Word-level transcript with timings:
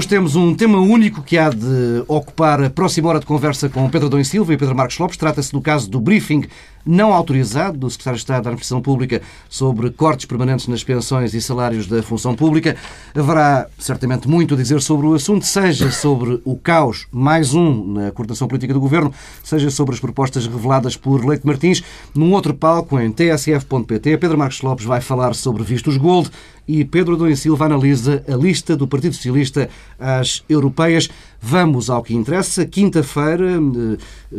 Hoje 0.00 0.08
temos 0.08 0.34
um 0.34 0.54
tema 0.54 0.78
único 0.78 1.22
que 1.22 1.36
há 1.36 1.50
de 1.50 2.02
ocupar 2.08 2.64
a 2.64 2.70
próxima 2.70 3.10
hora 3.10 3.20
de 3.20 3.26
conversa 3.26 3.68
com 3.68 3.86
Pedro 3.90 4.08
Dom 4.08 4.24
Silva 4.24 4.54
e 4.54 4.56
Pedro 4.56 4.74
Marcos 4.74 4.98
Lopes. 4.98 5.18
Trata-se 5.18 5.52
do 5.52 5.60
caso 5.60 5.90
do 5.90 6.00
briefing 6.00 6.46
não 6.86 7.12
autorizado 7.12 7.76
do 7.76 7.90
Secretário 7.90 8.16
de 8.16 8.22
Estado 8.22 8.42
da 8.44 8.48
Administração 8.48 8.80
Pública 8.80 9.20
sobre 9.48 9.90
cortes 9.90 10.24
permanentes 10.24 10.66
nas 10.68 10.82
pensões 10.82 11.34
e 11.34 11.42
salários 11.42 11.86
da 11.86 12.02
função 12.02 12.34
pública. 12.34 12.76
Haverá 13.14 13.66
certamente 13.78 14.26
muito 14.26 14.54
a 14.54 14.56
dizer 14.56 14.80
sobre 14.80 15.06
o 15.06 15.12
assunto, 15.12 15.44
seja 15.44 15.90
sobre 15.90 16.40
o 16.46 16.56
caos, 16.56 17.06
mais 17.12 17.52
um 17.52 17.92
na 17.92 18.10
coordenação 18.10 18.48
política 18.48 18.72
do 18.72 18.80
Governo, 18.80 19.12
seja 19.44 19.70
sobre 19.70 19.94
as 19.94 20.00
propostas 20.00 20.46
reveladas 20.46 20.96
por 20.96 21.22
Leite 21.22 21.46
Martins. 21.46 21.82
Num 22.14 22.32
outro 22.32 22.54
palco, 22.54 22.98
em 22.98 23.12
tsf.pt, 23.12 24.16
Pedro 24.16 24.38
Marcos 24.38 24.62
Lopes 24.62 24.86
vai 24.86 25.02
falar 25.02 25.34
sobre 25.34 25.62
vistos 25.62 25.98
gold 25.98 26.30
e 26.70 26.84
Pedro 26.84 27.14
Adão 27.14 27.34
Silva 27.34 27.64
analisa 27.64 28.22
a 28.28 28.36
lista 28.36 28.76
do 28.76 28.86
Partido 28.86 29.16
Socialista 29.16 29.68
às 29.98 30.44
europeias. 30.48 31.08
Vamos 31.42 31.90
ao 31.90 32.00
que 32.00 32.14
interessa. 32.14 32.64
Quinta-feira, 32.64 33.54
eh, 33.54 33.96
eh, 34.32 34.36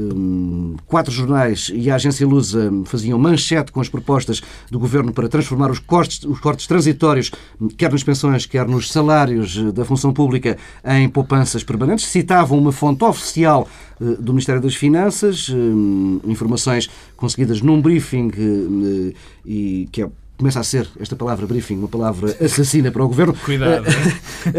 quatro 0.85 1.11
jornais 1.11 1.69
e 1.73 1.91
a 1.91 1.95
agência 1.95 2.25
Lusa 2.25 2.71
faziam 2.85 3.19
manchete 3.19 3.73
com 3.73 3.81
as 3.81 3.89
propostas 3.89 4.41
do 4.69 4.79
Governo 4.79 5.11
para 5.11 5.27
transformar 5.27 5.69
os 5.69 5.79
cortes, 5.79 6.23
os 6.23 6.39
cortes 6.39 6.67
transitórios, 6.67 7.31
quer 7.75 7.91
nas 7.91 8.03
pensões, 8.03 8.45
quer 8.45 8.65
nos 8.65 8.89
salários 8.89 9.73
da 9.73 9.83
função 9.83 10.13
pública, 10.13 10.57
em 10.85 11.09
poupanças 11.09 11.65
permanentes. 11.65 12.05
Citavam 12.05 12.57
uma 12.57 12.71
fonte 12.71 13.03
oficial 13.03 13.67
eh, 13.99 14.05
do 14.17 14.31
Ministério 14.31 14.61
das 14.61 14.75
Finanças, 14.75 15.49
informações 16.25 16.89
conseguidas 17.17 17.61
num 17.61 17.81
briefing 17.81 18.31
e 19.45 19.89
que 19.91 20.03
é 20.03 20.09
começa 20.41 20.59
a 20.59 20.63
ser 20.63 20.89
esta 20.99 21.15
palavra 21.15 21.45
briefing 21.45 21.77
uma 21.77 21.87
palavra 21.87 22.35
assassina 22.43 22.91
para 22.91 23.05
o 23.05 23.07
Governo. 23.07 23.35
Cuidado. 23.45 23.85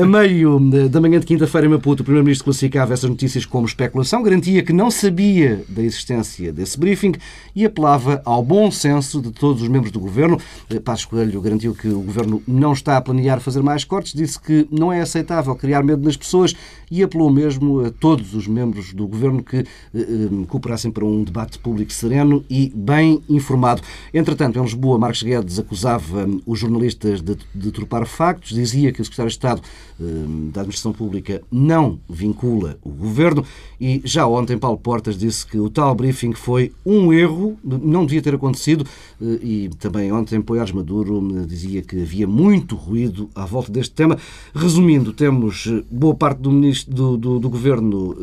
A 0.00 0.06
meio 0.06 0.60
da 0.88 1.00
manhã 1.00 1.18
de 1.18 1.26
quinta-feira 1.26 1.66
em 1.66 1.70
Maputo, 1.70 2.02
o 2.02 2.04
Primeiro-Ministro 2.04 2.44
classificava 2.44 2.94
essas 2.94 3.10
notícias 3.10 3.44
como 3.44 3.66
especulação, 3.66 4.22
garantia 4.22 4.62
que 4.62 4.72
não 4.72 4.92
sabia 4.92 5.64
da 5.68 5.82
existência 5.82 6.52
desse 6.52 6.78
briefing 6.78 7.14
e 7.52 7.64
apelava 7.64 8.22
ao 8.24 8.44
bom 8.44 8.70
senso 8.70 9.20
de 9.20 9.32
todos 9.32 9.60
os 9.60 9.66
membros 9.66 9.90
do 9.90 9.98
Governo. 9.98 10.40
Passos 10.84 11.04
Coelho 11.04 11.40
garantiu 11.40 11.74
que 11.74 11.88
o 11.88 12.00
Governo 12.00 12.40
não 12.46 12.72
está 12.72 12.96
a 12.96 13.00
planear 13.00 13.40
fazer 13.40 13.60
mais 13.60 13.82
cortes, 13.84 14.12
disse 14.12 14.38
que 14.38 14.68
não 14.70 14.92
é 14.92 15.00
aceitável 15.00 15.52
criar 15.56 15.82
medo 15.82 16.04
nas 16.04 16.16
pessoas 16.16 16.54
e 16.92 17.02
apelou 17.02 17.30
mesmo 17.30 17.80
a 17.80 17.90
todos 17.90 18.34
os 18.34 18.46
membros 18.46 18.92
do 18.92 19.08
Governo 19.08 19.42
que 19.42 19.56
eh, 19.56 19.64
eh, 19.94 20.46
cooperassem 20.46 20.90
para 20.90 21.06
um 21.06 21.24
debate 21.24 21.58
público 21.58 21.90
sereno 21.90 22.44
e 22.48 22.70
bem 22.74 23.22
informado. 23.28 23.82
Entretanto, 24.12 24.58
em 24.58 24.62
Lisboa, 24.62 24.98
Marcos 24.98 25.22
Guedes 25.22 25.58
acusava 25.72 26.26
hum, 26.26 26.40
os 26.46 26.58
jornalistas 26.58 27.22
de, 27.22 27.36
de 27.54 27.72
trupar 27.72 28.06
factos, 28.06 28.50
dizia 28.50 28.92
que 28.92 29.00
o 29.00 29.04
Secretário 29.04 29.30
de 29.30 29.34
Estado 29.34 29.62
hum, 29.98 30.50
da 30.52 30.60
Administração 30.60 30.92
Pública 30.92 31.42
não 31.50 31.98
vincula 32.08 32.78
o 32.82 32.90
Governo 32.90 33.44
e 33.80 34.02
já 34.04 34.26
ontem 34.26 34.58
Paulo 34.58 34.76
Portas 34.76 35.16
disse 35.16 35.46
que 35.46 35.58
o 35.58 35.70
tal 35.70 35.94
briefing 35.94 36.34
foi 36.34 36.72
um 36.84 37.12
erro, 37.12 37.58
não 37.64 38.04
devia 38.04 38.20
ter 38.20 38.34
acontecido 38.34 38.84
eh, 39.20 39.38
e 39.42 39.70
também 39.78 40.12
ontem 40.12 40.40
Poiares 40.42 40.72
Maduro 40.72 41.18
hum, 41.18 41.46
dizia 41.46 41.80
que 41.80 42.02
havia 42.02 42.26
muito 42.26 42.76
ruído 42.76 43.30
à 43.34 43.46
volta 43.46 43.72
deste 43.72 43.94
tema. 43.94 44.18
Resumindo, 44.54 45.12
temos 45.12 45.66
eh, 45.66 45.82
boa 45.90 46.14
parte 46.14 46.40
do, 46.40 46.50
ministro, 46.50 46.94
do, 46.94 47.16
do, 47.16 47.38
do 47.40 47.50
Governo 47.50 48.14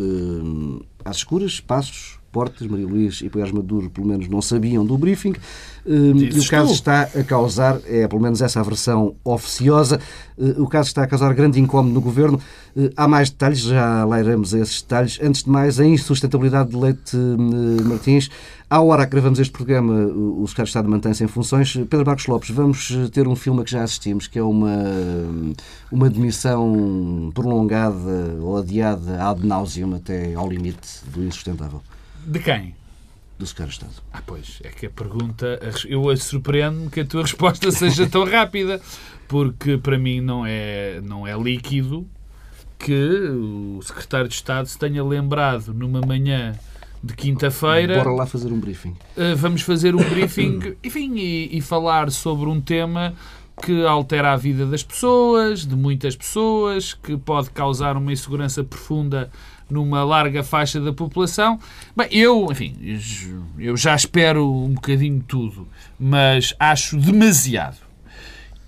às 1.04 1.18
escuras, 1.18 1.60
passos, 1.60 2.19
Portas, 2.32 2.68
Maria 2.68 2.88
Luís 2.88 3.22
e 3.22 3.30
Poiares 3.30 3.54
Maduro, 3.54 3.90
pelo 3.90 4.08
menos, 4.08 4.28
não 4.28 4.42
sabiam 4.42 4.86
do 4.86 4.98
briefing. 4.98 5.34
Hum, 5.86 6.18
e 6.18 6.40
o 6.40 6.48
caso 6.48 6.74
está 6.74 7.04
a 7.04 7.24
causar, 7.24 7.80
é 7.86 8.08
pelo 8.08 8.22
menos 8.22 8.42
essa 8.42 8.60
a 8.60 8.64
versão 8.64 9.16
oficiosa, 9.24 10.00
eh, 10.38 10.56
o 10.58 10.68
caso 10.68 10.88
está 10.88 11.04
a 11.04 11.08
causar 11.08 11.34
grande 11.34 11.60
incómodo 11.60 11.94
no 11.94 12.02
Governo. 12.02 12.40
Eh, 12.76 12.92
há 12.96 13.08
mais 13.08 13.30
detalhes, 13.30 13.60
já 13.60 14.06
lá 14.06 14.20
iremos 14.20 14.54
a 14.54 14.60
esses 14.60 14.82
detalhes. 14.82 15.20
Antes 15.22 15.44
de 15.44 15.50
mais, 15.50 15.80
a 15.80 15.86
insustentabilidade 15.86 16.70
de 16.70 16.78
Leite 16.78 17.18
hum, 17.18 17.78
Martins. 17.86 18.30
À 18.70 18.82
hora 18.82 19.06
que 19.06 19.12
gravamos 19.14 19.40
este 19.40 19.52
programa, 19.52 19.94
o 19.94 20.46
Secretário 20.48 20.66
de 20.66 20.70
Estado 20.70 20.90
mantém-se 20.90 21.24
em 21.24 21.28
funções. 21.28 21.74
Pedro 21.74 22.06
Marcos 22.06 22.28
Lopes, 22.28 22.52
vamos 22.52 22.94
ter 23.12 23.28
um 23.28 23.36
filme 23.36 23.62
a 23.62 23.64
que 23.64 23.72
já 23.72 23.82
assistimos, 23.82 24.28
que 24.28 24.38
é 24.38 24.44
uma, 24.44 24.76
uma 25.92 26.08
demissão 26.08 27.32
prolongada 27.34 28.38
ou 28.40 28.58
adiada 28.58 29.24
ad 29.24 29.44
nauseum 29.44 29.96
até 29.96 30.36
ao 30.36 30.48
limite 30.48 31.00
do 31.12 31.24
insustentável. 31.24 31.82
De 32.30 32.40
quem? 32.40 32.76
Do 33.40 33.46
Secretário 33.48 33.72
de 33.72 33.86
Estado. 33.86 34.04
Ah, 34.14 34.22
pois, 34.24 34.60
é 34.64 34.70
que 34.70 34.86
a 34.86 34.90
pergunta. 34.90 35.60
Eu 35.88 36.16
surpreendo-me 36.16 36.88
que 36.92 37.00
a 37.00 37.06
tua 37.06 37.24
resposta 37.26 37.72
seja 37.72 38.08
tão 38.08 38.24
rápida, 38.24 38.80
porque 39.28 39.80
para 39.80 39.98
mim 39.98 40.22
não 40.22 40.46
é, 40.46 41.02
não 41.02 41.26
é 41.26 41.36
líquido 41.36 42.06
que 42.78 42.94
o 42.94 43.82
Secretário 43.82 44.28
de 44.28 44.36
Estado 44.36 44.68
se 44.68 44.78
tenha 44.78 45.04
lembrado 45.04 45.74
numa 45.74 46.02
manhã 46.02 46.54
de 47.04 47.16
quinta-feira. 47.16 47.98
Bora 47.98 48.12
lá 48.12 48.28
fazer 48.28 48.54
um 48.54 48.60
briefing. 48.60 48.96
Eh, 49.18 49.34
vamos 49.34 49.64
fazer 49.64 49.96
um 49.96 50.04
briefing, 50.04 50.76
enfim, 50.84 51.16
e, 51.16 51.58
e, 51.58 51.62
falar 51.62 52.12
sobre 52.12 52.48
um 52.48 52.62
tema 52.62 53.16
que 53.64 53.86
altera 53.88 54.34
a 54.34 54.38
vida 54.38 54.68
das 54.68 54.84
pessoas, 54.84 55.66
de 55.66 55.76
muitas 55.76 56.16
pessoas, 56.16 56.94
que 56.94 57.18
pode 57.18 57.50
causar 57.50 57.98
uma 57.98 58.14
insegurança 58.14 58.64
profunda 58.64 59.32
numa 59.70 60.04
larga 60.04 60.44
faixa 60.44 60.80
da 60.80 60.92
população. 60.92 61.60
Bem, 61.96 62.08
eu, 62.12 62.48
enfim, 62.52 62.76
eu 63.58 63.78
já 63.78 63.96
espero 63.96 64.46
um 64.46 64.74
bocadinho 64.74 65.24
tudo, 65.28 65.68
mas 66.00 66.54
acho 66.60 66.98
demasiado. 66.98 67.78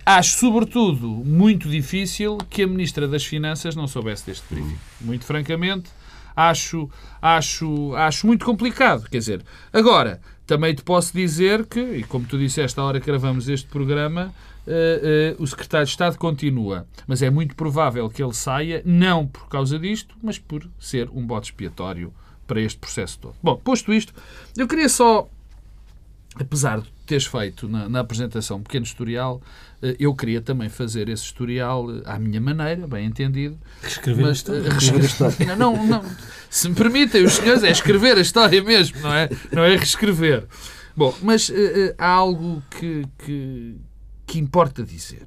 Acho, 0.06 0.40
sobretudo, 0.40 1.07
muito 1.07 1.69
difícil 1.69 2.38
que 2.50 2.63
a 2.63 2.67
Ministra 2.67 3.07
das 3.07 3.23
Finanças 3.23 3.75
não 3.75 3.88
soubesse 3.88 4.25
deste 4.25 4.44
briefing. 4.50 4.78
Muito 5.00 5.25
francamente, 5.25 5.90
acho, 6.35 6.90
acho, 7.22 7.95
acho 7.95 8.28
muito 8.28 8.44
complicado. 8.44 9.07
Quer 9.09 9.19
dizer, 9.19 9.45
agora, 9.72 10.19
também 10.47 10.73
te 10.73 10.84
posso 10.84 11.13
dizer 11.13 11.66
que, 11.66 11.79
e 11.79 12.03
como 12.03 12.25
tu 12.25 12.38
disseste 12.38 12.79
à 12.79 12.84
hora 12.84 13.00
que 13.00 13.06
gravamos 13.06 13.47
este 13.47 13.67
programa, 13.67 14.34
uh, 14.67 15.39
uh, 15.39 15.44
o 15.44 15.47
secretário 15.47 15.85
de 15.85 15.91
Estado 15.91 16.17
continua. 16.17 16.88
Mas 17.07 17.22
é 17.22 17.29
muito 17.29 17.55
provável 17.55 18.09
que 18.09 18.22
ele 18.22 18.33
saia, 18.33 18.81
não 18.85 19.27
por 19.27 19.47
causa 19.47 19.77
disto, 19.79 20.16
mas 20.22 20.38
por 20.38 20.67
ser 20.79 21.09
um 21.11 21.25
bote 21.25 21.51
expiatório 21.51 22.13
para 22.47 22.59
este 22.61 22.79
processo 22.79 23.19
todo. 23.19 23.35
Bom, 23.41 23.55
posto 23.55 23.94
isto, 23.94 24.13
eu 24.57 24.67
queria 24.67 24.89
só, 24.89 25.29
apesar 26.35 26.81
de 26.81 26.91
teres 27.05 27.25
feito 27.25 27.67
na, 27.67 27.89
na 27.89 27.99
apresentação 27.99 28.57
um 28.57 28.63
pequeno 28.63 28.85
historial, 28.85 29.41
uh, 29.81 29.95
eu 29.99 30.13
queria 30.13 30.41
também 30.41 30.69
fazer 30.69 31.09
esse 31.09 31.23
historial 31.23 31.88
à 32.05 32.19
minha 32.19 32.41
maneira, 32.41 32.88
bem 32.88 33.05
entendido. 33.05 33.57
Reescrever 33.81 34.25
mas, 34.25 34.49
a 34.49 34.99
história. 34.99 35.55
Não, 35.55 35.75
não, 35.75 35.88
não, 35.88 36.05
se 36.49 36.69
me 36.69 36.75
permitem 36.75 37.23
os 37.23 37.33
senhores, 37.33 37.63
é 37.63 37.72
escrever 37.72 38.17
a 38.17 38.22
história 38.22 38.61
mesmo, 38.63 38.99
não 39.01 39.13
é, 39.13 39.29
não 39.51 39.63
é 39.63 39.75
reescrever. 39.75 40.45
Bom, 40.93 41.16
mas 41.22 41.49
há 41.97 42.05
algo 42.05 42.61
que, 42.69 43.05
que 43.19 43.78
que 44.31 44.40
importa 44.40 44.81
dizer. 44.81 45.25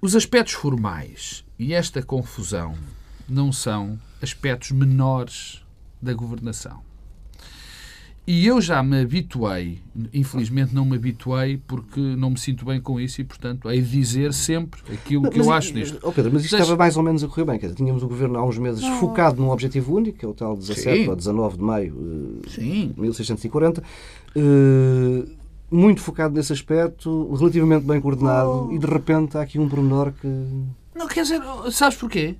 Os 0.00 0.14
aspectos 0.14 0.54
formais 0.54 1.44
e 1.58 1.74
esta 1.74 2.00
confusão 2.00 2.76
não 3.28 3.50
são 3.50 3.98
aspectos 4.22 4.70
menores 4.70 5.64
da 6.00 6.14
governação. 6.14 6.80
E 8.24 8.46
eu 8.46 8.60
já 8.60 8.84
me 8.84 9.00
habituei, 9.00 9.80
infelizmente 10.14 10.72
não 10.72 10.84
me 10.84 10.94
habituei 10.94 11.60
porque 11.66 11.98
não 11.98 12.30
me 12.30 12.38
sinto 12.38 12.64
bem 12.64 12.80
com 12.80 13.00
isso 13.00 13.20
e, 13.20 13.24
portanto, 13.24 13.68
hei 13.68 13.82
de 13.82 13.90
dizer 13.90 14.32
sempre 14.32 14.80
aquilo 14.94 15.28
que 15.28 15.38
mas, 15.38 15.46
eu 15.48 15.52
acho 15.52 15.74
nisto. 15.74 15.98
Oh 16.04 16.12
Pedro, 16.12 16.30
mas 16.32 16.44
isto 16.44 16.52
Deixa... 16.52 16.62
estava 16.62 16.78
mais 16.78 16.96
ou 16.96 17.02
menos 17.02 17.24
a 17.24 17.26
correr 17.26 17.46
bem. 17.46 17.58
Quer 17.58 17.66
dizer, 17.66 17.78
tínhamos 17.78 18.04
o 18.04 18.06
governo 18.06 18.38
há 18.38 18.44
uns 18.46 18.58
meses 18.58 18.80
não. 18.80 19.00
focado 19.00 19.42
num 19.42 19.50
objetivo 19.50 19.96
único, 19.96 20.18
que 20.18 20.24
é 20.24 20.28
o 20.28 20.34
tal 20.34 20.56
17 20.56 21.02
Sim. 21.02 21.08
ou 21.08 21.16
19 21.16 21.56
de 21.56 21.64
maio 21.64 22.42
eh, 22.46 22.60
de 22.60 22.94
1640. 22.96 23.82
Uh, 24.36 25.41
muito 25.72 26.00
focado 26.00 26.34
nesse 26.34 26.52
aspecto, 26.52 27.34
relativamente 27.34 27.86
bem 27.86 28.00
coordenado, 28.00 28.68
oh. 28.68 28.72
e 28.72 28.78
de 28.78 28.86
repente 28.86 29.36
há 29.36 29.42
aqui 29.42 29.58
um 29.58 29.68
pormenor 29.68 30.12
que. 30.12 30.26
Não, 30.94 31.08
quer 31.08 31.22
dizer, 31.22 31.40
sabes 31.70 31.96
porquê? 31.96 32.36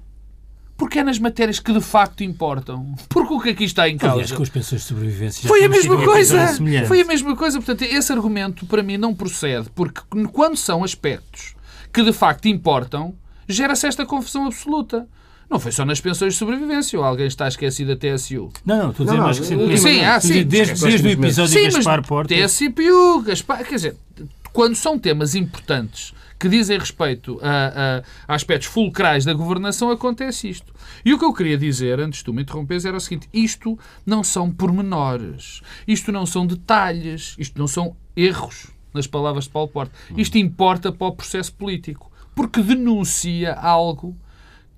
Porque 0.77 0.99
é 0.99 1.05
nas 1.05 1.19
matérias 1.19 1.61
que 1.61 1.73
de 1.73 1.81
facto 1.81 2.25
importam. 2.25 2.95
Porque 3.09 3.33
o 3.33 3.41
que 3.41 3.51
aqui 3.51 3.65
está 3.65 3.89
em 3.89 3.97
causa. 3.97 4.15
Aliás, 4.15 4.33
com 4.33 4.43
as 4.43 4.49
pensões 4.49 4.83
de 4.83 4.89
sobrevivência. 4.89 5.49
Foi 5.49 5.65
a 5.65 5.69
mesma 5.69 6.03
coisa! 6.05 6.49
Foi 6.89 7.01
a 7.01 7.05
mesma 7.05 7.37
coisa. 7.37 7.59
Portanto, 7.59 7.83
esse 7.83 8.13
argumento 8.13 8.67
para 8.67 8.83
mim 8.83 8.97
não 8.97 9.15
procede. 9.15 9.71
Porque 9.71 10.01
quando 10.33 10.57
são 10.57 10.83
aspectos 10.83 11.55
que 11.93 12.03
de 12.03 12.13
facto 12.13 12.47
importam, 12.47 13.15
gera-se 13.49 13.87
esta 13.87 14.05
confusão 14.05 14.47
absoluta. 14.47 15.07
Não 15.51 15.61
foi 15.61 15.73
só 15.73 15.85
nas 15.85 16.01
pensões 16.01 16.35
de 16.35 16.39
sobrevivência, 16.39 16.99
ou 16.99 17.05
alguém 17.05 17.27
está 17.27 17.47
esquecido 17.47 17.95
da 17.95 17.97
TSU. 17.97 18.51
Não, 18.65 18.79
não, 18.79 18.91
estou 18.91 19.05
a 19.05 19.11
dizer 19.11 19.21
mais 19.21 19.39
recentemente. 19.39 19.81
Sim, 19.81 20.01
ah, 20.01 20.21
sim. 20.21 20.45
Desde, 20.45 20.81
desde 20.85 21.09
o 21.09 21.11
episódio 21.11 21.53
sim, 21.53 21.65
Gaspar 21.65 22.07
Porta. 22.07 22.35
TSPU, 22.35 23.23
Gaspar, 23.23 23.65
quer 23.65 23.75
dizer, 23.75 23.97
quando 24.53 24.75
são 24.75 24.99
temas 24.99 25.35
importantes 25.35 26.15
que 26.43 26.49
dizem 26.49 26.77
respeito 26.77 27.39
a, 27.41 27.49
a, 27.49 28.33
a, 28.33 28.35
aspectos 28.35 28.67
fulcrais 28.67 29.25
da 29.25 29.33
governação, 29.33 29.91
acontece 29.91 30.49
isto. 30.49 30.75
E 31.05 31.15
o 31.15 31.19
que 31.19 31.25
eu 31.25 31.33
queria 31.33 31.57
dizer, 31.57 32.01
antes 32.01 32.19
de 32.19 32.25
tu 32.25 32.33
me 32.33 32.43
interromperes, 32.43 32.85
era 32.85 32.97
o 32.97 33.01
seguinte: 33.01 33.29
isto 33.33 33.79
não 34.05 34.25
são 34.25 34.51
pormenores, 34.51 35.63
isto 35.87 36.11
não 36.11 36.27
são 36.27 36.45
detalhes, 36.45 37.37
isto 37.39 37.57
não 37.59 37.69
são 37.69 37.97
erros, 38.17 38.67
nas 38.93 39.07
palavras 39.07 39.45
de 39.45 39.51
Paulo 39.51 39.69
Porta. 39.69 39.93
Isto 40.17 40.37
importa 40.37 40.91
para 40.91 41.07
o 41.07 41.13
processo 41.13 41.53
político, 41.53 42.11
porque 42.35 42.61
denuncia 42.61 43.55
algo 43.55 44.17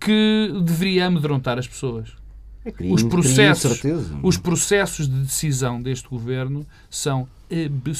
que 0.04 0.52
deveria 0.62 1.06
amedrontar 1.06 1.58
as 1.58 1.66
pessoas. 1.66 2.10
É 2.64 2.70
crime, 2.70 2.94
Os 2.94 3.02
processos, 3.02 3.72
certeza. 3.78 4.14
os 4.22 4.36
processos 4.38 5.08
de 5.08 5.20
decisão 5.20 5.82
deste 5.82 6.08
governo 6.08 6.66
são 6.88 7.26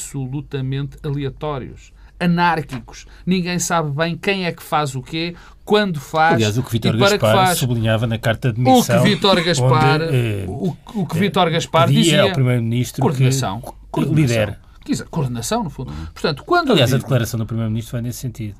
absolutamente 0.05 0.97
aleatórios, 1.03 1.91
anárquicos. 2.19 3.05
Ninguém 3.25 3.59
sabe 3.59 3.91
bem 3.91 4.17
quem 4.17 4.45
é 4.45 4.51
que 4.51 4.63
faz 4.63 4.95
o 4.95 5.01
quê, 5.01 5.35
quando 5.63 5.99
faz 5.99 6.35
Aliás, 6.35 6.57
o 6.57 6.63
que 6.63 6.71
Vítor 6.71 6.97
para 6.97 7.09
que 7.11 7.17
Gaspar 7.17 7.45
faz. 7.47 7.57
sublinhava 7.59 8.07
na 8.07 8.17
carta 8.17 8.51
de 8.51 8.59
O 8.61 8.63
missão. 8.63 9.03
que 9.03 9.09
Vítor 9.09 9.43
Gaspar, 9.43 10.01
onde, 10.01 10.15
eh, 10.15 10.45
o, 10.47 10.75
o 10.95 11.05
que 11.05 11.17
Vítor 11.17 11.49
Gaspar 11.51 11.87
dizia, 11.89 12.23
ao 12.23 12.31
Primeiro-Ministro 12.33 13.01
coordenação, 13.01 13.61
que 13.61 13.71
coordenação. 13.91 14.55
dizer, 14.85 15.05
coordenação, 15.09 15.63
no 15.63 15.69
fundo. 15.69 15.91
Portanto, 16.13 16.43
quando 16.43 16.71
Aliás, 16.71 16.91
eu 16.91 16.95
a 16.95 16.97
digo- 16.99 17.07
declaração 17.07 17.39
do 17.39 17.45
Primeiro-Ministro 17.45 17.93
vai 17.93 18.01
nesse 18.01 18.19
sentido. 18.19 18.55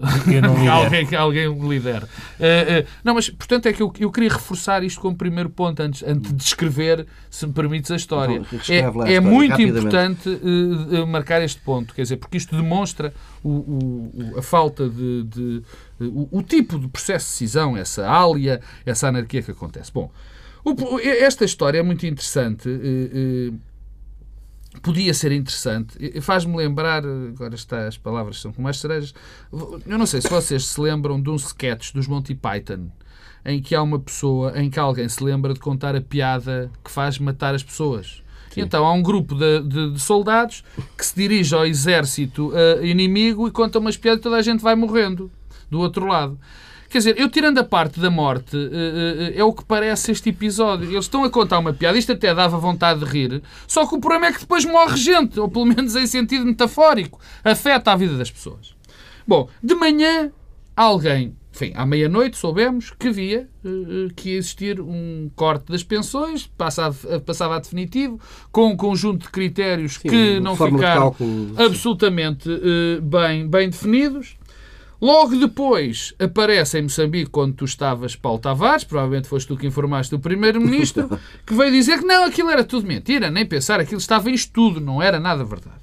Alguém, 0.70 1.14
alguém 1.16 1.46
o 1.48 1.70
lidere. 1.72 2.06
Eh, 2.38 2.66
eh, 2.80 2.86
não, 3.04 3.14
mas, 3.14 3.28
portanto, 3.30 3.66
é 3.66 3.72
que 3.72 3.82
eu, 3.82 3.92
eu 3.98 4.10
queria 4.10 4.30
reforçar 4.30 4.82
isto 4.82 5.00
como 5.00 5.16
primeiro 5.16 5.50
ponto, 5.50 5.80
antes, 5.82 6.02
antes 6.02 6.30
de 6.30 6.36
descrever, 6.36 7.06
se 7.30 7.46
me 7.46 7.52
permites, 7.52 7.90
a 7.90 7.96
história. 7.96 8.36
Então, 8.36 8.58
lá 8.96 9.04
a 9.04 9.08
É, 9.08 9.12
é 9.14 9.14
história, 9.14 9.20
muito 9.20 9.50
rapidamente. 9.50 9.78
importante 10.28 10.40
eh, 10.92 11.04
marcar 11.06 11.42
este 11.42 11.60
ponto, 11.60 11.94
quer 11.94 12.02
dizer, 12.02 12.16
porque 12.16 12.36
isto 12.38 12.56
demonstra 12.56 13.12
o, 13.42 13.48
o- 13.48 14.32
o- 14.34 14.38
a 14.38 14.42
falta 14.42 14.88
de. 14.88 15.24
de- 15.24 15.62
o, 16.00 16.38
o 16.38 16.42
tipo 16.42 16.78
de 16.78 16.88
processo 16.88 17.26
de 17.26 17.32
decisão, 17.32 17.76
essa 17.76 18.08
ália, 18.08 18.60
essa 18.86 19.08
anarquia 19.08 19.42
que 19.42 19.50
acontece. 19.50 19.92
Bom, 19.92 20.10
o- 20.64 20.98
esta 20.98 21.44
história 21.44 21.78
é 21.78 21.82
muito 21.82 22.06
interessante. 22.06 22.68
Podia 24.82 25.12
ser 25.14 25.32
interessante. 25.32 26.20
Faz-me 26.20 26.56
lembrar, 26.56 27.02
agora 27.04 27.54
está, 27.54 27.86
as 27.86 27.96
palavras 27.98 28.40
são 28.40 28.52
como 28.52 28.68
as 28.68 28.78
cerejas. 28.78 29.12
Eu 29.52 29.98
não 29.98 30.06
sei 30.06 30.20
se 30.20 30.28
vocês 30.28 30.64
se 30.66 30.80
lembram 30.80 31.20
de 31.20 31.28
um 31.30 31.36
sketch 31.36 31.92
dos 31.92 32.06
Monty 32.06 32.34
Python 32.34 32.88
em 33.44 33.60
que 33.62 33.74
há 33.74 33.82
uma 33.82 33.98
pessoa, 33.98 34.52
em 34.60 34.68
que 34.68 34.78
alguém 34.78 35.08
se 35.08 35.24
lembra 35.24 35.54
de 35.54 35.60
contar 35.60 35.96
a 35.96 36.00
piada 36.00 36.70
que 36.84 36.90
faz 36.90 37.18
matar 37.18 37.54
as 37.54 37.62
pessoas. 37.62 38.22
Então 38.56 38.84
há 38.84 38.92
um 38.92 39.02
grupo 39.02 39.34
de, 39.34 39.60
de- 39.62 39.92
de 39.92 39.98
soldados 40.00 40.62
que 40.98 41.06
se 41.06 41.14
dirige 41.16 41.54
ao 41.54 41.64
exército 41.64 42.52
eh, 42.54 42.86
inimigo 42.86 43.46
e 43.48 43.50
conta 43.50 43.78
umas 43.78 43.96
piadas 43.96 44.20
e 44.20 44.22
toda 44.22 44.36
a 44.36 44.42
gente 44.42 44.60
vai 44.60 44.74
morrendo 44.74 45.30
do 45.70 45.78
outro 45.80 46.04
lado. 46.06 46.38
Quer 46.90 46.98
dizer, 46.98 47.18
eu 47.20 47.28
tirando 47.28 47.58
a 47.58 47.64
parte 47.64 48.00
da 48.00 48.10
morte, 48.10 48.56
eh, 48.56 49.32
eh, 49.36 49.38
é 49.38 49.44
o 49.44 49.52
que 49.52 49.64
parece 49.64 50.10
este 50.10 50.30
episódio. 50.30 50.90
Eles 50.90 51.04
estão 51.04 51.22
a 51.22 51.30
contar 51.30 51.60
uma 51.60 51.72
piada, 51.72 51.96
isto 51.96 52.10
até 52.10 52.34
dava 52.34 52.58
vontade 52.58 52.98
de 52.98 53.06
rir, 53.06 53.40
só 53.68 53.86
que 53.86 53.94
o 53.94 54.00
problema 54.00 54.26
é 54.26 54.32
que 54.32 54.40
depois 54.40 54.64
morre 54.64 54.96
gente, 54.96 55.38
ou 55.38 55.48
pelo 55.48 55.66
menos 55.66 55.94
em 55.94 56.04
sentido 56.04 56.44
metafórico, 56.44 57.20
afeta 57.44 57.92
a 57.92 57.96
vida 57.96 58.18
das 58.18 58.28
pessoas. 58.28 58.74
Bom, 59.24 59.48
de 59.62 59.76
manhã, 59.76 60.32
alguém, 60.76 61.36
enfim, 61.52 61.72
à 61.74 61.84
meia-noite 61.84 62.36
soubemos 62.36 62.90
que 62.98 63.10
via 63.10 63.48
eh, 63.64 63.68
eh, 63.68 64.08
que 64.16 64.30
ia 64.30 64.38
existir 64.38 64.80
um 64.80 65.30
corte 65.36 65.70
das 65.70 65.82
pensões, 65.82 66.46
passava, 66.46 67.20
passava 67.20 67.56
a 67.56 67.58
definitivo, 67.58 68.18
com 68.50 68.68
um 68.68 68.76
conjunto 68.76 69.24
de 69.24 69.30
critérios 69.30 69.98
que 69.98 70.08
uma 70.08 70.40
não 70.40 70.56
ficaram 70.56 71.14
absolutamente 71.56 72.48
eh, 72.50 73.00
bem, 73.00 73.46
bem 73.46 73.68
definidos. 73.68 74.36
Logo 75.00 75.34
depois 75.36 76.14
aparece 76.18 76.78
em 76.78 76.82
Moçambique, 76.82 77.30
quando 77.30 77.54
tu 77.54 77.64
estavas, 77.64 78.14
Paulo 78.14 78.38
Tavares, 78.38 78.84
provavelmente 78.84 79.28
foste 79.28 79.48
tu 79.48 79.56
que 79.56 79.66
informaste 79.66 80.14
o 80.14 80.18
Primeiro-Ministro, 80.18 81.18
que 81.46 81.54
veio 81.54 81.72
dizer 81.72 82.00
que 82.00 82.04
não, 82.04 82.24
aquilo 82.24 82.50
era 82.50 82.62
tudo 82.62 82.86
mentira, 82.86 83.30
nem 83.30 83.46
pensar, 83.46 83.80
aquilo 83.80 83.98
estava 84.00 84.30
em 84.30 84.34
estudo, 84.34 84.80
não 84.80 85.00
era 85.00 85.18
nada 85.18 85.42
verdade. 85.42 85.79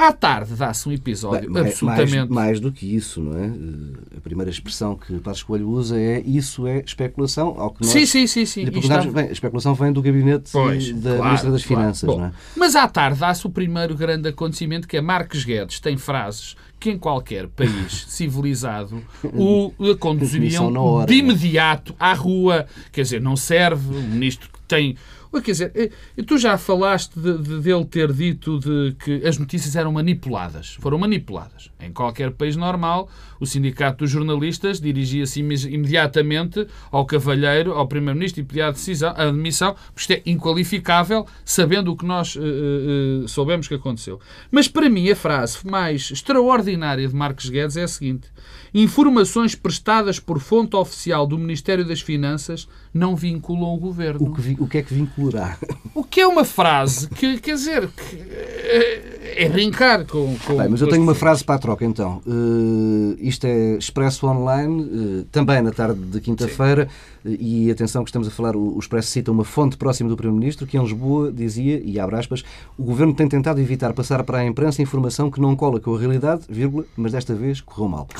À 0.00 0.12
tarde 0.12 0.54
dá-se 0.54 0.88
um 0.88 0.92
episódio 0.92 1.40
Bem, 1.52 1.62
mais- 1.62 1.66
absolutamente. 1.72 2.14
mais, 2.14 2.28
mais 2.30 2.60
do 2.60 2.70
que 2.70 2.94
isso, 2.94 3.20
não 3.20 3.36
é? 3.36 3.46
Eh, 3.46 4.16
A 4.18 4.20
primeira 4.20 4.48
expressão 4.50 4.94
que 4.94 5.18
Passos 5.18 5.42
Coelho 5.42 5.68
usa 5.68 5.98
é 5.98 6.20
isso 6.24 6.66
é 6.68 6.78
especulação, 6.86 7.48
ao 7.58 7.70
que 7.72 7.82
nós 7.82 7.90
Sim, 7.90 8.06
sim, 8.06 8.26
sim, 8.28 8.46
sim. 8.46 8.60
E 8.64 8.78
estava- 8.78 9.10
bem, 9.10 9.28
a 9.28 9.32
especulação 9.32 9.74
vem 9.74 9.92
do 9.92 10.00
gabinete 10.00 10.50
Pois, 10.52 10.92
da 10.92 11.10
claro, 11.10 11.24
Ministra 11.24 11.50
das 11.50 11.64
claro. 11.64 11.80
Finanças, 11.82 12.06
Bom, 12.08 12.18
não 12.20 12.26
é? 12.26 12.32
Mas 12.56 12.76
à 12.76 12.86
tarde 12.86 13.18
dá-se 13.18 13.44
o 13.46 13.50
primeiro 13.50 13.96
grande 13.96 14.28
acontecimento 14.28 14.86
que 14.86 14.96
é 14.96 15.00
Marcos 15.00 15.44
Guedes 15.44 15.80
tem 15.80 15.96
frases 15.96 16.54
que 16.78 16.90
em 16.90 16.98
qualquer 16.98 17.48
país 17.48 18.04
civilizado 18.06 19.02
o 19.24 19.72
conduziriam 19.98 20.72
hora, 20.76 21.06
de 21.08 21.14
é? 21.14 21.16
imediato 21.16 21.92
à 21.98 22.12
rua. 22.14 22.66
Quer 22.92 23.02
dizer, 23.02 23.20
não 23.20 23.34
serve 23.34 23.96
um 23.96 24.02
ministro 24.08 24.48
tem... 24.68 24.96
Quer 25.32 25.52
dizer, 25.52 25.92
tu 26.26 26.36
já 26.38 26.58
falaste 26.58 27.18
de, 27.18 27.38
de- 27.38 27.60
dele 27.60 27.84
ter 27.84 28.12
dito 28.12 28.58
de 28.58 28.94
que 28.98 29.26
as 29.26 29.38
notícias 29.38 29.76
eram 29.76 29.92
manipuladas. 29.92 30.76
Foram 30.80 30.98
manipuladas. 30.98 31.70
Em 31.80 31.92
qualquer 31.92 32.32
país 32.32 32.56
normal, 32.56 33.08
o 33.38 33.46
Sindicato 33.46 33.98
dos 34.04 34.10
Jornalistas 34.10 34.80
dirigia-se 34.80 35.40
ime- 35.40 35.54
imediatamente 35.68 36.66
ao 36.90 37.06
Cavalheiro, 37.06 37.72
ao 37.72 37.86
Primeiro-Ministro 37.86 38.40
e 38.40 38.44
pedia 38.44 38.66
a, 38.66 38.70
decisão, 38.70 39.10
a 39.16 39.28
admissão, 39.28 39.74
porque 39.94 40.00
isto 40.00 40.12
é 40.12 40.22
inqualificável, 40.30 41.26
sabendo 41.44 41.92
o 41.92 41.96
que 41.96 42.04
nós 42.04 42.36
eh, 42.36 42.40
eh, 42.40 43.28
soubemos 43.28 43.68
que 43.68 43.74
aconteceu. 43.74 44.18
Mas 44.50 44.66
para 44.66 44.88
mim 44.90 45.08
a 45.10 45.16
frase 45.16 45.58
mais 45.66 46.10
extraordinária 46.10 47.06
de 47.06 47.14
Marcos 47.14 47.48
Guedes 47.48 47.76
é 47.76 47.84
a 47.84 47.88
seguinte: 47.88 48.28
informações 48.74 49.54
prestadas 49.54 50.18
por 50.18 50.40
fonte 50.40 50.74
oficial 50.76 51.26
do 51.26 51.38
Ministério 51.38 51.84
das 51.84 52.00
Finanças 52.00 52.68
não 52.92 53.14
vinculam 53.14 53.74
o 53.74 53.78
governo. 53.78 54.28
O 54.28 54.34
que, 54.34 54.56
o 54.60 54.66
que 54.66 54.78
é 54.78 54.82
que 54.82 54.94
vinculará? 54.94 55.56
O 55.94 56.04
que 56.04 56.20
é 56.20 56.26
uma 56.28 56.44
frase 56.44 57.08
que, 57.08 57.40
quer 57.40 57.54
dizer, 57.54 57.88
que 57.88 58.16
é, 58.16 59.44
é 59.44 59.48
brincar 59.48 60.04
com. 60.04 60.36
com 60.46 60.56
Bem, 60.56 60.68
mas 60.68 60.80
eu 60.80 60.88
tenho 60.88 61.02
uma 61.02 61.14
frase 61.14 61.42
para 61.42 61.56
a 61.56 61.58
troca 61.58 61.84
então. 61.84 62.22
Eh, 62.24 63.16
isto 63.18 63.44
é 63.48 63.76
Expresso 63.76 64.24
Online, 64.28 65.22
eh, 65.22 65.24
também 65.32 65.60
na 65.60 65.72
tarde 65.72 66.00
de 66.00 66.20
quinta-feira, 66.20 66.84
eh, 66.84 67.17
e 67.38 67.70
atenção 67.70 68.04
que 68.04 68.10
estamos 68.10 68.28
a 68.28 68.30
falar, 68.30 68.56
o, 68.56 68.78
Expresso 68.78 69.08
cita 69.08 69.30
uma 69.30 69.44
fonte 69.44 69.76
próxima 69.76 70.08
do 70.08 70.16
Primeiro-Ministro 70.16 70.66
que 70.66 70.76
em 70.76 70.82
Lisboa 70.82 71.32
dizia, 71.32 71.80
e 71.84 71.98
abre 71.98 72.16
aspas, 72.16 72.44
o 72.76 72.82
Governo 72.82 73.14
tem 73.14 73.28
tentado 73.28 73.60
evitar 73.60 73.92
passar 73.92 74.22
para 74.24 74.38
a 74.38 74.46
imprensa 74.46 74.82
informação 74.82 75.30
que 75.30 75.40
não 75.40 75.54
cola 75.56 75.80
com 75.80 75.94
a 75.94 75.98
realidade, 75.98 76.42
vírgula, 76.48 76.84
mas 76.96 77.12
desta 77.12 77.34
vez 77.34 77.60
correu 77.60 77.88
mal. 77.88 78.08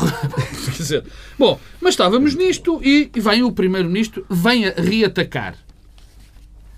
Quer 0.64 0.70
dizer, 0.72 1.04
bom, 1.38 1.58
mas 1.80 1.94
estávamos 1.94 2.34
nisto 2.34 2.80
e 2.82 3.10
vem 3.14 3.42
o 3.42 3.52
Primeiro-Ministro, 3.52 4.24
vem 4.28 4.66
a 4.66 4.72
reatacar. 4.72 5.56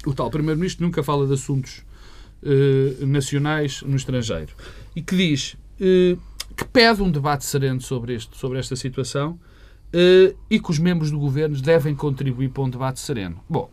O 0.07 0.15
tal 0.15 0.31
Primeiro-Ministro 0.31 0.85
nunca 0.85 1.03
fala 1.03 1.27
de 1.27 1.35
assuntos 1.35 1.83
eh, 2.43 3.05
nacionais 3.05 3.83
no 3.83 3.97
estrangeiro. 3.97 4.53
E 4.97 5.03
que 5.03 5.15
diz 5.15 5.57
eh, 5.79 6.17
que 6.57 6.65
pede 6.65 7.03
um 7.03 7.11
debate 7.11 7.45
sereno 7.45 7.83
sobre, 7.83 8.15
este, 8.15 8.35
sobre 8.37 8.59
esta 8.59 8.75
situação 8.77 9.39
e 10.51 10.61
que 10.61 10.71
os 10.71 10.79
membros 10.79 11.11
do 11.11 11.19
governo 11.19 11.61
devem 11.61 11.95
contribuir 11.95 12.51
para 12.51 12.63
um 12.63 12.71
debate 12.71 13.01
sereno. 13.01 13.41
Bom, 13.49 13.71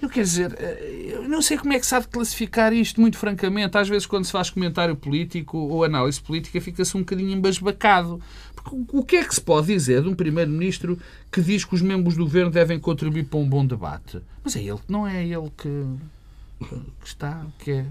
eu 0.00 0.08
quero 0.08 0.26
dizer, 0.26 0.54
eh, 0.58 1.10
eu 1.14 1.28
não 1.28 1.40
sei 1.40 1.56
como 1.56 1.72
é 1.72 1.78
que 1.78 1.86
de 2.00 2.08
classificar 2.08 2.72
isto, 2.72 3.00
muito 3.00 3.16
francamente. 3.16 3.76
Às 3.78 3.88
vezes, 3.88 4.04
quando 4.06 4.24
se 4.24 4.32
faz 4.32 4.50
comentário 4.50 4.96
político 4.96 5.56
ou 5.56 5.84
análise 5.84 6.20
política, 6.20 6.60
fica-se 6.60 6.96
um 6.96 7.00
bocadinho 7.00 7.30
embasbacado. 7.30 8.20
Porque 8.54 8.70
o- 8.92 9.04
que 9.04 9.16
é 9.16 9.24
que 9.24 9.34
se 9.34 9.40
pode 9.40 9.68
dizer 9.68 10.02
de 10.02 10.08
um 10.08 10.14
Primeiro-Ministro 10.14 10.98
que 11.30 11.40
diz 11.40 11.64
que 11.64 11.74
os 11.74 11.82
membros 11.82 12.16
do 12.16 12.24
Governo 12.24 12.50
devem 12.50 12.78
contribuir 12.80 13.24
para 13.26 13.38
um 13.38 13.48
bom 13.48 13.64
debate? 13.64 14.20
Mas 14.42 14.56
é 14.56 14.60
ele, 14.62 14.80
não 14.88 15.06
é 15.06 15.24
ele 15.24 15.50
que, 15.56 15.84
que 17.00 17.06
está, 17.06 17.46
que 17.60 17.70
é 17.70 17.86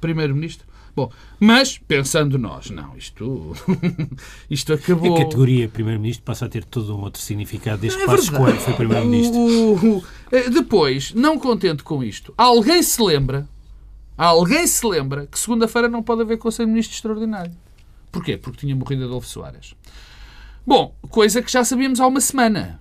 Primeiro-Ministro? 0.00 0.66
Bom, 0.96 1.10
mas 1.40 1.76
pensando 1.76 2.38
nós, 2.38 2.70
não, 2.70 2.96
isto, 2.96 3.52
isto 4.48 4.72
A 4.72 4.76
acabou. 4.76 5.16
categoria 5.18 5.68
Primeiro-Ministro 5.68 6.24
passa 6.24 6.46
a 6.46 6.48
ter 6.48 6.64
todo 6.64 6.96
um 6.96 7.00
outro 7.02 7.20
significado 7.20 7.80
desde 7.80 7.98
que 7.98 8.04
É 8.04 8.06
Passos. 8.06 8.30
Coelho 8.30 8.60
foi 8.60 8.74
Primeiro-Ministro. 8.74 10.04
Eh, 10.30 10.48
Depois, 10.50 11.12
não 11.12 11.38
contente 11.38 11.82
com 11.82 12.02
isto, 12.04 12.32
alguém 12.36 12.80
se 12.82 13.02
lembra, 13.02 13.48
alguém 14.16 14.66
se 14.68 14.86
lembra 14.86 15.26
que 15.26 15.38
segunda-feira 15.38 15.88
não 15.88 16.02
pode 16.02 16.22
haver 16.22 16.38
Conselho 16.38 16.66
de 16.66 16.72
Ministros 16.72 16.96
Extraordinário. 16.98 17.52
Porquê? 18.12 18.36
Porque 18.36 18.58
tinha 18.60 18.76
morrido 18.76 19.04
Adolfo 19.04 19.26
Soares. 19.26 19.74
Bom, 20.64 20.94
coisa 21.10 21.42
que 21.42 21.50
já 21.50 21.64
sabíamos 21.64 22.00
há 22.00 22.06
uma 22.06 22.20
semana. 22.20 22.80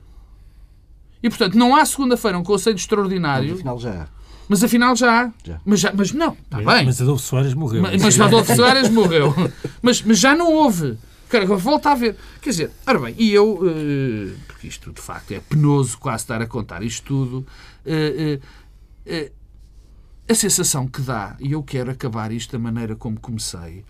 E, 1.24 1.30
portanto, 1.30 1.58
não 1.58 1.76
há 1.76 1.84
segunda-feira 1.86 2.38
um 2.38 2.44
Conselho 2.44 2.76
Extraordinário, 2.76 3.56
Afinal 3.56 3.80
já 3.80 4.04
há. 4.04 4.08
Mas 4.48 4.64
afinal 4.64 4.96
já 4.96 5.26
há. 5.26 5.32
Já. 5.44 5.62
Mas, 5.66 5.80
já, 5.80 5.94
mas 5.94 6.12
não, 6.12 6.34
está 6.34 6.58
bem. 6.58 6.86
Mas 6.86 7.02
Adolfo 7.02 7.24
Soares 7.24 7.54
morreu. 7.54 7.82
Mas, 7.82 8.02
mas 8.02 8.20
Adolfo 8.20 8.56
Soares 8.56 8.90
morreu. 8.90 9.34
Mas, 9.82 10.02
mas 10.02 10.20
já 10.20 10.36
não 10.36 10.52
houve. 10.52 10.98
Cara, 11.30 11.46
agora 11.46 11.60
volta 11.60 11.92
a 11.92 11.96
ver. 11.96 12.16
Quer 12.42 12.50
dizer, 12.52 12.72
ora 12.86 13.00
bem, 13.00 13.16
e 13.18 13.32
eu, 13.32 13.60
eh, 13.66 14.36
porque 14.48 14.68
isto 14.68 14.92
de 14.92 15.02
facto 15.02 15.32
é 15.32 15.40
penoso 15.40 15.98
quase 15.98 16.24
estar 16.24 16.42
a 16.42 16.46
contar 16.46 16.84
isto 16.84 17.06
tudo, 17.06 17.48
eh, 17.86 18.40
eh, 19.06 19.32
a 20.30 20.36
sensação 20.36 20.88
que 20.88 21.02
dá, 21.02 21.36
e 21.40 21.52
eu 21.52 21.64
quero 21.64 21.92
acabar 21.92 22.32
isto 22.32 22.52
da 22.52 22.60
maneira 22.60 22.96
como 22.96 23.20
comecei, 23.20 23.84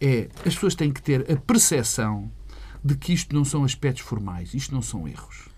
é 0.00 0.28
as 0.46 0.54
pessoas 0.54 0.74
têm 0.74 0.92
que 0.92 1.02
ter 1.02 1.30
a 1.30 1.36
percepção 1.36 2.30
de 2.84 2.94
que 2.94 3.12
isto 3.12 3.34
não 3.34 3.44
são 3.44 3.64
aspectos 3.64 4.04
formais, 4.04 4.54
isto 4.54 4.74
não 4.74 4.82
são 4.82 5.08
erros. 5.08 5.48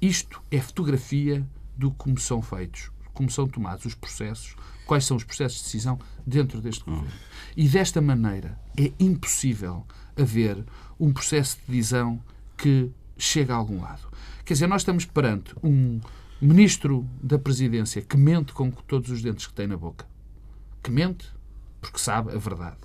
Isto 0.00 0.40
é 0.50 0.60
fotografia 0.60 1.44
do 1.76 1.90
como 1.90 2.18
são 2.18 2.40
feitos, 2.40 2.90
como 3.18 3.28
são 3.28 3.48
tomados 3.48 3.84
os 3.84 3.96
processos, 3.96 4.54
quais 4.86 5.04
são 5.04 5.16
os 5.16 5.24
processos 5.24 5.58
de 5.58 5.64
decisão 5.64 5.98
dentro 6.24 6.60
deste 6.60 6.84
governo. 6.84 7.10
E 7.56 7.68
desta 7.68 8.00
maneira 8.00 8.56
é 8.78 8.92
impossível 9.00 9.84
haver 10.16 10.64
um 11.00 11.12
processo 11.12 11.58
de 11.66 11.72
decisão 11.72 12.22
que 12.56 12.92
chega 13.16 13.52
a 13.52 13.56
algum 13.56 13.80
lado. 13.80 14.06
Quer 14.44 14.54
dizer, 14.54 14.68
nós 14.68 14.82
estamos 14.82 15.04
perante 15.04 15.52
um 15.64 16.00
ministro 16.40 17.04
da 17.20 17.40
presidência 17.40 18.02
que 18.02 18.16
mente 18.16 18.52
com 18.52 18.70
todos 18.70 19.10
os 19.10 19.20
dentes 19.20 19.48
que 19.48 19.52
tem 19.52 19.66
na 19.66 19.76
boca. 19.76 20.06
Que 20.80 20.92
mente 20.92 21.26
porque 21.80 21.98
sabe 21.98 22.32
a 22.32 22.38
verdade. 22.38 22.78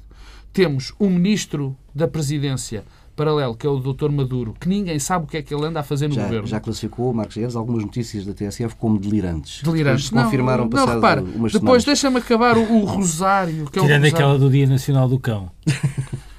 Temos 0.51 0.95
um 0.99 1.11
ministro 1.11 1.77
da 1.93 2.07
presidência 2.07 2.83
paralelo, 3.15 3.55
que 3.55 3.65
é 3.65 3.69
o 3.69 3.77
Dr. 3.79 4.09
Maduro, 4.09 4.55
que 4.59 4.67
ninguém 4.67 4.97
sabe 4.99 5.25
o 5.25 5.27
que 5.27 5.37
é 5.37 5.41
que 5.41 5.53
ele 5.53 5.65
anda 5.65 5.79
a 5.79 5.83
fazer 5.83 6.07
no 6.07 6.15
Já, 6.15 6.23
governo. 6.23 6.47
já 6.47 6.59
classificou, 6.59 7.13
Marcos 7.13 7.35
Guedes, 7.37 7.55
algumas 7.55 7.83
notícias 7.83 8.25
da 8.25 8.33
TSF 8.33 8.75
como 8.75 8.97
delirantes. 8.99 9.61
Delirantes. 9.63 10.05
Depois 10.09 10.23
confirmaram 10.25 10.63
não, 10.63 10.69
passado 10.69 10.87
não, 10.87 10.95
repara, 10.95 11.21
umas 11.21 11.51
depois 11.53 11.83
deixa-me 11.83 12.17
acabar 12.17 12.57
o, 12.57 12.61
o 12.61 12.85
Rosário, 12.85 13.65
que 13.69 13.77
é 13.79 13.81
o 13.81 13.85
Tirando 13.85 14.03
Rosário. 14.03 14.15
aquela 14.25 14.39
do 14.39 14.49
Dia 14.49 14.67
Nacional 14.67 15.07
do 15.07 15.19
Cão. 15.19 15.49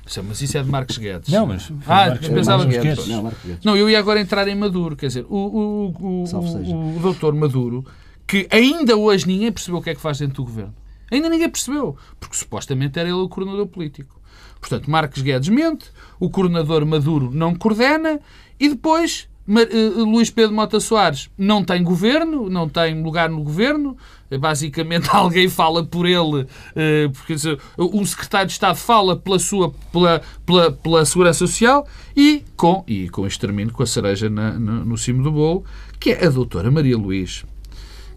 Isso 0.06 0.20
é- 0.20 0.22
Mas 0.22 0.40
isso 0.42 0.58
é 0.58 0.62
de 0.62 0.68
Marcos 0.70 0.98
Guedes. 0.98 1.30
Não, 1.32 1.46
mas. 1.46 1.70
Ah, 1.86 2.08
Marcos- 2.08 2.28
pensava- 2.28 2.58
Marcos 2.64 2.74
Guedes. 2.76 2.94
Guedes. 2.98 3.08
Não, 3.08 3.22
Marcos 3.22 3.42
Guedes. 3.44 3.64
Não, 3.64 3.76
eu 3.76 3.88
ia 3.88 3.98
agora 3.98 4.20
entrar 4.20 4.46
em 4.48 4.54
Maduro. 4.54 4.96
Quer 4.96 5.06
dizer, 5.06 5.24
o, 5.30 5.34
o, 5.36 5.86
o, 5.98 6.24
o, 6.24 6.96
o 6.96 7.00
doutor 7.00 7.34
Maduro, 7.34 7.84
que 8.26 8.46
ainda 8.50 8.96
hoje 8.96 9.26
ninguém 9.26 9.50
percebeu 9.50 9.78
o 9.80 9.82
que 9.82 9.90
é 9.90 9.94
que 9.94 10.00
faz 10.00 10.18
dentro 10.18 10.36
do 10.36 10.44
governo. 10.44 10.74
Ainda 11.10 11.28
ninguém 11.28 11.48
percebeu. 11.48 11.96
Porque 12.20 12.36
supostamente 12.36 12.98
era 12.98 13.08
ele 13.08 13.16
o 13.16 13.28
coordenador 13.28 13.66
político. 13.66 14.20
Portanto, 14.68 14.90
Marcos 14.90 15.20
Guedes 15.20 15.48
mente, 15.50 15.86
o 16.18 16.30
coordenador 16.30 16.86
Maduro 16.86 17.30
não 17.32 17.54
coordena 17.54 18.18
e 18.58 18.68
depois 18.70 19.28
Ma- 19.46 19.60
eh, 19.60 19.90
Luís 19.98 20.30
Pedro 20.30 20.54
Mota 20.54 20.80
Soares 20.80 21.28
não 21.36 21.62
tem 21.62 21.82
governo, 21.82 22.48
não 22.48 22.66
tem 22.66 23.02
lugar 23.02 23.28
no 23.28 23.42
governo. 23.42 23.94
Eh, 24.30 24.38
Basicamente, 24.38 25.06
alguém 25.12 25.50
fala 25.50 25.84
por 25.84 26.06
ele, 26.06 26.46
eh, 26.74 27.10
porque 27.12 27.34
um 27.78 28.06
secretário 28.06 28.46
de 28.46 28.54
Estado 28.54 28.76
fala 28.76 29.14
pela 29.16 29.38
sua 29.38 29.70
pela, 29.92 30.22
pela, 30.46 30.72
pela 30.72 31.04
Segurança 31.04 31.40
Social 31.46 31.86
e 32.16 32.42
com, 32.56 32.82
e 32.88 33.06
com 33.10 33.26
isto 33.26 33.38
termino 33.38 33.70
com 33.70 33.82
a 33.82 33.86
cereja 33.86 34.30
na- 34.30 34.52
no, 34.58 34.82
no 34.82 34.96
cimo 34.96 35.22
do 35.22 35.30
bolo, 35.30 35.62
que 36.00 36.12
é 36.12 36.24
a 36.24 36.30
doutora 36.30 36.70
Maria 36.70 36.96
Luís, 36.96 37.44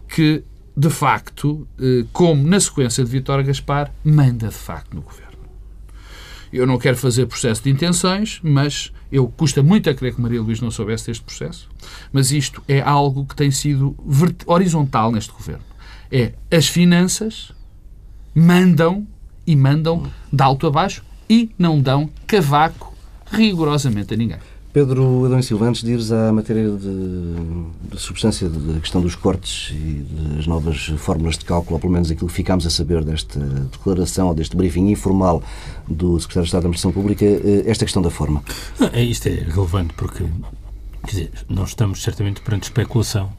que 0.08 0.42
de 0.74 0.88
facto, 0.88 1.68
eh, 1.78 2.06
como 2.10 2.42
na 2.48 2.58
sequência 2.58 3.04
de 3.04 3.10
Vítor 3.10 3.42
Gaspar, 3.42 3.92
manda 4.02 4.48
de 4.48 4.54
facto 4.54 4.94
no 4.94 5.02
governo. 5.02 5.27
Eu 6.52 6.66
não 6.66 6.78
quero 6.78 6.96
fazer 6.96 7.26
processo 7.26 7.62
de 7.62 7.70
intenções, 7.70 8.40
mas 8.42 8.92
eu 9.10 9.28
custa 9.28 9.62
muito 9.62 9.88
a 9.88 9.94
crer 9.94 10.14
que 10.14 10.20
Maria 10.20 10.40
Luís 10.40 10.60
não 10.60 10.70
soubesse 10.70 11.06
deste 11.06 11.22
processo. 11.22 11.68
Mas 12.12 12.30
isto 12.30 12.62
é 12.68 12.80
algo 12.80 13.24
que 13.24 13.36
tem 13.36 13.50
sido 13.50 13.96
horizontal 14.46 15.12
neste 15.12 15.32
governo. 15.32 15.64
É 16.10 16.32
as 16.50 16.66
finanças 16.66 17.52
mandam 18.34 19.06
e 19.46 19.56
mandam 19.56 20.10
de 20.32 20.42
alto 20.42 20.66
a 20.66 20.70
baixo 20.70 21.02
e 21.28 21.50
não 21.58 21.80
dão 21.80 22.08
cavaco 22.26 22.94
rigorosamente 23.30 24.14
a 24.14 24.16
ninguém. 24.16 24.38
Pedro 24.72 25.24
Adão 25.24 25.38
e 25.38 25.42
Silva, 25.42 25.66
antes 25.66 25.82
de 25.82 25.92
ires 25.92 26.12
à 26.12 26.30
matéria 26.30 26.68
de, 26.68 27.90
de 27.90 27.98
substância 27.98 28.48
da 28.48 28.78
questão 28.80 29.00
dos 29.00 29.14
cortes 29.14 29.70
e 29.74 30.04
das 30.34 30.46
novas 30.46 30.88
fórmulas 30.98 31.38
de 31.38 31.44
cálculo, 31.44 31.76
ou 31.76 31.80
pelo 31.80 31.92
menos 31.92 32.10
aquilo 32.10 32.28
que 32.28 32.34
ficámos 32.34 32.66
a 32.66 32.70
saber 32.70 33.02
desta 33.02 33.40
declaração 33.40 34.28
ou 34.28 34.34
deste 34.34 34.54
briefing 34.54 34.90
informal 34.90 35.42
do 35.88 36.20
Secretário 36.20 36.44
de 36.44 36.48
Estado 36.48 36.62
da 36.62 36.68
Administração 36.68 36.92
Pública, 36.92 37.24
eh, 37.24 37.64
esta 37.66 37.84
questão 37.86 38.02
da 38.02 38.10
forma. 38.10 38.42
Não, 38.78 38.88
é, 38.92 39.02
isto 39.02 39.26
é 39.26 39.44
relevante 39.48 39.94
porque, 39.94 40.24
quer 41.04 41.10
dizer, 41.10 41.30
nós 41.48 41.70
estamos 41.70 42.02
certamente 42.02 42.42
perante 42.42 42.64
especulação 42.64 43.32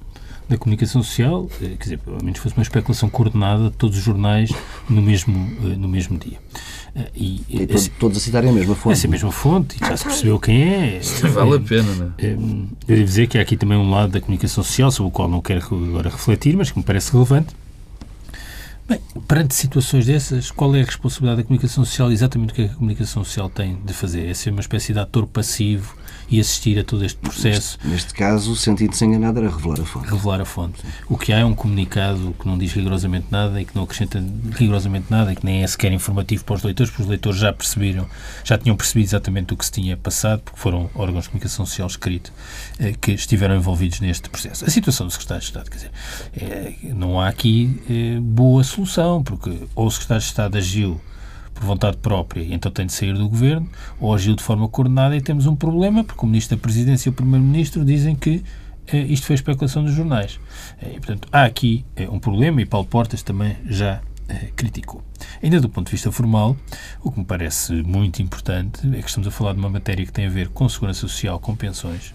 da 0.50 0.58
comunicação 0.58 1.04
social, 1.04 1.48
eh, 1.62 1.76
quer 1.78 1.84
dizer, 1.84 2.00
pelo 2.00 2.24
menos 2.24 2.40
fosse 2.40 2.58
uma 2.58 2.64
especulação 2.64 3.08
coordenada 3.08 3.66
de 3.66 3.76
todos 3.76 3.96
os 3.98 4.04
jornais 4.04 4.52
no 4.90 5.02
mesmo, 5.02 5.38
eh, 5.64 5.76
no 5.78 5.88
mesmo 5.88 6.18
dia. 6.18 6.40
E, 7.16 7.42
E 7.50 7.68
todos 8.00 8.18
a 8.18 8.20
citarem 8.22 8.50
a 8.50 8.54
mesma 8.54 8.76
fonte. 8.76 8.94
essa 8.94 9.08
mesma 9.08 9.32
fonte, 9.32 9.76
e 9.76 9.88
já 9.88 9.96
se 9.98 10.04
percebeu 10.06 10.40
quem 10.40 10.62
é. 10.64 11.00
Vale 11.34 11.54
a 11.54 11.56
Eh, 11.56 11.60
pena, 11.60 11.96
não 11.96 12.06
é? 12.18 12.26
eh, 12.26 12.34
Eu 12.88 12.96
devo 12.96 13.04
dizer 13.04 13.28
que 13.28 13.38
há 13.38 13.42
aqui 13.42 13.56
também 13.56 13.78
um 13.78 13.90
lado 13.90 14.12
da 14.12 14.20
comunicação 14.22 14.64
social 14.64 14.92
sobre 14.92 15.10
o 15.10 15.12
qual 15.12 15.30
não 15.30 15.42
quero 15.42 15.60
agora 15.60 16.10
refletir, 16.10 16.56
mas 16.58 16.72
que 16.72 16.78
me 16.78 16.84
parece 16.84 17.12
relevante. 17.12 17.56
Bem, 18.88 19.00
perante 19.28 19.54
situações 19.54 20.08
dessas, 20.08 20.50
qual 20.50 20.76
é 20.76 20.82
a 20.82 20.86
responsabilidade 20.86 21.42
da 21.42 21.48
comunicação 21.48 21.86
social? 21.86 22.12
Exatamente 22.12 22.52
o 22.52 22.56
que 22.56 22.62
é 22.64 22.68
que 22.68 22.72
a 22.74 22.76
comunicação 22.76 23.24
social 23.24 23.48
tem 23.50 23.78
de 23.86 23.94
fazer? 23.94 24.28
É 24.28 24.34
ser 24.34 24.50
uma 24.50 24.62
espécie 24.62 24.94
de 24.94 25.00
ator 25.00 25.28
passivo 25.28 25.96
e 26.30 26.40
assistir 26.40 26.78
a 26.80 26.84
todo 26.84 27.04
este 27.04 27.18
processo, 27.18 27.78
Neste 27.84 28.14
caso, 28.14 28.56
sentindo-se 28.56 29.04
enganado, 29.06 29.40
era 29.40 29.50
revelar 29.50 29.82
a 29.82 29.86
fonte. 29.86 30.10
revelar 30.10 30.42
a 30.42 30.46
fonte. 30.46 30.80
O 31.08 31.18
que 31.18 31.34
há 31.34 31.40
é 31.40 31.46
um 31.46 31.56
comunicado 31.56 32.36
que 32.40 32.48
não 32.48 32.58
diz 32.58 32.72
rigorosamente 32.74 33.28
nada 33.32 33.62
e 33.62 33.66
que 33.66 33.76
não 33.76 33.84
acrescenta 33.84 34.24
rigorosamente 34.52 35.08
nada 35.10 35.32
e 35.34 35.36
que 35.36 35.46
nem 35.46 35.64
é 35.64 35.68
sequer 35.68 35.92
informativo 35.92 36.44
para 36.46 36.56
os 36.56 36.64
leitores, 36.64 36.90
porque 36.92 37.04
os 37.04 37.10
leitores 37.10 37.40
já 37.40 37.52
perceberam, 37.54 38.08
já 38.44 38.58
tinham 38.58 38.76
percebido 38.76 39.08
exatamente 39.08 39.54
o 39.54 39.58
que 39.58 39.66
se 39.66 39.72
tinha 39.72 39.98
passado, 39.98 40.42
porque 40.42 40.60
foram 40.60 40.90
órgãos 40.96 41.24
de 41.26 41.30
comunicação 41.30 41.66
social 41.66 41.88
escrito 41.88 42.32
eh, 42.80 42.94
que 43.00 43.12
estiveram 43.12 43.56
envolvidos 43.56 44.00
neste 44.00 44.30
processo. 44.30 44.66
A 44.66 44.70
situação 44.70 45.08
do 45.08 45.12
Secretário 45.12 45.42
de 45.42 45.48
Estado, 45.48 45.70
quer 45.70 45.76
dizer, 45.78 45.92
eh, 46.36 46.74
não 46.94 47.20
há 47.20 47.28
aqui 47.28 47.80
eh, 47.90 48.20
boa 48.20 48.64
solução, 48.64 49.24
porque 49.24 49.52
ou 49.76 49.88
o 49.88 49.92
Secretário 49.92 50.22
de 50.22 50.28
Estado 50.28 50.58
agiu 50.58 51.00
por 51.60 51.66
vontade 51.66 51.98
própria 51.98 52.42
então 52.54 52.72
tem 52.72 52.86
de 52.86 52.94
sair 52.94 53.14
do 53.14 53.28
governo, 53.28 53.70
ou 54.00 54.14
agiu 54.14 54.34
de 54.34 54.42
forma 54.42 54.68
coordenada 54.70 55.16
e 55.16 55.22
temos 55.22 55.46
um 55.46 55.56
problema, 55.56 56.04
porque 56.04 56.24
o 56.24 56.28
Ministro 56.28 56.56
da 56.56 56.62
Presidência 56.62 57.10
e 57.10 57.12
o 57.12 57.14
Primeiro-Ministro 57.14 57.84
dizem 57.84 58.16
que 58.16 58.44
eh, 58.88 58.98
isto 58.98 59.28
foi 59.28 59.36
especulação 59.36 59.84
dos 59.84 59.94
jornais. 59.94 60.40
Eh, 60.82 60.94
e, 60.96 61.00
portanto, 61.00 61.28
há 61.32 61.44
aqui 61.44 61.86
eh, 61.96 62.10
um 62.10 62.18
problema 62.18 62.62
e 62.62 62.66
Paulo 62.66 62.88
Portas 62.88 63.22
também 63.22 63.58
já 63.66 64.02
eh, 64.30 64.52
criticou. 64.56 65.04
Ainda 65.44 65.60
do 65.60 65.68
ponto 65.68 65.88
de 65.88 65.92
vista 65.92 66.12
formal, 66.12 66.56
o 67.04 67.12
que 67.12 67.20
me 67.20 67.26
parece 67.26 67.74
muito 67.74 68.22
importante 68.22 68.88
é 68.96 69.02
que 69.02 69.08
estamos 69.08 69.28
a 69.28 69.32
falar 69.32 69.54
de 69.54 69.60
uma 69.60 69.70
matéria 69.70 70.06
que 70.06 70.12
tem 70.12 70.28
a 70.28 70.30
ver 70.30 70.50
com 70.50 70.70
segurança 70.70 71.02
social, 71.02 71.40
com 71.40 71.56
pensões. 71.56 72.14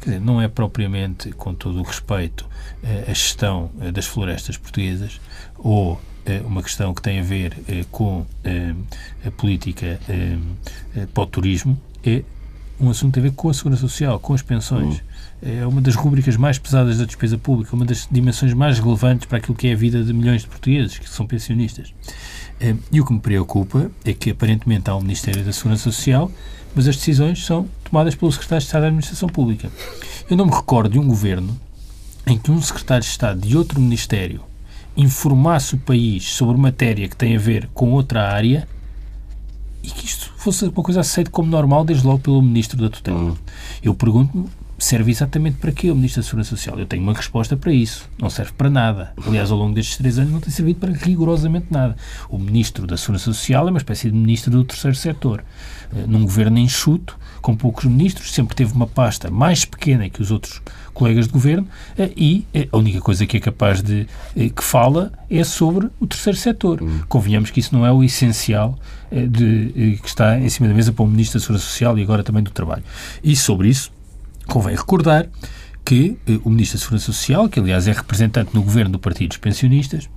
Quer 0.00 0.10
dizer, 0.10 0.20
não 0.20 0.40
é 0.40 0.46
propriamente, 0.46 1.32
com 1.32 1.52
todo 1.52 1.80
o 1.80 1.82
respeito, 1.82 2.48
eh, 2.82 3.04
a 3.08 3.12
gestão 3.12 3.70
eh, 3.80 3.90
das 3.90 4.06
florestas 4.06 4.56
portuguesas 4.56 5.20
ou 5.58 6.00
uma 6.44 6.62
questão 6.62 6.92
que 6.94 7.02
tem 7.02 7.18
a 7.20 7.22
ver 7.22 7.56
eh, 7.68 7.84
com 7.90 8.24
eh, 8.44 8.74
a 9.26 9.30
política 9.30 9.98
eh, 10.08 10.36
eh, 10.96 11.06
para 11.12 11.22
o 11.22 11.26
turismo, 11.26 11.78
é 12.04 12.22
um 12.78 12.90
assunto 12.90 13.12
que 13.14 13.20
tem 13.20 13.28
a 13.28 13.30
ver 13.30 13.36
com 13.36 13.48
a 13.48 13.54
segurança 13.54 13.80
social, 13.82 14.18
com 14.20 14.34
as 14.34 14.42
pensões. 14.42 15.02
É 15.42 15.66
uma 15.66 15.80
das 15.80 15.94
rubricas 15.94 16.36
mais 16.36 16.58
pesadas 16.58 16.98
da 16.98 17.04
despesa 17.04 17.36
pública, 17.38 17.74
uma 17.74 17.84
das 17.84 18.08
dimensões 18.10 18.52
mais 18.54 18.78
relevantes 18.78 19.26
para 19.26 19.38
aquilo 19.38 19.54
que 19.54 19.68
é 19.68 19.72
a 19.72 19.76
vida 19.76 20.02
de 20.02 20.12
milhões 20.12 20.42
de 20.42 20.48
portugueses 20.48 20.98
que 20.98 21.08
são 21.08 21.26
pensionistas. 21.26 21.92
Eh, 22.60 22.74
E 22.92 23.00
o 23.00 23.04
que 23.04 23.12
me 23.12 23.20
preocupa 23.20 23.90
é 24.04 24.12
que 24.12 24.30
aparentemente 24.30 24.88
há 24.90 24.96
um 24.96 25.00
Ministério 25.00 25.44
da 25.44 25.52
Segurança 25.52 25.84
Social, 25.84 26.30
mas 26.74 26.86
as 26.88 26.96
decisões 26.96 27.44
são 27.44 27.68
tomadas 27.84 28.14
pelo 28.14 28.30
Secretário 28.32 28.60
de 28.60 28.66
Estado 28.66 28.82
da 28.82 28.88
Administração 28.88 29.28
Pública. 29.28 29.70
Eu 30.28 30.36
não 30.36 30.46
me 30.46 30.52
recordo 30.52 30.90
de 30.90 30.98
um 30.98 31.06
governo 31.06 31.58
em 32.26 32.36
que 32.36 32.50
um 32.50 32.60
Secretário 32.60 33.04
de 33.04 33.10
Estado 33.10 33.40
de 33.40 33.56
outro 33.56 33.80
Ministério 33.80 34.42
informasse 34.96 35.74
o 35.74 35.78
país 35.78 36.24
sobre 36.24 36.56
matéria 36.56 37.08
que 37.08 37.16
tem 37.16 37.36
a 37.36 37.38
ver 37.38 37.68
com 37.74 37.90
outra 37.92 38.28
área 38.28 38.66
e 39.82 39.88
que 39.90 40.06
isto 40.06 40.32
fosse 40.36 40.64
uma 40.64 40.82
coisa 40.82 41.00
aceita 41.00 41.30
como 41.30 41.50
normal, 41.50 41.84
desde 41.84 42.06
logo 42.06 42.18
pelo 42.18 42.42
Ministro 42.42 42.78
da 42.78 42.88
Tutela. 42.88 43.36
Eu 43.82 43.94
pergunto-me, 43.94 44.46
serve 44.78 45.10
exatamente 45.10 45.58
para 45.58 45.72
quê 45.72 45.90
o 45.90 45.94
Ministro 45.94 46.22
da 46.22 46.26
Segurança 46.26 46.50
Social? 46.50 46.78
Eu 46.78 46.86
tenho 46.86 47.02
uma 47.02 47.14
resposta 47.14 47.56
para 47.56 47.72
isso. 47.72 48.08
Não 48.18 48.28
serve 48.28 48.52
para 48.52 48.68
nada. 48.68 49.12
Aliás, 49.26 49.50
ao 49.50 49.58
longo 49.58 49.74
destes 49.74 49.96
três 49.96 50.18
anos 50.18 50.32
não 50.32 50.40
tem 50.40 50.50
servido 50.50 50.80
para 50.80 50.92
rigorosamente 50.92 51.66
nada. 51.70 51.96
O 52.28 52.38
Ministro 52.38 52.86
da 52.86 52.96
Segurança 52.96 53.26
Social 53.26 53.66
é 53.68 53.70
uma 53.70 53.78
espécie 53.78 54.10
de 54.10 54.16
Ministro 54.16 54.50
do 54.50 54.64
Terceiro 54.64 54.96
Setor. 54.96 55.44
Eh, 55.94 56.04
Num 56.06 56.22
governo 56.22 56.58
enxuto, 56.58 57.18
com 57.40 57.56
poucos 57.56 57.84
ministros, 57.84 58.32
sempre 58.32 58.56
teve 58.56 58.72
uma 58.72 58.86
pasta 58.86 59.30
mais 59.30 59.64
pequena 59.64 60.08
que 60.10 60.20
os 60.20 60.30
outros 60.30 60.60
colegas 60.96 61.26
de 61.26 61.32
governo 61.32 61.68
eh, 61.98 62.10
e 62.16 62.46
eh, 62.54 62.68
a 62.72 62.76
única 62.78 63.00
coisa 63.02 63.26
que 63.26 63.36
é 63.36 63.40
capaz 63.40 63.82
de 63.82 64.06
eh, 64.34 64.48
que 64.48 64.64
fala 64.64 65.12
é 65.30 65.44
sobre 65.44 65.90
o 66.00 66.06
terceiro 66.06 66.38
setor. 66.38 66.80
Convenhamos 67.06 67.50
que 67.50 67.60
isso 67.60 67.74
não 67.74 67.84
é 67.84 67.92
o 67.92 68.02
essencial 68.02 68.78
de, 69.12 69.98
que 70.02 70.08
está 70.08 70.38
em 70.40 70.48
cima 70.48 70.68
da 70.68 70.74
mesa 70.74 70.92
para 70.92 71.04
o 71.04 71.06
Ministro 71.06 71.38
da 71.38 71.42
Segurança 71.42 71.66
Social 71.66 71.98
e 71.98 72.02
agora 72.02 72.24
também 72.24 72.42
do 72.42 72.50
Trabalho. 72.50 72.82
E 73.22 73.36
sobre 73.36 73.68
isso, 73.68 73.92
convém 74.46 74.74
recordar 74.74 75.28
que 75.84 76.16
o 76.42 76.50
Ministro 76.50 76.78
da 76.78 76.82
Segurança 76.82 77.06
Social, 77.06 77.48
que 77.48 77.60
aliás 77.60 77.86
é 77.86 77.92
representante 77.92 78.50
no 78.54 78.62
governo 78.62 78.92
do 78.92 78.98
Partido 78.98 79.28
dos 79.28 79.38
Pensionistas 79.38 80.08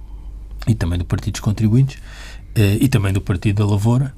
e 0.65 0.73
também 0.73 0.97
do 0.97 1.05
Partido 1.05 1.33
dos 1.33 1.41
Contribuintes 1.41 1.97
e 2.79 2.87
também 2.87 3.13
do 3.13 3.21
Partido 3.21 3.63
da 3.63 3.69
Lavoura 3.69 4.13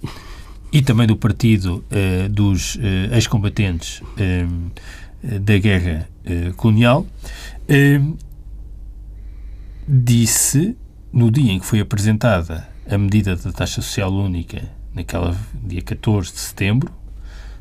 e 0.72 0.82
também 0.82 1.06
do 1.06 1.18
Partido 1.18 1.84
dos 2.30 2.78
Ex-Combatentes 3.12 4.02
da 5.24 5.58
Guerra 5.58 6.08
eh, 6.26 6.52
Colonial, 6.56 7.06
eh, 7.68 8.02
disse, 9.88 10.76
no 11.12 11.32
dia 11.32 11.52
em 11.52 11.60
que 11.60 11.66
foi 11.66 11.80
apresentada 11.80 12.68
a 12.90 12.98
medida 12.98 13.36
da 13.36 13.52
taxa 13.52 13.82
social 13.82 14.12
única, 14.12 14.62
naquela 14.94 15.36
dia 15.64 15.82
14 15.82 16.32
de 16.32 16.40
setembro, 16.40 16.92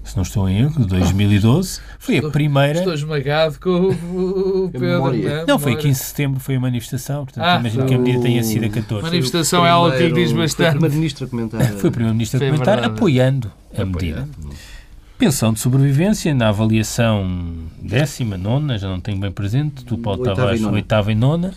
se 0.02 0.16
não 0.16 0.22
estou 0.22 0.48
em 0.48 0.60
erro, 0.60 0.80
de 0.80 0.86
2012, 0.86 1.80
foi 1.98 2.18
a 2.18 2.30
primeira. 2.30 2.78
Estou 2.78 2.94
esmagado 2.94 3.60
com 3.60 3.68
o, 3.70 4.64
o 4.64 4.70
Pedro. 4.72 5.12
né? 5.12 5.44
Não, 5.46 5.58
foi 5.58 5.72
Memória. 5.72 5.88
15 5.88 6.00
de 6.00 6.06
setembro, 6.06 6.40
foi 6.40 6.56
a 6.56 6.60
manifestação, 6.60 7.24
portanto, 7.24 7.44
Ah, 7.44 7.58
imagino 7.60 7.86
que 7.86 7.94
a 7.94 7.98
medida 7.98 8.22
tenha 8.22 8.42
sido 8.42 8.64
a 8.64 8.68
14. 8.70 9.02
Manifestação 9.04 9.66
é 9.66 9.70
algo 9.70 9.94
que 9.96 10.10
diz 10.10 10.30
Foi 10.30 10.38
o 10.38 10.42
bastante. 10.42 10.70
Primeiro-Ministro 10.70 11.26
a 11.26 11.28
comentar. 11.28 11.62
Foi 11.74 11.90
o 11.90 11.92
Primeiro-Ministro 11.92 12.42
a 12.42 12.46
comentar, 12.50 12.82
apoiando 12.84 13.52
a 13.76 13.84
medida. 13.84 14.22
Apoiando. 14.22 14.56
Pensão 15.20 15.52
de 15.52 15.60
sobrevivência, 15.60 16.34
na 16.34 16.48
avaliação 16.48 17.68
décima, 17.78 18.38
nona, 18.38 18.78
já 18.78 18.88
não 18.88 18.98
tenho 18.98 19.20
bem 19.20 19.30
presente, 19.30 19.84
do 19.84 19.98
Paulo 19.98 20.20
Oitava 20.20 20.36
Tavares, 20.36 20.60
e 20.60 20.62
nona. 20.62 20.74
oitava 20.74 21.12
e 21.12 21.14
nona, 21.14 21.54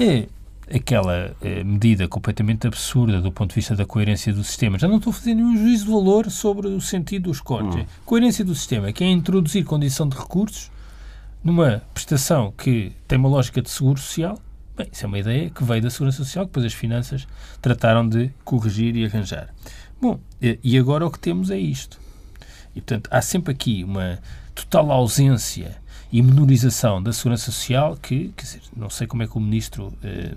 é 0.00 0.26
aquela 0.74 1.36
eh, 1.42 1.62
medida 1.62 2.08
completamente 2.08 2.66
absurda 2.66 3.20
do 3.20 3.30
ponto 3.30 3.50
de 3.50 3.56
vista 3.56 3.76
da 3.76 3.84
coerência 3.84 4.32
do 4.32 4.42
sistema. 4.42 4.78
Já 4.78 4.88
não 4.88 4.96
estou 4.96 5.10
a 5.10 5.12
fazer 5.12 5.34
nenhum 5.34 5.54
juízo 5.58 5.84
de 5.84 5.90
valor 5.90 6.30
sobre 6.30 6.68
o 6.68 6.80
sentido 6.80 7.24
dos 7.24 7.38
cortes. 7.38 7.80
É 7.80 7.86
Coerência 8.06 8.42
do 8.46 8.54
sistema, 8.54 8.90
que 8.92 9.04
é 9.04 9.10
introduzir 9.10 9.62
condição 9.62 10.08
de 10.08 10.16
recursos 10.16 10.70
numa 11.44 11.82
prestação 11.92 12.50
que 12.56 12.92
tem 13.06 13.18
uma 13.18 13.28
lógica 13.28 13.60
de 13.60 13.68
seguro 13.68 14.00
social. 14.00 14.38
Bem, 14.74 14.88
isso 14.90 15.04
é 15.04 15.06
uma 15.06 15.18
ideia 15.18 15.50
que 15.50 15.62
veio 15.62 15.82
da 15.82 15.90
Segurança 15.90 16.16
Social, 16.16 16.46
que 16.46 16.52
depois 16.52 16.64
as 16.64 16.72
finanças 16.72 17.28
trataram 17.60 18.08
de 18.08 18.30
corrigir 18.42 18.96
e 18.96 19.04
arranjar. 19.04 19.50
Bom, 20.00 20.18
e 20.40 20.58
e 20.64 20.78
agora 20.78 21.06
o 21.06 21.10
que 21.10 21.18
temos 21.18 21.50
é 21.50 21.58
isto. 21.58 22.00
E, 22.74 22.80
portanto, 22.80 23.08
há 23.10 23.20
sempre 23.20 23.52
aqui 23.52 23.84
uma 23.84 24.18
total 24.54 24.90
ausência 24.90 25.76
e 26.10 26.20
menorização 26.22 27.02
da 27.02 27.12
Segurança 27.12 27.50
Social 27.50 27.96
que, 27.96 28.32
quer 28.36 28.42
dizer, 28.42 28.60
não 28.76 28.90
sei 28.90 29.06
como 29.06 29.22
é 29.22 29.26
que 29.26 29.36
o 29.36 29.40
Ministro 29.40 29.92
eh, 30.02 30.34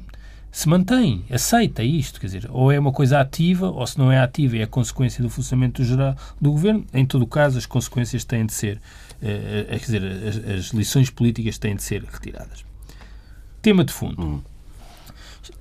se 0.56 0.70
mantém, 0.70 1.26
aceita 1.30 1.84
isto, 1.84 2.18
quer 2.18 2.28
dizer, 2.28 2.50
ou 2.50 2.72
é 2.72 2.80
uma 2.80 2.94
coisa 2.94 3.20
ativa, 3.20 3.70
ou 3.70 3.86
se 3.86 3.98
não 3.98 4.10
é 4.10 4.20
ativa, 4.20 4.56
é 4.56 4.64
a 4.64 4.68
consequência 4.68 5.22
do 5.22 5.30
funcionamento 5.30 5.84
geral 5.84 6.16
do 6.40 6.52
Governo. 6.52 6.86
Em 6.94 7.06
todo 7.06 7.24
o 7.24 7.28
caso, 7.28 7.58
as 7.58 7.66
consequências 7.66 8.24
têm 8.24 8.46
de 8.46 8.54
ser, 8.54 8.80
eh, 9.22 9.66
eh, 9.68 9.78
quer 9.78 9.86
dizer, 9.86 10.04
as, 10.04 10.60
as 10.60 10.66
lições 10.68 11.10
políticas 11.10 11.58
têm 11.58 11.76
de 11.76 11.84
ser 11.84 12.06
retiradas. 12.06 12.64
Tema 13.62 13.84
de 13.84 13.92
fundo. 13.92 14.42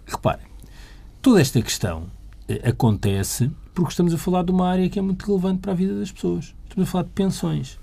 Reparem, 0.07 0.47
toda 1.21 1.41
esta 1.41 1.61
questão 1.61 2.05
eh, 2.05 2.24
acontece 2.65 3.51
porque 3.75 3.91
estamos 3.91 4.15
a 4.15 4.19
falar 4.19 4.45
de 4.45 4.53
uma 4.53 4.69
área 4.69 4.89
que 4.89 4.99
é 4.99 5.03
muito 5.03 5.27
relevante 5.27 5.61
para 5.61 5.73
a 5.73 5.75
vida 5.75 5.99
das 5.99 6.13
pessoas. 6.13 6.55
Estamos 6.69 6.89
a 6.89 6.93
falar 6.93 7.05
de 7.05 7.11
pensões. 7.11 7.79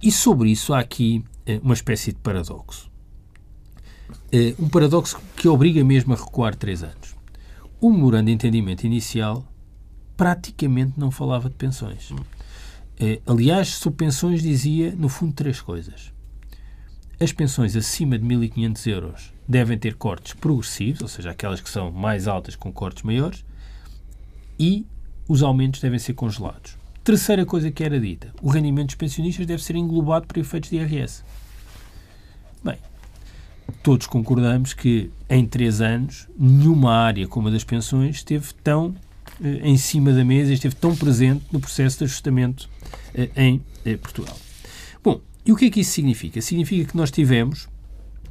E 0.00 0.12
sobre 0.12 0.50
isso 0.50 0.72
há 0.72 0.78
aqui 0.78 1.24
eh, 1.44 1.60
uma 1.62 1.74
espécie 1.74 2.12
de 2.12 2.18
paradoxo. 2.18 2.88
Eh, 4.30 4.54
um 4.58 4.68
paradoxo 4.68 5.18
que 5.36 5.48
obriga 5.48 5.82
mesmo 5.82 6.12
a 6.12 6.16
recuar 6.16 6.54
três 6.54 6.84
anos. 6.84 7.16
O 7.80 7.90
memorando 7.90 8.26
de 8.26 8.32
entendimento 8.32 8.84
inicial 8.84 9.44
praticamente 10.16 10.92
não 10.96 11.10
falava 11.10 11.48
de 11.48 11.56
pensões. 11.56 12.12
Eh, 13.00 13.20
aliás, 13.26 13.68
sobre 13.68 14.04
pensões 14.04 14.42
dizia, 14.42 14.94
no 14.96 15.08
fundo, 15.08 15.32
três 15.32 15.60
coisas. 15.60 16.12
As 17.20 17.32
pensões 17.32 17.74
acima 17.74 18.16
de 18.16 18.24
1.500 18.24 18.86
euros 18.86 19.32
devem 19.46 19.76
ter 19.76 19.94
cortes 19.94 20.34
progressivos, 20.34 21.00
ou 21.02 21.08
seja, 21.08 21.30
aquelas 21.30 21.60
que 21.60 21.68
são 21.68 21.90
mais 21.90 22.28
altas 22.28 22.54
com 22.54 22.72
cortes 22.72 23.02
maiores, 23.02 23.44
e 24.58 24.86
os 25.26 25.42
aumentos 25.42 25.80
devem 25.80 25.98
ser 25.98 26.14
congelados. 26.14 26.76
Terceira 27.02 27.44
coisa 27.44 27.72
que 27.72 27.82
era 27.82 27.98
dita, 27.98 28.32
o 28.40 28.50
rendimento 28.50 28.88
dos 28.88 28.94
pensionistas 28.94 29.46
deve 29.46 29.62
ser 29.62 29.74
englobado 29.74 30.28
por 30.28 30.38
efeitos 30.38 30.70
de 30.70 30.76
IRS. 30.76 31.24
Bem, 32.62 32.78
todos 33.82 34.06
concordamos 34.06 34.72
que 34.72 35.10
em 35.28 35.44
três 35.44 35.80
anos 35.80 36.28
nenhuma 36.38 36.92
área 36.92 37.26
como 37.26 37.48
a 37.48 37.50
das 37.50 37.64
pensões 37.64 38.16
esteve 38.16 38.54
tão 38.62 38.94
eh, 39.42 39.60
em 39.64 39.76
cima 39.76 40.12
da 40.12 40.24
mesa, 40.24 40.52
esteve 40.52 40.76
tão 40.76 40.94
presente 40.94 41.44
no 41.50 41.58
processo 41.58 41.98
de 41.98 42.04
ajustamento 42.04 42.68
eh, 43.12 43.28
em 43.36 43.60
eh, 43.84 43.96
Portugal. 43.96 44.36
Bom, 45.02 45.20
e 45.48 45.52
o 45.52 45.56
que 45.56 45.64
é 45.64 45.70
que 45.70 45.80
isso 45.80 45.92
significa? 45.92 46.42
Significa 46.42 46.90
que 46.90 46.94
nós 46.94 47.10
tivemos 47.10 47.70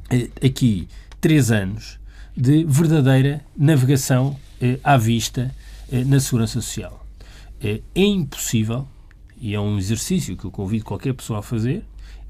eh, 0.08 0.30
aqui 0.40 0.86
três 1.20 1.50
anos 1.50 1.98
de 2.36 2.62
verdadeira 2.62 3.44
navegação 3.56 4.38
eh, 4.60 4.78
à 4.84 4.96
vista 4.96 5.52
eh, 5.90 6.04
na 6.04 6.20
segurança 6.20 6.60
social. 6.60 7.04
É 7.60 7.80
impossível, 7.96 8.86
e 9.40 9.52
é 9.52 9.58
um 9.58 9.76
exercício 9.78 10.36
que 10.36 10.44
eu 10.44 10.52
convido 10.52 10.84
qualquer 10.84 11.12
pessoa 11.12 11.40
a 11.40 11.42
fazer, 11.42 11.84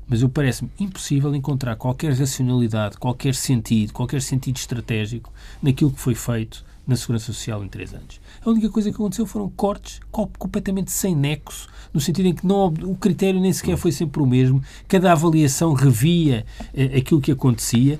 mas 0.09 0.23
eu 0.23 0.29
parece-me 0.31 0.71
impossível 0.81 1.35
encontrar 1.35 1.77
qualquer 1.77 2.15
racionalidade, 2.15 2.97
qualquer 2.97 3.35
sentido, 3.35 3.93
qualquer 3.93 4.23
sentido 4.23 4.57
estratégico 4.57 5.31
naquilo 5.63 5.93
que 5.93 6.01
foi 6.01 6.15
feito 6.15 6.65
na 6.87 6.97
Segurança 6.97 7.27
Social 7.27 7.63
em 7.63 7.69
três 7.69 7.93
anos. 7.93 8.19
A 8.45 8.51
única 8.51 8.69
coisa 8.69 8.91
que 8.91 8.95
aconteceu 8.97 9.27
foram 9.27 9.49
cortes 9.51 10.01
co- 10.11 10.31
completamente 10.39 10.91
sem 10.91 11.15
nexo, 11.15 11.69
no 11.93 12.01
sentido 12.01 12.27
em 12.27 12.35
que 12.35 12.47
não, 12.47 12.67
o 12.67 12.95
critério 12.97 13.41
nem 13.41 13.53
sequer 13.53 13.77
foi 13.77 13.93
sempre 13.93 14.23
o 14.23 14.27
mesmo, 14.27 14.63
cada 14.87 15.13
avaliação 15.13 15.73
revia 15.73 16.45
eh, 16.75 16.99
aquilo 16.99 17.21
que 17.21 17.33
acontecia. 17.33 17.99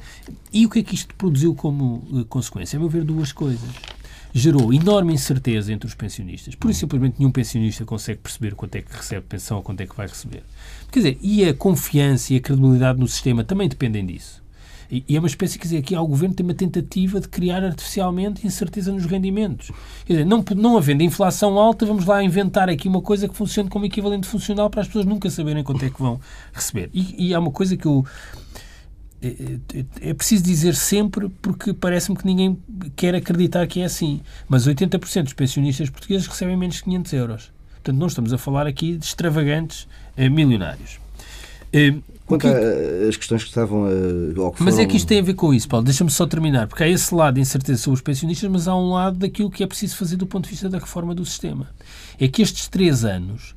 E 0.53 0.65
o 0.67 0.71
que 0.71 0.79
é 0.79 0.83
que 0.83 0.95
isto 0.95 1.15
produziu 1.15 1.55
como 1.55 2.03
eh, 2.15 2.25
consequência? 2.29 2.77
A 2.77 2.81
meu 2.81 2.89
ver, 2.89 3.05
duas 3.05 3.33
coisas 3.33 3.69
gerou 4.33 4.73
enorme 4.73 5.15
incerteza 5.15 5.73
entre 5.73 5.89
os 5.89 5.95
pensionistas. 5.95 6.55
Por 6.55 6.71
isso, 6.71 6.81
simplesmente, 6.81 7.17
nenhum 7.19 7.33
pensionista 7.33 7.85
consegue 7.85 8.21
perceber 8.21 8.55
quanto 8.55 8.75
é 8.77 8.83
que 8.83 8.95
recebe 8.95 9.25
pensão 9.27 9.57
ou 9.57 9.63
quanto 9.63 9.81
é 9.81 9.87
que 9.87 9.97
vai 9.97 10.07
receber. 10.07 10.43
Quer 10.93 10.99
dizer, 11.01 11.19
e 11.23 11.45
a 11.47 11.55
confiança 11.55 12.35
e 12.35 12.37
a 12.37 12.41
credibilidade 12.41 13.01
no 13.01 13.09
sistema 13.09 13.43
também 13.43 13.69
dependem 13.69 14.05
disso. 14.05 14.43
E, 14.91 15.05
é 15.15 15.19
uma 15.19 15.29
espécie, 15.29 15.59
quer 15.59 15.65
dizer, 15.65 15.79
aqui 15.79 15.95
há 15.95 16.01
o 16.01 16.07
governo 16.07 16.35
tem 16.35 16.45
uma 16.45 16.55
tentativa 16.55 17.21
de 17.21 17.29
criar 17.29 17.63
artificialmente 17.63 18.47
incerteza 18.47 18.91
nos 18.91 19.05
rendimentos. 19.05 19.71
Quer 20.07 20.15
dizer, 20.15 20.25
não, 20.25 20.45
não 20.57 20.77
havendo 20.79 21.03
inflação 21.03 21.59
alta, 21.59 21.85
vamos 21.85 22.05
lá 22.07 22.23
inventar 22.23 22.69
aqui 22.71 22.89
uma 22.89 23.03
coisa 23.03 23.29
que 23.29 23.37
funcione 23.37 23.69
como 23.69 23.85
equivalente 23.85 24.27
funcional 24.27 24.71
para 24.71 24.81
as 24.81 24.87
pessoas 24.87 25.05
nunca 25.05 25.29
saberem 25.29 25.63
quanto 25.63 25.85
é 25.85 25.91
que 25.91 26.01
vão 26.01 26.19
receber. 26.53 26.89
E, 26.95 27.29
e 27.29 27.35
há 27.35 27.39
uma 27.39 27.51
coisa 27.51 27.77
que 27.77 27.87
eu 27.87 28.05
é, 29.21 29.59
é- 29.75 30.11
é 30.11 30.15
preciso 30.15 30.45
dizer 30.45 30.75
sempre 30.75 31.29
porque 31.43 31.75
parece-me 31.75 32.17
que 32.17 32.25
ninguém 32.25 32.57
quer 32.95 33.15
acreditar 33.15 33.67
que 33.67 33.81
é 33.81 33.85
assim. 33.85 34.21
Mas 34.49 34.67
80% 34.67 35.25
dos 35.25 35.33
pensionistas 35.33 35.91
portugueses 35.91 36.27
recebem 36.27 36.57
menos 36.57 36.77
de 36.77 36.85
500 36.85 37.13
euros. 37.13 37.53
Portanto, 37.75 37.97
não 37.99 38.07
estamos 38.07 38.33
a 38.33 38.39
falar 38.39 38.67
aqui 38.67 38.97
de 38.97 39.05
extravagantes 39.05 39.89
eh, 40.17 40.29
milionários. 40.29 40.99
Eh, 41.73 41.95
Quanto 42.29 42.43
que- 42.43 43.09
às 43.09 43.17
questões 43.17 43.43
que 43.43 43.49
estavam 43.49 43.85
a. 43.87 44.41
ou 44.41 44.53
que 44.53 44.63
mas 44.63 44.75
é 44.75 44.77
foram- 44.79 44.89
que 44.91 44.97
isto 44.97 45.07
tem 45.09 45.19
a 45.19 45.23
ver 45.23 45.35
com 45.35 45.53
isso, 45.53 45.67
Paulo. 45.69 45.85
Deixa-me 45.85 46.11
só 46.11 46.27
terminar, 46.27 46.67
porque 46.69 46.83
há 46.85 46.89
esse 46.89 47.15
lado 47.15 47.35
de 47.37 47.41
incerteza 47.41 47.83
sobre 47.83 47.97
os 47.97 48.03
pensionistas, 48.03 48.51
mas 48.51 48.69
há 48.69 48.77
um 48.77 48.91
lado 48.93 49.19
daquilo 49.19 49.51
que 49.51 49.63
é 49.65 49.67
preciso 49.67 49.97
fazer 49.97 50.17
do 50.17 50.27
ponto 50.27 50.45
de 50.45 50.51
vista 50.51 50.69
da 50.69 50.79
reforma 50.79 51.15
do 51.15 51.25
sistema. 51.25 51.67
É 52.21 52.29
que 52.29 52.43
estes 52.43 52.69
três 52.69 53.05
anos, 53.05 53.55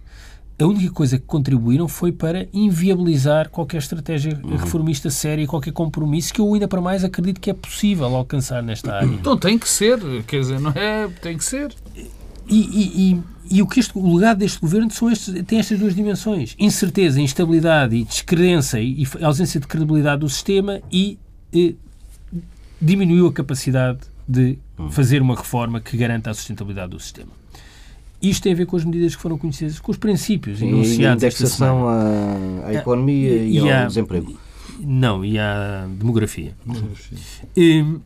a 0.60 0.66
única 0.66 0.92
coisa 0.94 1.18
que 1.18 1.26
contribuíram 1.26 1.88
foi 1.88 2.12
para 2.12 2.48
inviabilizar 2.54 3.50
qualquer 3.50 3.78
estratégia 3.80 4.40
reformista 4.60 5.10
séria 5.10 5.42
e 5.44 5.48
qualquer 5.48 5.74
compromisso 5.74 6.32
que 6.34 6.40
eu 6.40 6.54
ainda 6.54 6.68
para 6.68 6.80
mais 6.80 7.04
acredito 7.04 7.40
que 7.42 7.50
é 7.50 7.54
possível 7.54 8.06
alcançar 8.16 8.62
nesta 8.62 8.94
área. 8.94 9.08
Então 9.08 9.36
tem 9.36 9.58
que 9.58 9.68
ser, 9.68 10.00
quer 10.28 10.40
dizer, 10.42 10.60
não 10.60 10.72
é? 10.76 11.08
Tem 11.22 11.36
que 11.36 11.44
ser. 11.44 11.74
E, 12.52 12.60
e- 12.60 13.12
e- 13.14 13.22
e 13.58 13.62
o, 13.62 13.68
que 13.68 13.80
este, 13.80 13.92
o 13.98 14.16
legado 14.16 14.38
deste 14.40 14.60
governo 14.60 14.90
são 14.92 15.10
estes, 15.12 15.34
tem 15.46 15.58
estas 15.60 15.80
duas 15.80 15.96
dimensões: 15.96 16.56
incerteza, 16.60 17.20
instabilidade 17.22 17.96
e 17.96 18.04
descrença 18.04 18.80
e, 18.80 19.04
e 19.04 19.24
ausência 19.24 19.60
de 19.60 19.68
credibilidade 19.68 20.22
do 20.22 20.30
sistema 20.30 20.82
e 20.92 21.18
eh, 21.54 21.74
diminuiu 22.82 23.28
a 23.28 23.34
capacidade 23.34 24.00
de 24.28 24.58
fazer 24.90 25.22
uma 25.22 25.36
reforma 25.36 25.80
que 25.82 25.98
garanta 25.98 26.30
a 26.30 26.34
sustentabilidade 26.34 26.92
do 26.92 27.00
sistema. 27.00 27.32
Isto 28.22 28.44
tem 28.44 28.54
a 28.54 28.56
ver 28.56 28.66
com 28.68 28.78
as 28.78 28.86
medidas 28.86 29.16
que 29.16 29.22
foram 29.22 29.38
conhecidas, 29.38 29.80
com 29.80 29.92
os 29.92 29.98
princípios 29.98 30.62
E 30.62 30.66
a 30.66 30.68
enunciados 30.68 31.24
esta 31.24 31.42
indexação 31.44 31.88
à, 31.88 32.68
à 32.68 32.74
economia 32.74 33.36
e, 33.36 33.58
e 33.58 33.72
ao 33.72 33.88
desemprego. 33.88 34.38
Não, 34.80 35.26
e 35.26 35.38
à 35.40 35.88
demografia. 35.98 36.54
Hum, 37.58 38.00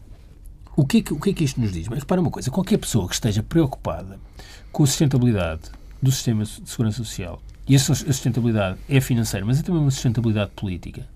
o, 0.76 0.86
que 0.86 0.98
é 0.98 1.02
que, 1.02 1.14
o 1.14 1.20
que 1.20 1.30
é 1.30 1.34
que 1.34 1.44
isto 1.44 1.60
nos 1.62 1.72
diz? 1.72 1.88
Mas 1.88 2.00
repara 2.00 2.20
uma 2.22 2.32
coisa, 2.32 2.50
qualquer 2.52 2.78
pessoa 2.78 3.08
que 3.08 3.14
esteja 3.14 3.42
preocupada 3.44 4.20
com 4.72 4.84
a 4.84 4.88
sustentabilidade 4.88 5.62
do 6.02 6.12
sistema 6.12 6.44
de 6.44 6.70
segurança 6.70 6.98
social, 6.98 7.42
e 7.68 7.76
a 7.76 7.80
sus- 7.80 8.02
a 8.04 8.14
sustentabilidade 8.14 8.78
é 8.88 9.00
financeira, 9.02 9.46
mas 9.46 9.60
é 9.60 9.64
também 9.64 9.82
uma 9.82 9.90
sustentabilidade 9.92 10.52
política, 10.56 11.08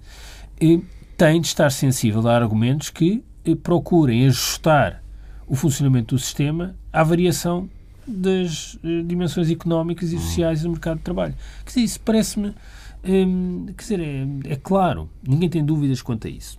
eh, 0.59 0.79
tem 1.17 1.41
de 1.41 1.47
estar 1.47 1.69
sensível 1.71 2.27
a 2.27 2.35
argumentos 2.35 2.89
que 2.89 3.23
eh, 3.45 3.55
procurem 3.55 4.25
ajustar 4.27 5.03
o 5.47 5.55
funcionamento 5.55 6.15
do 6.15 6.19
sistema 6.19 6.75
à 6.93 7.03
variação 7.03 7.69
das 8.07 8.79
eh, 8.83 9.03
dimensões 9.05 9.49
económicas 9.51 10.11
e 10.11 10.17
sociais 10.17 10.61
do 10.63 10.69
mercado 10.71 10.97
de 10.97 11.03
trabalho. 11.03 11.35
Quer 11.63 11.69
dizer, 11.69 11.81
isso 11.81 11.99
parece-me. 12.01 12.55
hum, 13.03 13.65
quer 13.77 13.81
dizer, 13.83 13.99
é, 13.99 14.53
é 14.53 14.55
claro, 14.55 15.09
ninguém 15.27 15.49
tem 15.49 15.63
dúvidas 15.63 16.01
quanto 16.01 16.25
a 16.27 16.29
isso. 16.29 16.57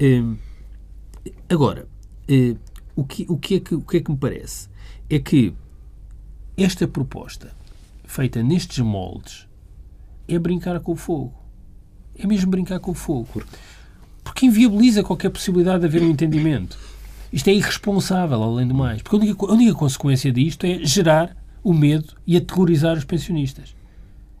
Hum, 0.00 0.36
agora, 1.48 1.86
eh, 2.28 2.56
o, 2.94 3.04
que, 3.04 3.26
o, 3.28 3.36
que 3.36 3.54
é 3.56 3.60
que, 3.60 3.74
o 3.74 3.80
que 3.80 3.96
é 3.96 4.00
que 4.00 4.10
me 4.10 4.16
parece? 4.16 4.68
É 5.08 5.18
que 5.18 5.54
esta 6.56 6.86
proposta, 6.86 7.54
feita 8.04 8.42
nestes 8.42 8.78
moldes, 8.78 9.46
é 10.26 10.38
brincar 10.38 10.78
com 10.80 10.92
o 10.92 10.96
fogo. 10.96 11.32
É 12.18 12.26
mesmo 12.26 12.50
brincar 12.50 12.80
com 12.80 12.90
o 12.90 12.94
fogo. 12.94 13.42
Porque 14.22 14.46
inviabiliza 14.46 15.02
qualquer 15.02 15.30
possibilidade 15.30 15.80
de 15.80 15.86
haver 15.86 16.02
um 16.02 16.10
entendimento. 16.10 16.78
Isto 17.32 17.48
é 17.48 17.54
irresponsável, 17.54 18.42
além 18.42 18.66
do 18.66 18.74
mais. 18.74 19.00
Porque 19.00 19.16
a 19.16 19.18
única, 19.18 19.46
a 19.46 19.52
única 19.52 19.74
consequência 19.74 20.32
disto 20.32 20.64
é 20.66 20.84
gerar 20.84 21.36
o 21.62 21.72
medo 21.72 22.14
e 22.26 22.36
aterrorizar 22.36 22.96
os 22.96 23.04
pensionistas. 23.04 23.74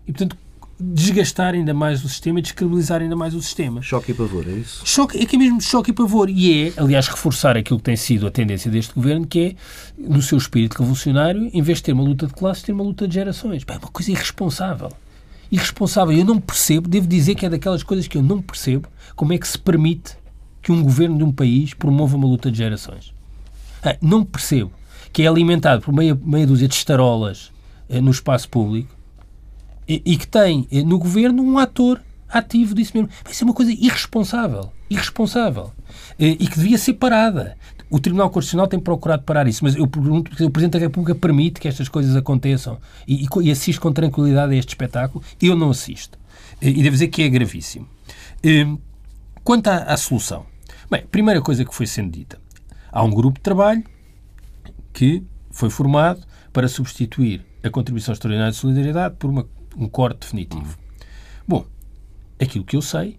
E, 0.06 0.12
portanto, 0.12 0.36
desgastar 0.80 1.54
ainda 1.54 1.74
mais 1.74 2.04
o 2.04 2.08
sistema 2.08 2.38
e 2.38 2.42
descredibilizar 2.42 3.00
ainda 3.00 3.16
mais 3.16 3.34
o 3.34 3.42
sistema. 3.42 3.82
Choque 3.82 4.12
e 4.12 4.14
pavor, 4.14 4.44
é 4.48 4.52
isso? 4.52 4.82
Choque, 4.86 5.18
é 5.18 5.26
que 5.26 5.34
é 5.34 5.38
mesmo 5.38 5.60
choque 5.60 5.90
e 5.90 5.94
pavor. 5.94 6.30
E 6.30 6.68
é, 6.68 6.72
aliás, 6.76 7.08
reforçar 7.08 7.56
aquilo 7.56 7.78
que 7.78 7.84
tem 7.84 7.96
sido 7.96 8.26
a 8.26 8.30
tendência 8.30 8.70
deste 8.70 8.94
governo, 8.94 9.26
que 9.26 9.40
é, 9.40 9.54
no 9.98 10.22
seu 10.22 10.38
espírito 10.38 10.78
revolucionário, 10.78 11.50
em 11.52 11.62
vez 11.62 11.78
de 11.78 11.84
ter 11.84 11.92
uma 11.92 12.04
luta 12.04 12.26
de 12.26 12.34
classes, 12.34 12.62
ter 12.62 12.72
uma 12.72 12.84
luta 12.84 13.08
de 13.08 13.14
gerações. 13.14 13.64
Pá, 13.64 13.74
É 13.74 13.78
uma 13.78 13.88
coisa 13.88 14.10
irresponsável. 14.12 14.92
irresponsável. 15.50 16.16
Eu 16.16 16.24
não 16.24 16.38
percebo, 16.38 16.88
devo 16.88 17.06
dizer 17.06 17.34
que 17.34 17.44
é 17.44 17.48
daquelas 17.50 17.82
coisas 17.82 18.06
que 18.06 18.16
eu 18.16 18.22
não 18.22 18.40
percebo 18.40 18.88
como 19.16 19.32
é 19.32 19.38
que 19.38 19.48
se 19.48 19.58
permite 19.58 20.16
que 20.62 20.70
um 20.70 20.82
governo 20.82 21.18
de 21.18 21.24
um 21.24 21.32
país 21.32 21.74
promova 21.74 22.16
uma 22.16 22.26
luta 22.26 22.50
de 22.50 22.58
gerações. 22.58 23.12
Ah, 23.82 23.96
não 24.00 24.24
percebo 24.24 24.70
que 25.12 25.22
é 25.22 25.26
alimentado 25.26 25.82
por 25.82 25.92
meia, 25.92 26.16
meia 26.22 26.46
dúzia 26.46 26.68
de 26.68 26.74
estarolas 26.74 27.50
eh, 27.88 28.00
no 28.00 28.10
espaço 28.10 28.48
público 28.48 28.97
e, 29.88 30.02
e 30.04 30.16
que 30.16 30.26
tem 30.26 30.68
eh, 30.70 30.82
no 30.82 30.98
governo 30.98 31.42
um 31.42 31.58
ator 31.58 32.00
ativo 32.28 32.74
disso 32.74 32.92
mesmo. 32.94 33.08
Isso 33.28 33.42
é 33.42 33.46
uma 33.46 33.54
coisa 33.54 33.72
irresponsável. 33.72 34.70
Irresponsável. 34.90 35.72
Eh, 36.18 36.36
e 36.38 36.46
que 36.46 36.58
devia 36.58 36.76
ser 36.76 36.94
parada. 36.94 37.56
O 37.90 37.98
Tribunal 37.98 38.28
Constitucional 38.28 38.68
tem 38.68 38.78
procurado 38.78 39.22
parar 39.22 39.48
isso, 39.48 39.64
mas 39.64 39.74
eu 39.74 39.86
pergunto 39.86 40.30
o 40.44 40.50
Presidente 40.50 40.74
da 40.74 40.78
República 40.78 41.14
permite 41.14 41.58
que 41.58 41.66
estas 41.66 41.88
coisas 41.88 42.14
aconteçam 42.14 42.78
e, 43.06 43.26
e, 43.42 43.50
assiste 43.50 43.80
com 43.80 43.90
tranquilidade 43.90 44.52
a 44.52 44.56
este 44.56 44.68
espetáculo. 44.68 45.24
Eu 45.40 45.56
não 45.56 45.70
assisto. 45.70 46.18
E 46.60 46.82
devo 46.82 46.90
dizer 46.90 47.08
que 47.08 47.22
é 47.22 47.28
gravíssimo. 47.30 47.88
Quanto 49.42 49.68
à, 49.68 49.76
à 49.84 49.96
solução. 49.96 50.44
Bem, 50.90 51.06
primeira 51.06 51.40
coisa 51.40 51.64
que 51.64 51.74
foi 51.74 51.86
sendo 51.86 52.10
dita. 52.10 52.38
Há 52.92 53.02
um 53.02 53.10
grupo 53.10 53.38
de 53.38 53.42
trabalho 53.42 53.82
que 54.92 55.22
foi 55.50 55.70
formado 55.70 56.20
para 56.52 56.68
substituir 56.68 57.44
a 57.62 57.70
contribuição 57.70 58.12
extraordinária 58.12 58.52
de 58.52 58.58
solidariedade 58.58 59.16
por 59.18 59.30
uma, 59.30 59.46
um 59.78 59.88
corte 59.88 60.20
definitivo. 60.20 60.76
Bom, 61.46 61.64
aquilo 62.40 62.64
que 62.64 62.76
eu 62.76 62.82
sei 62.82 63.18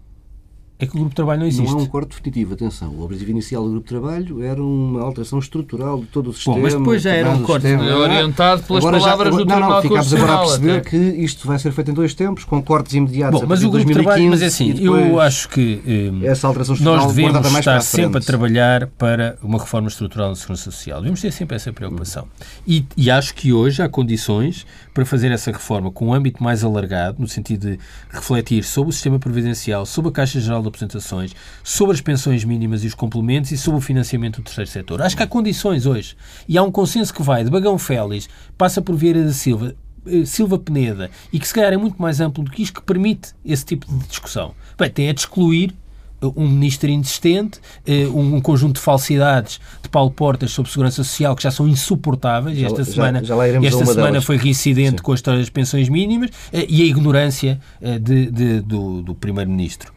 é 0.80 0.86
que 0.86 0.92
o 0.92 0.94
grupo 0.94 1.10
de 1.10 1.14
trabalho 1.14 1.40
não 1.40 1.46
existe. 1.46 1.70
Não 1.70 1.80
é 1.80 1.82
um 1.82 1.86
corte 1.86 2.08
definitivo, 2.08 2.54
atenção. 2.54 2.88
O 2.90 3.04
objetivo 3.04 3.30
inicial 3.30 3.64
do 3.64 3.70
grupo 3.70 3.86
de 3.86 3.94
trabalho 3.94 4.42
era 4.42 4.62
uma 4.62 5.02
alteração 5.02 5.38
estrutural 5.38 6.00
de 6.00 6.06
todo 6.06 6.30
o 6.30 6.32
sistema. 6.32 6.56
Bom, 6.56 6.62
mas 6.62 6.74
depois 6.74 7.02
já 7.02 7.12
era 7.12 7.30
um 7.30 7.42
corte 7.42 7.66
sistema. 7.66 7.96
orientado 7.96 8.62
pelas 8.62 8.84
agora 8.84 8.98
palavras 8.98 9.34
já, 9.34 9.38
do 9.38 9.44
não, 9.44 9.46
Tribunal 9.46 9.70
não, 9.70 9.82
ficámos 9.82 10.14
agora 10.14 10.32
a 10.32 10.38
perceber 10.38 10.70
até. 10.78 10.90
que 10.90 10.96
isto 10.96 11.46
vai 11.46 11.58
ser 11.58 11.72
feito 11.72 11.90
em 11.90 11.94
dois 11.94 12.14
tempos, 12.14 12.44
com 12.44 12.62
cortes 12.62 12.94
imediatos 12.94 13.40
Bom, 13.40 13.46
mas 13.46 13.62
o 13.62 13.70
grupo 13.70 13.86
de 13.86 13.92
trabalho, 13.92 14.30
mas 14.30 14.40
é 14.40 14.46
assim, 14.46 14.74
eu 14.80 15.20
acho 15.20 15.50
que 15.50 15.82
eh, 15.86 16.26
essa 16.26 16.46
alteração 16.46 16.74
estrutural 16.74 17.04
nós 17.04 17.14
devemos 17.14 17.58
estar 17.58 17.80
sempre 17.82 18.18
a 18.18 18.20
trabalhar 18.20 18.86
para 18.86 19.36
uma 19.42 19.58
reforma 19.58 19.88
estrutural 19.88 20.30
na 20.30 20.34
segurança 20.34 20.64
social. 20.64 21.00
Devemos 21.00 21.20
ter 21.20 21.30
sempre 21.30 21.56
essa 21.56 21.72
preocupação. 21.72 22.26
E, 22.66 22.86
e 22.96 23.10
acho 23.10 23.34
que 23.34 23.52
hoje 23.52 23.82
há 23.82 23.88
condições 23.88 24.66
para 24.94 25.04
fazer 25.04 25.30
essa 25.30 25.52
reforma 25.52 25.90
com 25.90 26.08
um 26.08 26.14
âmbito 26.14 26.42
mais 26.42 26.64
alargado, 26.64 27.20
no 27.20 27.28
sentido 27.28 27.70
de 27.70 27.78
refletir 28.08 28.64
sobre 28.64 28.90
o 28.90 28.92
sistema 28.92 29.18
previdencial, 29.18 29.84
sobre 29.84 30.08
a 30.08 30.12
Caixa 30.12 30.40
Geral 30.40 30.62
de 30.62 30.69
Apresentações, 30.70 31.34
sobre 31.62 31.94
as 31.94 32.00
pensões 32.00 32.44
mínimas 32.44 32.82
e 32.82 32.86
os 32.86 32.94
complementos 32.94 33.50
e 33.52 33.58
sobre 33.58 33.78
o 33.78 33.82
financiamento 33.82 34.40
do 34.40 34.44
terceiro 34.44 34.70
setor. 34.70 35.02
Acho 35.02 35.16
que 35.16 35.22
há 35.22 35.26
condições 35.26 35.86
hoje. 35.86 36.16
E 36.48 36.56
há 36.56 36.62
um 36.62 36.70
consenso 36.70 37.12
que 37.12 37.22
vai 37.22 37.44
de 37.44 37.50
Bagão 37.50 37.78
Félix, 37.78 38.28
passa 38.56 38.80
por 38.80 38.96
Vieira 38.96 39.22
da 39.22 39.32
Silva, 39.32 39.74
eh, 40.06 40.24
Silva 40.24 40.58
Peneda, 40.58 41.10
e 41.32 41.38
que 41.38 41.46
se 41.46 41.54
calhar 41.54 41.72
é 41.72 41.76
muito 41.76 42.00
mais 42.00 42.20
amplo 42.20 42.42
do 42.42 42.50
que 42.50 42.62
isto, 42.62 42.80
que 42.80 42.86
permite 42.86 43.34
esse 43.44 43.64
tipo 43.64 43.86
de 43.86 44.06
discussão. 44.06 44.54
Bem, 44.78 44.90
tem 44.90 45.08
a 45.08 45.12
de 45.12 45.20
excluir 45.20 45.74
um 46.22 46.48
ministro 46.48 46.90
insistente, 46.90 47.60
eh, 47.86 48.06
um 48.06 48.40
conjunto 48.40 48.74
de 48.74 48.80
falsidades 48.80 49.58
de 49.82 49.88
Paulo 49.88 50.10
Portas 50.10 50.50
sobre 50.50 50.70
segurança 50.70 51.02
social 51.02 51.34
que 51.34 51.42
já 51.42 51.50
são 51.50 51.66
insuportáveis. 51.66 52.58
Já, 52.58 52.66
esta 52.66 52.84
já, 52.84 52.92
semana, 52.92 53.24
já 53.24 53.46
esta 53.46 53.86
semana 53.86 54.10
delas. 54.12 54.24
foi 54.24 54.36
reincidente 54.36 54.98
Sim. 54.98 55.02
com 55.02 55.12
a 55.12 55.14
história 55.14 55.40
das 55.40 55.50
pensões 55.50 55.88
mínimas 55.88 56.30
eh, 56.52 56.66
e 56.68 56.82
a 56.82 56.84
ignorância 56.84 57.60
eh, 57.80 57.98
de, 57.98 58.30
de, 58.30 58.60
do, 58.60 59.02
do 59.02 59.14
primeiro-ministro. 59.14 59.92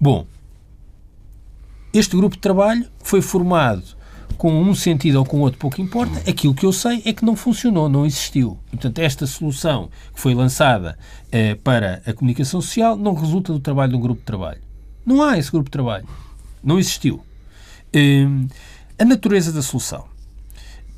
Bom, 0.00 0.26
este 1.92 2.16
grupo 2.16 2.36
de 2.36 2.40
trabalho 2.40 2.86
foi 3.02 3.20
formado 3.22 3.82
com 4.36 4.60
um 4.60 4.74
sentido 4.74 5.16
ou 5.16 5.24
com 5.24 5.40
outro, 5.40 5.58
pouco 5.58 5.80
importa. 5.80 6.28
Aquilo 6.28 6.54
que 6.54 6.66
eu 6.66 6.72
sei 6.72 7.02
é 7.04 7.12
que 7.12 7.24
não 7.24 7.36
funcionou, 7.36 7.88
não 7.88 8.04
existiu. 8.04 8.58
E, 8.68 8.70
portanto, 8.76 8.98
esta 8.98 9.26
solução 9.26 9.88
que 10.12 10.20
foi 10.20 10.34
lançada 10.34 10.98
para 11.62 12.02
a 12.06 12.12
comunicação 12.12 12.60
social 12.60 12.96
não 12.96 13.14
resulta 13.14 13.52
do 13.52 13.60
trabalho 13.60 13.92
de 13.92 13.96
um 13.96 14.00
grupo 14.00 14.20
de 14.20 14.26
trabalho. 14.26 14.60
Não 15.04 15.22
há 15.22 15.38
esse 15.38 15.50
grupo 15.50 15.66
de 15.66 15.72
trabalho. 15.72 16.06
Não 16.62 16.78
existiu. 16.78 17.24
Hum, 17.94 18.48
a 18.98 19.04
natureza 19.04 19.52
da 19.52 19.60
solução. 19.60 20.06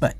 Bem, 0.01 0.13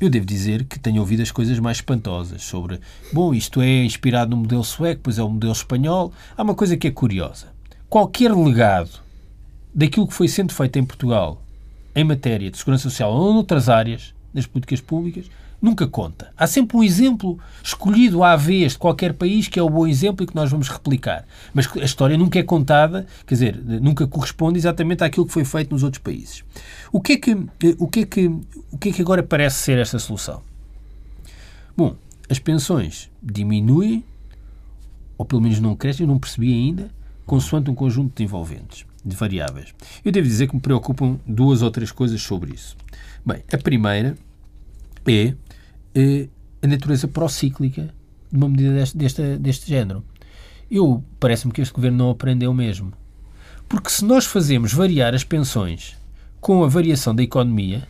eu 0.00 0.10
devo 0.10 0.26
dizer 0.26 0.64
que 0.64 0.78
tenho 0.78 1.00
ouvido 1.00 1.22
as 1.22 1.30
coisas 1.30 1.58
mais 1.58 1.78
espantosas 1.78 2.42
sobre, 2.42 2.80
bom, 3.12 3.32
isto 3.32 3.60
é 3.60 3.84
inspirado 3.84 4.30
no 4.30 4.38
modelo 4.38 4.64
sueco, 4.64 5.02
pois 5.04 5.18
é 5.18 5.22
o 5.22 5.28
modelo 5.28 5.52
espanhol. 5.52 6.12
Há 6.36 6.42
uma 6.42 6.54
coisa 6.54 6.76
que 6.76 6.88
é 6.88 6.90
curiosa. 6.90 7.48
Qualquer 7.88 8.34
legado 8.34 9.00
daquilo 9.74 10.08
que 10.08 10.14
foi 10.14 10.28
sendo 10.28 10.52
feito 10.52 10.78
em 10.78 10.84
Portugal 10.84 11.40
em 11.94 12.04
matéria 12.04 12.50
de 12.50 12.58
segurança 12.58 12.84
social 12.84 13.12
ou 13.12 13.32
noutras 13.32 13.68
áreas 13.68 14.14
das 14.32 14.46
políticas 14.46 14.80
públicas 14.80 15.26
nunca 15.60 15.86
conta. 15.86 16.32
Há 16.36 16.46
sempre 16.46 16.76
um 16.76 16.82
exemplo 16.82 17.38
escolhido 17.62 18.22
à 18.24 18.36
vez 18.36 18.72
de 18.72 18.78
qualquer 18.78 19.12
país 19.12 19.48
que 19.48 19.58
é 19.58 19.62
o 19.62 19.68
bom 19.68 19.86
exemplo 19.86 20.24
e 20.24 20.26
que 20.26 20.34
nós 20.34 20.50
vamos 20.50 20.68
replicar. 20.68 21.26
Mas 21.52 21.68
a 21.76 21.84
história 21.84 22.16
nunca 22.16 22.38
é 22.38 22.42
contada, 22.42 23.06
quer 23.26 23.34
dizer, 23.34 23.56
nunca 23.64 24.06
corresponde 24.06 24.58
exatamente 24.58 25.04
àquilo 25.04 25.26
que 25.26 25.32
foi 25.32 25.44
feito 25.44 25.70
nos 25.70 25.82
outros 25.82 26.02
países. 26.02 26.42
O 26.92 27.00
que 27.00 27.12
é 27.12 27.16
que, 27.16 27.32
o 27.78 27.88
que, 27.88 28.00
é 28.00 28.06
que, 28.06 28.26
o 28.70 28.78
que, 28.78 28.88
é 28.88 28.92
que 28.92 29.02
agora 29.02 29.22
parece 29.22 29.56
ser 29.56 29.78
esta 29.78 29.98
solução? 29.98 30.42
Bom, 31.76 31.96
as 32.28 32.38
pensões 32.38 33.10
diminuem, 33.22 34.04
ou 35.18 35.24
pelo 35.24 35.40
menos 35.40 35.60
não 35.60 35.76
crescem, 35.76 36.04
eu 36.04 36.08
não 36.08 36.18
percebi 36.18 36.52
ainda, 36.52 36.90
consoante 37.26 37.70
um 37.70 37.74
conjunto 37.74 38.16
de 38.16 38.24
envolventes, 38.24 38.84
de 39.04 39.14
variáveis. 39.14 39.74
Eu 40.04 40.10
devo 40.10 40.26
dizer 40.26 40.48
que 40.48 40.54
me 40.54 40.60
preocupam 40.60 41.18
duas 41.26 41.62
ou 41.62 41.70
três 41.70 41.92
coisas 41.92 42.20
sobre 42.22 42.54
isso. 42.54 42.76
Bem, 43.24 43.42
a 43.52 43.58
primeira 43.58 44.16
é 45.06 45.12
eh, 45.12 45.34
a 46.62 46.66
natureza 46.66 47.08
procíclica 47.08 47.92
de 48.30 48.36
uma 48.36 48.48
medida 48.48 48.74
deste, 48.74 48.96
deste, 48.96 49.36
deste 49.36 49.68
género. 49.68 50.04
Eu 50.70 51.02
parece-me 51.18 51.52
que 51.52 51.60
este 51.60 51.74
governo 51.74 51.98
não 51.98 52.10
aprendeu 52.10 52.54
mesmo. 52.54 52.92
Porque 53.68 53.90
se 53.90 54.04
nós 54.04 54.24
fazemos 54.24 54.72
variar 54.72 55.14
as 55.14 55.24
pensões 55.24 55.96
com 56.40 56.64
a 56.64 56.68
variação 56.68 57.14
da 57.14 57.22
economia, 57.22 57.86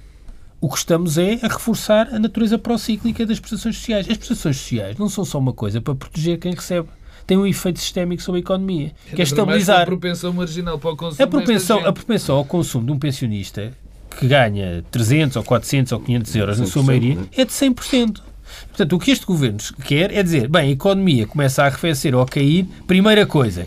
o 0.61 0.69
que 0.69 0.77
estamos 0.77 1.17
é 1.17 1.39
a 1.43 1.49
reforçar 1.49 2.15
a 2.15 2.19
natureza 2.19 2.59
procíclica 2.59 3.25
das 3.25 3.41
prestações 3.41 3.77
sociais. 3.77 4.09
As 4.11 4.17
prestações 4.17 4.57
sociais 4.57 4.99
não 4.99 5.09
são 5.09 5.25
só 5.25 5.39
uma 5.39 5.53
coisa 5.53 5.81
para 5.81 5.95
proteger 5.95 6.39
quem 6.39 6.53
recebe. 6.53 6.89
Tem 7.27 7.37
um 7.37 7.47
efeito 7.47 7.79
sistémico 7.79 8.23
sobre 8.23 8.41
a 8.41 8.43
economia, 8.43 8.93
é 9.11 9.15
que 9.15 9.23
é 9.23 9.25
estabilizar. 9.25 9.83
A 9.83 9.87
propensão 9.87 10.33
marginal 10.33 10.79
para 10.79 10.91
o 10.91 10.97
consumo. 10.97 11.23
A 11.23 11.27
propensão, 11.27 11.87
a 11.87 11.93
propensão 11.93 12.37
ao 12.37 12.45
consumo 12.45 12.87
de 12.87 12.93
um 12.93 12.99
pensionista 12.99 13.73
que 14.17 14.27
ganha 14.27 14.85
300 14.91 15.37
ou 15.37 15.43
400 15.43 15.93
ou 15.93 16.01
500 16.01 16.37
euros 16.37 16.61
na 16.61 16.67
sua 16.67 16.83
maioria 16.83 17.15
né? 17.15 17.27
é 17.37 17.45
de 17.45 17.53
100%. 17.53 18.21
Portanto, 18.69 18.97
o 18.97 18.99
que 18.99 19.11
este 19.11 19.27
governo 19.27 19.59
quer 19.85 20.13
é 20.13 20.23
dizer, 20.23 20.49
bem, 20.49 20.69
a 20.69 20.73
economia 20.73 21.27
começa 21.27 21.63
a 21.63 21.67
arrefecer 21.67 22.15
ou 22.15 22.23
a 22.23 22.27
cair, 22.27 22.67
primeira 22.87 23.27
coisa, 23.27 23.67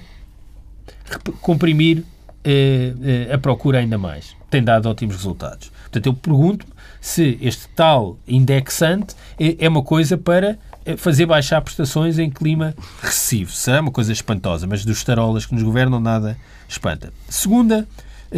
comprimir 1.42 2.04
eh, 2.44 2.94
eh, 3.02 3.34
a 3.34 3.38
procura 3.38 3.80
ainda 3.80 3.98
mais. 3.98 4.36
Tem 4.50 4.64
dado 4.64 4.90
ótimos 4.90 5.16
resultados. 5.16 5.72
Portanto, 5.84 6.06
eu 6.06 6.14
pergunto 6.14 6.66
se 7.00 7.38
este 7.42 7.68
tal 7.70 8.18
indexante 8.28 9.16
é, 9.40 9.66
é 9.66 9.70
uma 9.70 9.82
coisa 9.82 10.18
para 10.18 10.58
eh, 10.86 10.98
fazer 10.98 11.26
baixar 11.26 11.62
prestações 11.62 12.20
em 12.20 12.30
clima 12.30 12.76
recessivo. 13.02 13.52
Será 13.52 13.82
uma 13.82 13.92
coisa 13.92 14.12
espantosa, 14.12 14.68
mas 14.68 14.84
dos 14.84 15.04
tarolas 15.04 15.46
que 15.46 15.54
nos 15.54 15.64
governam 15.64 16.00
nada 16.00 16.38
espanta. 16.68 17.14
Segunda 17.30 17.88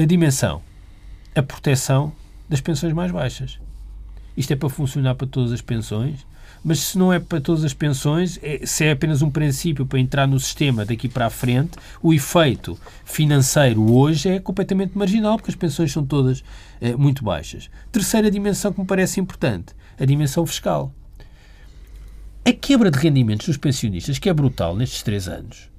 dimensão, 0.07 0.61
a 1.35 1.43
proteção 1.43 2.13
das 2.47 2.61
pensões 2.61 2.93
mais 2.93 3.11
baixas. 3.11 3.59
Isto 4.37 4.53
é 4.53 4.55
para 4.55 4.69
funcionar 4.69 5.15
para 5.15 5.27
todas 5.27 5.51
as 5.51 5.61
pensões, 5.61 6.25
mas 6.63 6.79
se 6.79 6.97
não 6.97 7.13
é 7.13 7.19
para 7.19 7.39
todas 7.39 7.63
as 7.63 7.73
pensões, 7.73 8.39
é, 8.41 8.65
se 8.65 8.85
é 8.85 8.91
apenas 8.91 9.21
um 9.21 9.29
princípio 9.29 9.85
para 9.85 9.99
entrar 9.99 10.27
no 10.27 10.39
sistema 10.39 10.83
daqui 10.83 11.07
para 11.07 11.27
a 11.27 11.29
frente, 11.29 11.77
o 12.01 12.13
efeito 12.13 12.77
financeiro 13.03 13.91
hoje 13.93 14.29
é 14.29 14.39
completamente 14.39 14.97
marginal, 14.97 15.37
porque 15.37 15.51
as 15.51 15.55
pensões 15.55 15.91
são 15.91 16.05
todas 16.05 16.43
é, 16.81 16.95
muito 16.95 17.23
baixas. 17.23 17.69
Terceira 17.91 18.31
dimensão 18.31 18.73
que 18.73 18.79
me 18.79 18.85
parece 18.85 19.19
importante, 19.19 19.75
a 19.99 20.05
dimensão 20.05 20.45
fiscal. 20.45 20.91
A 22.43 22.51
quebra 22.51 22.91
de 22.91 22.97
rendimentos 22.97 23.47
dos 23.47 23.57
pensionistas, 23.57 24.19
que 24.19 24.29
é 24.29 24.33
brutal 24.33 24.75
nestes 24.75 25.03
três 25.03 25.27
anos, 25.27 25.69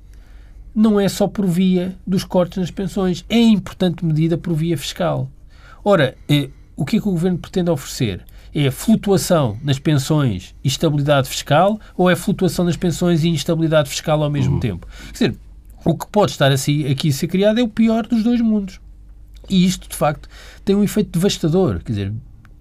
não 0.75 1.01
é 1.01 1.09
só 1.09 1.27
por 1.27 1.47
via 1.47 1.97
dos 2.07 2.23
cortes 2.23 2.59
nas 2.59 2.71
pensões, 2.71 3.25
é 3.29 3.37
em 3.37 3.55
importante 3.55 4.05
medida 4.05 4.37
por 4.37 4.55
via 4.55 4.77
fiscal. 4.77 5.31
Ora, 5.89 6.17
eh, 6.29 6.51
o 6.75 6.85
que 6.85 6.97
é 6.97 7.01
que 7.01 7.07
o 7.07 7.13
Governo 7.13 7.39
pretende 7.39 7.71
oferecer? 7.71 8.25
É 8.53 8.73
flutuação 8.73 9.57
nas 9.63 9.79
pensões 9.79 10.53
e 10.65 10.67
estabilidade 10.67 11.29
fiscal 11.29 11.79
ou 11.97 12.11
é 12.11 12.17
flutuação 12.17 12.65
nas 12.65 12.77
pensões 12.77 13.23
e 13.23 13.29
instabilidade 13.29 13.89
fiscal 13.89 14.21
ao 14.21 14.29
mesmo 14.29 14.55
uhum. 14.55 14.61
tempo? 14.61 14.89
Quer 15.07 15.13
dizer, 15.13 15.37
o 15.85 15.97
que 15.97 16.09
pode 16.09 16.33
estar 16.33 16.51
assim, 16.51 16.91
aqui 16.91 17.11
a 17.11 17.13
ser 17.13 17.29
criado 17.29 17.61
é 17.61 17.63
o 17.63 17.69
pior 17.69 18.05
dos 18.05 18.25
dois 18.25 18.41
mundos. 18.41 18.81
E 19.49 19.65
isto, 19.65 19.89
de 19.89 19.95
facto, 19.95 20.29
tem 20.65 20.75
um 20.75 20.83
efeito 20.83 21.13
devastador. 21.13 21.79
Quer 21.85 21.93
dizer, 21.93 22.13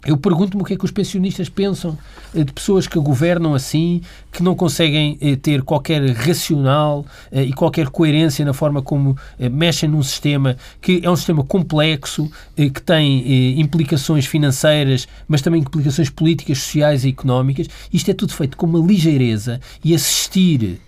Eu 0.05 0.17
pergunto-me 0.17 0.61
o 0.61 0.65
que 0.65 0.75
é 0.75 0.77
que 0.77 0.85
os 0.85 0.91
pensionistas 0.91 1.49
pensam 1.49 1.97
eh, 2.33 2.43
de 2.43 2.53
pessoas 2.53 2.87
que 2.87 2.99
governam 2.99 3.55
assim, 3.55 4.01
que 4.31 4.43
não 4.43 4.55
conseguem 4.55 5.17
eh, 5.19 5.35
ter 5.35 5.63
qualquer 5.63 6.05
racional 6.11 7.03
eh, 7.31 7.45
e 7.45 7.53
qualquer 7.53 7.87
coerência 7.89 8.45
na 8.45 8.53
forma 8.53 8.83
como 8.83 9.17
mexem 9.51 9.89
num 9.89 10.03
sistema 10.03 10.55
que 10.79 11.01
é 11.03 11.09
um 11.09 11.15
sistema 11.15 11.43
complexo, 11.43 12.29
que 12.55 12.81
tem 12.81 13.59
implicações 13.59 14.25
financeiras, 14.25 15.07
mas 15.27 15.41
também 15.41 15.61
implicações 15.61 16.09
políticas, 16.09 16.59
sociais 16.59 17.05
e 17.05 17.09
económicas. 17.09 17.67
Isto 17.91 18.11
é 18.11 18.13
tudo 18.13 18.33
feito 18.33 18.57
com 18.57 18.65
uma 18.65 18.79
ligeireza 18.79 19.59
e 19.83 19.95
assistir, 19.95 20.79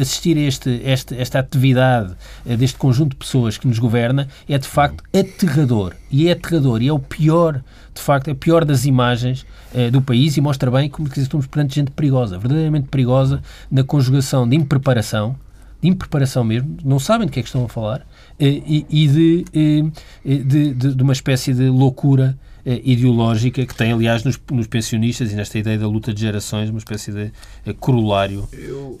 assistir 0.00 0.36
a 0.36 0.40
este, 0.40 0.80
esta, 0.84 1.14
esta 1.14 1.38
atividade 1.38 2.14
deste 2.44 2.76
conjunto 2.76 3.10
de 3.10 3.16
pessoas 3.16 3.56
que 3.56 3.66
nos 3.66 3.78
governa 3.78 4.28
é 4.48 4.58
de 4.58 4.66
facto 4.66 5.02
aterrador. 5.14 5.94
E 6.16 6.28
é 6.28 6.32
aterrador 6.32 6.82
e 6.82 6.88
é 6.88 6.92
o 6.92 6.98
pior 6.98 7.62
de 7.96 8.02
facto, 8.02 8.28
é 8.28 8.32
a 8.32 8.34
pior 8.34 8.64
das 8.64 8.84
imagens 8.84 9.46
eh, 9.74 9.90
do 9.90 10.00
país 10.00 10.36
e 10.36 10.40
mostra 10.40 10.70
bem 10.70 10.88
como 10.88 11.08
que 11.08 11.18
estamos 11.18 11.46
perante 11.46 11.74
gente 11.74 11.90
perigosa, 11.90 12.38
verdadeiramente 12.38 12.88
perigosa, 12.88 13.42
na 13.70 13.82
conjugação 13.82 14.48
de 14.48 14.54
impreparação, 14.54 15.36
de 15.80 15.88
impreparação 15.88 16.44
mesmo, 16.44 16.76
não 16.84 16.98
sabem 16.98 17.26
de 17.26 17.32
que 17.32 17.40
é 17.40 17.42
que 17.42 17.48
estão 17.48 17.64
a 17.64 17.68
falar, 17.68 18.06
eh, 18.38 18.62
e, 18.66 18.86
e 18.88 19.08
de, 19.08 19.44
eh, 19.54 20.38
de, 20.44 20.74
de, 20.74 20.94
de, 20.94 21.02
uma 21.02 21.12
espécie 21.12 21.52
de 21.52 21.68
loucura 21.68 22.38
ideológica 22.82 23.64
que 23.64 23.72
tem, 23.76 23.92
aliás, 23.92 24.24
nos, 24.24 24.40
nos, 24.50 24.66
pensionistas 24.66 25.30
e 25.30 25.36
nesta 25.36 25.56
ideia 25.56 25.78
da 25.78 25.86
luta 25.86 26.12
de 26.12 26.20
gerações, 26.20 26.68
uma 26.68 26.80
espécie 26.80 27.12
de 27.12 27.30
corolário 27.74 28.48
eu, 28.52 28.98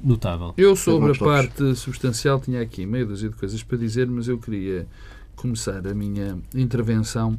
notável. 0.00 0.54
Eu, 0.56 0.76
sobre 0.76 1.10
a 1.10 1.14
parte 1.16 1.74
substancial, 1.74 2.38
tinha 2.38 2.60
aqui 2.62 2.86
meio 2.86 3.04
dúzia 3.04 3.28
de 3.28 3.34
coisas 3.34 3.60
para 3.64 3.76
dizer, 3.78 4.06
mas 4.06 4.28
eu 4.28 4.38
queria 4.38 4.86
começar 5.44 5.86
a 5.86 5.92
minha 5.92 6.38
intervenção 6.54 7.38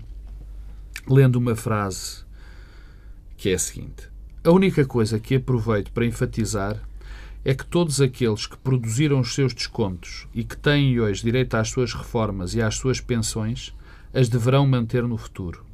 lendo 1.08 1.38
uma 1.38 1.56
frase 1.56 2.24
que 3.36 3.50
é 3.50 3.56
a 3.56 3.60
seguinte: 3.60 4.10
A 4.44 4.52
única 4.52 4.86
coisa 4.86 5.20
que 5.20 5.34
aproveito 5.34 5.92
para 5.92 6.06
enfatizar 6.06 6.80
é 7.44 7.56
que 7.56 7.66
todos 7.66 8.00
aqueles 8.00 8.46
que 8.46 8.58
produziram 8.58 9.20
os 9.20 9.34
seus 9.34 9.56
descontos 9.56 10.28
e 10.36 10.44
que 10.44 10.56
têm 10.56 11.00
hoje 11.00 11.24
direito 11.24 11.56
às 11.56 11.70
suas 11.70 11.96
reformas 11.96 12.54
e 12.54 12.62
às 12.62 12.76
suas 12.76 13.02
pensões 13.02 13.74
as 14.14 14.30
deverão 14.30 14.68
manter 14.68 15.02
no 15.02 15.18
futuro, 15.18 15.66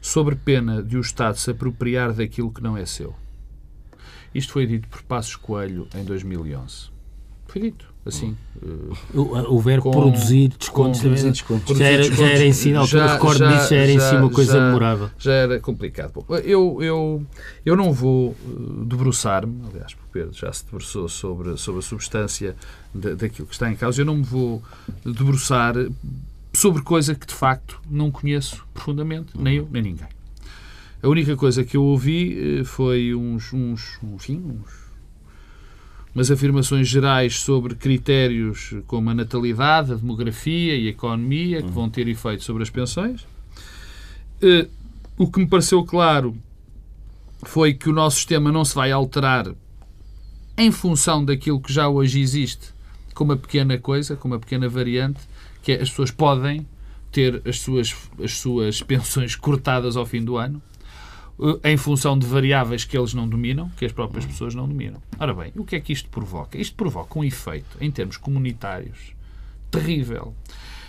sob 0.00 0.34
pena 0.34 0.82
de 0.82 0.96
o 0.96 1.00
Estado 1.00 1.38
se 1.38 1.52
apropriar 1.52 2.12
daquilo 2.12 2.52
que 2.52 2.60
não 2.60 2.76
é 2.76 2.84
seu. 2.84 3.14
Isto 4.34 4.52
foi 4.52 4.66
dito 4.66 4.88
por 4.88 5.00
Passos 5.02 5.36
Coelho 5.36 5.86
em 5.94 6.04
2011. 6.04 6.90
Foi 7.46 7.62
dito 7.62 7.87
assim. 8.04 8.36
O, 9.14 9.54
o 9.54 9.60
verbo 9.60 9.84
com, 9.84 9.90
produzir 9.90 10.48
descontos, 10.48 11.00
também, 11.00 11.30
descontos. 11.30 11.76
Já, 11.76 11.86
era, 11.86 12.02
já 12.02 12.26
era 12.26 12.44
em 12.44 12.52
si, 12.52 12.72
na 12.72 12.80
altura, 12.80 13.06
já, 13.06 13.12
recordo 13.14 13.38
já, 13.38 13.52
disso, 13.52 13.68
já 13.70 13.76
era 13.76 13.92
em 13.92 14.00
si 14.00 14.16
uma 14.16 14.30
coisa 14.30 14.60
memorável. 14.60 15.10
Já 15.18 15.32
era 15.32 15.60
complicado. 15.60 16.12
Bom, 16.12 16.36
eu, 16.36 16.78
eu, 16.82 17.26
eu 17.64 17.76
não 17.76 17.92
vou 17.92 18.34
eh, 18.44 18.84
debruçar-me, 18.86 19.62
aliás, 19.70 19.94
porque 19.94 20.10
Pedro 20.12 20.34
já 20.34 20.52
se 20.52 20.64
debruçou 20.64 21.08
sobre, 21.08 21.56
sobre 21.56 21.80
a 21.80 21.82
substância 21.82 22.56
de, 22.94 23.14
daquilo 23.14 23.46
que 23.46 23.54
está 23.54 23.70
em 23.70 23.76
causa, 23.76 24.00
eu 24.00 24.06
não 24.06 24.16
me 24.16 24.24
vou 24.24 24.62
debruçar 25.04 25.74
sobre 26.52 26.82
coisa 26.82 27.14
que 27.14 27.26
de 27.26 27.34
facto 27.34 27.80
não 27.88 28.10
conheço 28.10 28.66
profundamente, 28.72 29.32
nem 29.38 29.56
eu, 29.56 29.68
nem 29.70 29.82
ninguém. 29.82 30.08
A 31.00 31.08
única 31.08 31.36
coisa 31.36 31.62
que 31.62 31.76
eu 31.76 31.84
ouvi 31.84 32.60
eh, 32.60 32.64
foi 32.64 33.14
uns, 33.14 33.52
uns, 33.52 33.98
enfim, 34.02 34.42
uns 34.44 34.87
umas 36.14 36.30
afirmações 36.30 36.88
gerais 36.88 37.40
sobre 37.40 37.74
critérios 37.74 38.74
como 38.86 39.10
a 39.10 39.14
natalidade, 39.14 39.92
a 39.92 39.96
demografia 39.96 40.76
e 40.76 40.86
a 40.86 40.90
economia 40.90 41.62
que 41.62 41.70
vão 41.70 41.88
ter 41.88 42.08
efeito 42.08 42.42
sobre 42.44 42.62
as 42.62 42.70
pensões. 42.70 43.26
Eh, 44.40 44.66
o 45.16 45.30
que 45.30 45.40
me 45.40 45.46
pareceu 45.46 45.84
claro 45.84 46.36
foi 47.42 47.74
que 47.74 47.88
o 47.88 47.92
nosso 47.92 48.16
sistema 48.16 48.50
não 48.50 48.64
se 48.64 48.74
vai 48.74 48.90
alterar 48.90 49.54
em 50.56 50.72
função 50.72 51.24
daquilo 51.24 51.60
que 51.60 51.72
já 51.72 51.88
hoje 51.88 52.20
existe, 52.20 52.74
com 53.14 53.24
uma 53.24 53.36
pequena 53.36 53.78
coisa, 53.78 54.16
com 54.16 54.28
uma 54.28 54.38
pequena 54.38 54.68
variante, 54.68 55.20
que 55.62 55.72
é 55.72 55.82
as 55.82 55.90
pessoas 55.90 56.10
podem 56.10 56.66
ter 57.12 57.42
as 57.46 57.60
suas, 57.60 57.94
as 58.22 58.32
suas 58.38 58.82
pensões 58.82 59.36
cortadas 59.36 59.96
ao 59.96 60.04
fim 60.04 60.24
do 60.24 60.36
ano 60.36 60.60
em 61.62 61.76
função 61.76 62.18
de 62.18 62.26
variáveis 62.26 62.84
que 62.84 62.98
eles 62.98 63.14
não 63.14 63.28
dominam, 63.28 63.70
que 63.76 63.84
as 63.84 63.92
próprias 63.92 64.26
pessoas 64.26 64.54
não 64.54 64.66
dominam. 64.66 65.00
Ora 65.18 65.32
bem, 65.32 65.52
o 65.56 65.64
que 65.64 65.76
é 65.76 65.80
que 65.80 65.92
isto 65.92 66.08
provoca? 66.08 66.58
Isto 66.58 66.74
provoca 66.74 67.18
um 67.18 67.24
efeito, 67.24 67.76
em 67.80 67.90
termos 67.90 68.16
comunitários, 68.16 69.12
terrível. 69.70 70.34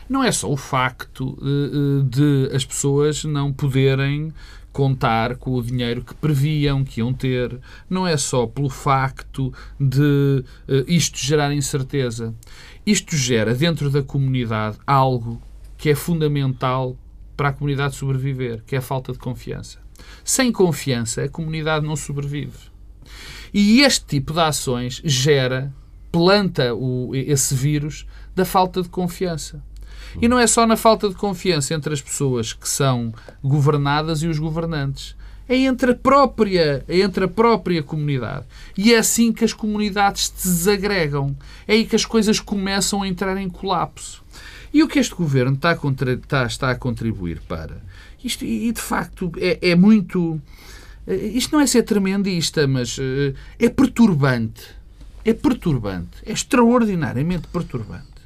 Não 0.10 0.24
é 0.24 0.32
só 0.32 0.52
o 0.52 0.58
facto 0.58 1.38
eh, 1.42 1.46
eh, 1.46 2.04
de 2.04 2.56
as 2.56 2.66
pessoas 2.66 3.24
não 3.24 3.54
poderem 3.54 4.34
contar 4.74 5.36
com 5.36 5.54
o 5.54 5.62
dinheiro 5.62 6.04
que 6.04 6.16
previam 6.16 6.84
que 6.84 7.00
iam 7.00 7.14
ter. 7.14 7.60
Não 7.88 8.08
é 8.08 8.18
só 8.18 8.48
pelo 8.48 8.70
facto 8.70 9.54
de 9.80 10.44
isto 10.88 11.18
gerar 11.18 11.54
incerteza. 11.54 12.34
Isto 12.86 13.16
gera 13.16 13.54
dentro 13.54 13.90
da 13.90 14.02
comunidade 14.02 14.78
algo 14.86 15.40
que 15.78 15.90
é 15.90 15.96
fundamental 15.96 16.98
para 17.38 17.50
a 17.50 17.54
comunidade 17.54 17.96
sobreviver, 17.96 18.64
que 18.66 18.76
é 18.76 18.80
a 18.80 18.82
falta 18.82 19.12
de 19.12 19.20
confiança. 19.20 19.80
Sem 20.24 20.52
confiança, 20.52 21.24
a 21.24 21.30
comunidade 21.30 21.86
não 21.86 21.96
sobrevive. 21.96 22.70
E 23.54 23.82
este 23.82 24.06
tipo 24.06 24.34
de 24.34 24.40
ações 24.40 25.02
gera, 25.04 25.74
planta 26.12 26.74
o, 26.74 27.16
esse 27.16 27.56
vírus 27.56 28.06
da 28.36 28.46
falta 28.46 28.82
de 28.82 28.90
confiança. 28.90 29.64
E 30.22 30.28
não 30.28 30.40
é 30.40 30.48
só 30.48 30.66
na 30.66 30.78
falta 30.78 31.10
de 31.10 31.16
confiança 31.16 31.74
entre 31.74 31.94
as 31.94 32.02
pessoas 32.02 32.54
que 32.54 32.68
são 32.68 33.14
governadas 33.44 34.22
e 34.24 34.28
os 34.28 34.40
governantes. 34.40 35.16
É 35.48 35.58
entre 35.58 35.92
a 35.92 35.96
própria, 35.96 36.84
é 36.88 37.00
entre 37.00 37.26
a 37.26 37.28
própria 37.28 37.82
comunidade. 37.82 38.46
E 38.78 38.94
é 38.94 39.00
assim 39.00 39.34
que 39.34 39.44
as 39.44 39.54
comunidades 39.54 40.32
se 40.36 40.48
desagregam. 40.48 41.36
É 41.68 41.74
aí 41.74 41.86
que 41.86 41.96
as 41.96 42.06
coisas 42.06 42.40
começam 42.40 43.02
a 43.02 43.08
entrar 43.08 43.36
em 43.38 43.50
colapso. 43.50 44.24
E 44.72 44.84
o 44.84 44.88
que 44.88 45.00
este 45.00 45.16
governo 45.16 45.56
está 45.56 45.72
a, 45.72 46.14
está, 46.14 46.46
está 46.46 46.70
a 46.70 46.76
contribuir 46.76 47.42
para 47.48 47.82
isto, 48.24 48.44
e 48.46 48.72
de 48.72 48.82
facto, 48.82 49.32
é, 49.38 49.72
é 49.72 49.76
muito. 49.76 50.42
Eh, 51.08 51.28
isto 51.28 51.54
não 51.54 51.62
é 51.62 51.68
ser 51.68 51.84
tremendista, 51.84 52.68
mas 52.68 52.98
eh, 53.00 53.34
é 53.58 53.70
perturbante. 53.70 54.64
É 55.24 55.34
perturbante. 55.34 56.18
É 56.26 56.32
extraordinariamente 56.32 57.48
perturbante 57.48 58.20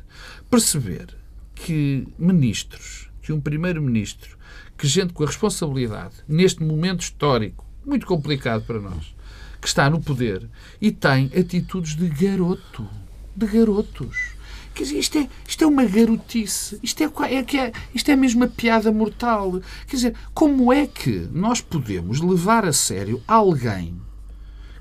perceber 0.49 1.07
que 1.55 2.07
ministros, 2.19 3.09
que 3.21 3.33
um 3.33 3.41
primeiro-ministro, 3.41 4.37
que 4.77 4.87
gente 4.87 5.11
com 5.11 5.23
a 5.23 5.25
responsabilidade, 5.25 6.15
neste 6.27 6.61
momento 6.61 7.01
histórico, 7.01 7.65
muito 7.83 8.05
complicado 8.05 8.63
para 8.63 8.79
nós, 8.79 9.15
que 9.59 9.67
está 9.67 9.89
no 9.89 9.99
poder 9.99 10.47
e 10.79 10.91
tem 10.91 11.31
atitudes 11.35 11.95
de 11.95 12.07
garoto. 12.07 12.87
De 13.35 13.47
garotos 13.47 14.32
Quer 14.73 14.83
dizer, 14.83 14.97
isto 14.97 15.17
é, 15.19 15.29
isto 15.47 15.63
é 15.63 15.67
uma 15.67 15.85
garotice. 15.85 16.79
Isto 16.81 17.03
é, 17.03 17.11
é, 17.35 17.57
é, 17.57 17.71
isto 17.93 18.09
é 18.09 18.15
mesmo 18.15 18.41
uma 18.41 18.47
piada 18.47 18.91
mortal. 18.91 19.61
Quer 19.87 19.95
dizer, 19.95 20.15
como 20.33 20.73
é 20.73 20.87
que 20.87 21.27
nós 21.31 21.61
podemos 21.61 22.19
levar 22.19 22.65
a 22.65 22.73
sério 22.73 23.21
alguém 23.27 23.95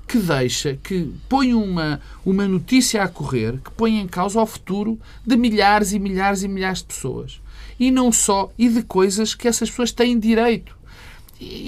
que 0.07 0.17
deixa, 0.17 0.77
que 0.83 1.13
põe 1.29 1.53
uma, 1.53 2.01
uma 2.25 2.47
notícia 2.47 3.03
a 3.03 3.07
correr, 3.07 3.59
que 3.59 3.71
põe 3.71 3.99
em 3.99 4.07
causa 4.07 4.41
o 4.41 4.45
futuro 4.45 4.99
de 5.25 5.37
milhares 5.37 5.93
e 5.93 5.99
milhares 5.99 6.43
e 6.43 6.47
milhares 6.47 6.79
de 6.79 6.85
pessoas? 6.85 7.39
E 7.79 7.91
não 7.91 8.11
só, 8.11 8.51
e 8.57 8.69
de 8.69 8.81
coisas 8.81 9.35
que 9.35 9.47
essas 9.47 9.69
pessoas 9.69 9.91
têm 9.91 10.17
direito. 10.17 10.75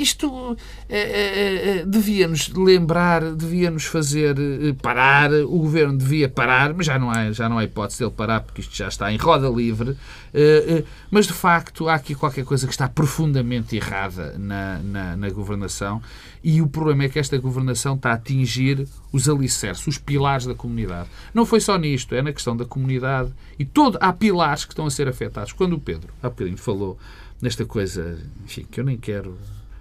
Isto 0.02 0.58
é, 0.88 1.00
é, 1.00 1.70
é, 1.80 1.86
devia-nos 1.86 2.50
lembrar, 2.50 3.22
devia-nos 3.34 3.86
fazer 3.86 4.38
eh, 4.38 4.74
parar, 4.82 5.32
o 5.32 5.60
governo 5.60 5.98
devia 5.98 6.30
parar, 6.30 6.74
mas 6.74 6.86
já 6.86 6.98
não, 6.98 7.10
há, 7.10 7.32
já 7.32 7.50
não 7.50 7.58
há 7.58 7.64
hipótese 7.64 8.00
dele 8.00 8.12
parar 8.12 8.42
porque 8.42 8.62
isto 8.62 8.76
já 8.76 8.88
está 8.88 9.12
em 9.12 9.18
roda 9.18 9.50
livre. 9.50 9.98
Eh, 10.34 10.66
eh, 10.68 10.84
mas 11.10 11.28
de 11.28 11.34
facto 11.34 11.88
há 11.88 11.96
aqui 11.96 12.14
qualquer 12.14 12.46
coisa 12.46 12.68
que 12.68 12.74
está 12.74 12.88
profundamente 12.88 13.76
errada 13.76 14.36
na, 14.38 14.80
na, 14.80 15.16
na 15.18 15.30
governação 15.30 16.02
e 16.44 16.62
o 16.62 16.68
problema 16.68 17.06
é 17.06 17.10
que 17.10 17.18
esta 17.18 17.38
governação 17.38 17.96
está 17.96 18.12
a 18.12 18.14
atingir 18.14 18.88
os 19.12 19.28
alicerces, 19.28 19.88
os 19.88 19.98
pilares 19.98 20.46
da 20.46 20.54
comunidade. 20.54 21.10
Não 21.34 21.46
foi 21.46 21.60
só 21.60 21.78
nisto, 21.78 22.14
é 22.14 22.22
na 22.22 22.32
questão 22.32 22.56
da 22.56 22.66
comunidade 22.66 23.34
e 23.58 23.66
todo, 23.66 23.98
há 24.00 24.14
pilares 24.14 24.64
que 24.64 24.74
estão 24.74 24.86
a 24.86 24.92
ser 24.92 25.08
afetados. 25.08 25.54
Quando 25.54 25.74
o 25.74 25.80
Pedro, 25.80 26.14
há 26.22 26.30
bocadinho, 26.30 26.58
falou 26.58 27.00
nesta 27.42 27.66
coisa, 27.66 28.20
enfim, 28.44 28.66
que 28.70 28.80
eu 28.80 28.84
nem 28.84 28.98
quero 28.98 29.38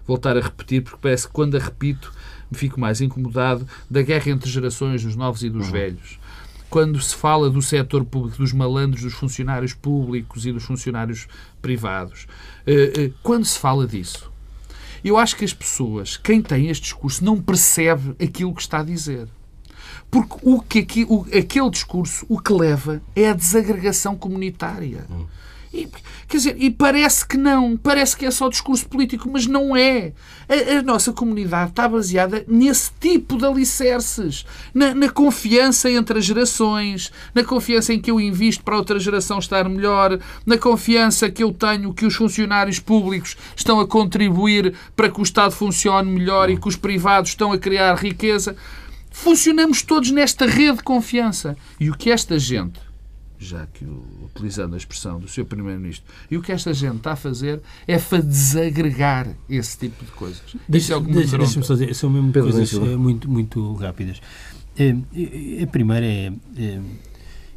voltar 0.07 0.37
a 0.37 0.40
repetir, 0.40 0.83
porque 0.83 0.99
parece 1.01 1.27
que 1.27 1.33
quando 1.33 1.57
a 1.57 1.61
repito 1.61 2.12
me 2.51 2.59
fico 2.59 2.79
mais 2.79 3.01
incomodado 3.01 3.67
da 3.90 4.03
guerra 4.03 4.31
entre 4.31 4.51
gerações, 4.51 5.03
dos 5.03 5.17
novos 5.17 5.43
e 5.43 5.51
dos 5.51 5.67
uhum. 5.67 5.73
velhos. 5.73 6.19
Quando 6.71 7.01
se 7.01 7.14
fala 7.14 7.49
do 7.49 7.62
setor 7.62 8.05
público, 8.05 8.38
dos 8.38 8.53
malandros, 8.53 9.03
dos 9.03 9.14
funcionários 9.14 9.73
públicos 9.73 10.45
e 10.45 10.53
dos 10.53 10.64
funcionários 10.64 11.29
privados, 11.62 12.27
eh, 12.67 12.93
eh, 12.97 13.11
quando 13.23 13.45
se 13.45 13.59
fala 13.59 13.87
disso, 13.87 14.31
eu 15.05 15.17
acho 15.17 15.37
que 15.37 15.45
as 15.45 15.53
pessoas, 15.53 16.17
quem 16.17 16.43
tem 16.43 16.69
este 16.69 16.85
discurso, 16.85 17.25
não 17.25 17.40
percebe 17.40 18.17
aquilo 18.23 18.55
que 18.55 18.62
está 18.62 18.81
a 18.81 18.85
dizer. 18.85 19.29
Porque 20.11 20.37
o 20.43 20.61
que 20.61 20.79
aqui, 20.81 21.05
o, 21.09 21.27
aquele 21.37 21.71
discurso 21.71 22.25
o 22.29 22.40
que 22.40 22.53
leva 22.53 23.03
é 23.14 23.29
a 23.29 23.35
desagregação 23.35 24.17
comunitária. 24.17 25.05
Hum. 25.11 25.27
E, 25.75 25.89
quer 26.29 26.37
dizer, 26.37 26.57
e 26.57 26.71
parece 26.71 27.27
que 27.27 27.37
não, 27.37 27.77
parece 27.77 28.17
que 28.17 28.25
é 28.25 28.31
só 28.31 28.49
discurso 28.49 28.89
político, 28.89 29.29
mas 29.29 29.45
não 29.45 29.77
é. 29.77 30.13
A, 30.49 30.79
a 30.79 30.83
nossa 30.83 31.13
comunidade 31.13 31.71
está 31.71 31.89
baseada 31.89 32.45
nesse 32.47 32.93
tipo 33.01 33.37
de 33.37 33.45
alicerces, 33.45 34.47
na, 34.73 34.95
na, 34.95 35.09
confiança 35.09 35.91
entre 35.91 36.21
as 36.21 36.25
gerações, 36.25 37.11
na 37.35 37.43
confiança 37.43 37.93
em 37.93 38.01
que 38.01 38.09
eu 38.09 38.21
invisto 38.21 38.63
para 38.63 38.77
outra 38.77 39.01
geração 39.01 39.41
estar 39.41 39.69
melhor, 39.69 40.17
na 40.47 40.57
confiança 40.57 41.29
que 41.29 41.43
eu 41.43 41.53
tenho 41.53 41.93
que 41.93 42.07
os 42.07 42.15
funcionários 42.15 42.79
públicos 42.79 43.37
estão 43.57 43.81
a 43.81 43.87
contribuir 43.87 44.75
para 44.95 45.11
que 45.11 45.21
o 45.21 45.25
Estado 45.25 45.51
funcione 45.51 46.09
melhor 46.09 46.51
e 46.51 46.57
que 46.57 46.69
os 46.69 46.77
privados 46.77 47.31
estão 47.31 47.51
a 47.51 47.59
criar 47.59 47.97
riqueza. 47.97 48.55
Funcionamos 49.11 49.83
todos 49.83 50.13
nesta 50.13 50.47
rede 50.47 50.77
de 50.77 50.85
confiança. 50.85 51.57
E 51.81 51.91
o 51.91 51.97
que 51.97 52.13
esta 52.13 52.39
gente 52.39 52.79
já 53.38 53.66
que 53.66 53.85
utilizando 54.23 54.75
a 54.75 54.77
expressão 54.77 55.18
do 55.18 55.29
Sr. 55.29 55.44
Primeiro-Ministro, 55.44 56.05
e 56.31 56.37
o 56.37 56.42
que 56.42 56.53
esta 56.53 56.73
gente 56.73 56.97
está 56.97 57.12
a 57.12 57.16
fazer 57.16 57.61
é 57.87 57.99
para 57.99 58.23
desagregar 58.23 59.29
esse 59.49 59.79
tipo 59.79 60.05
de 60.05 60.11
coisas. 60.12 60.42
Deixa, 60.68 60.97
Isso 60.97 61.09
é 61.09 61.12
deixa, 61.12 61.38
Deixa-me 61.38 61.64
só 61.64 61.75
dizer, 61.75 61.94
são 61.94 62.11
mesmo 62.11 62.33
Pedro 62.33 62.51
coisas 62.53 62.73
é, 62.73 62.97
muito, 62.97 63.31
muito 63.31 63.75
rápidas. 63.75 64.20
É, 64.77 65.62
a 65.62 65.66
primeira 65.66 66.07
é, 66.07 66.33
é, 66.57 66.81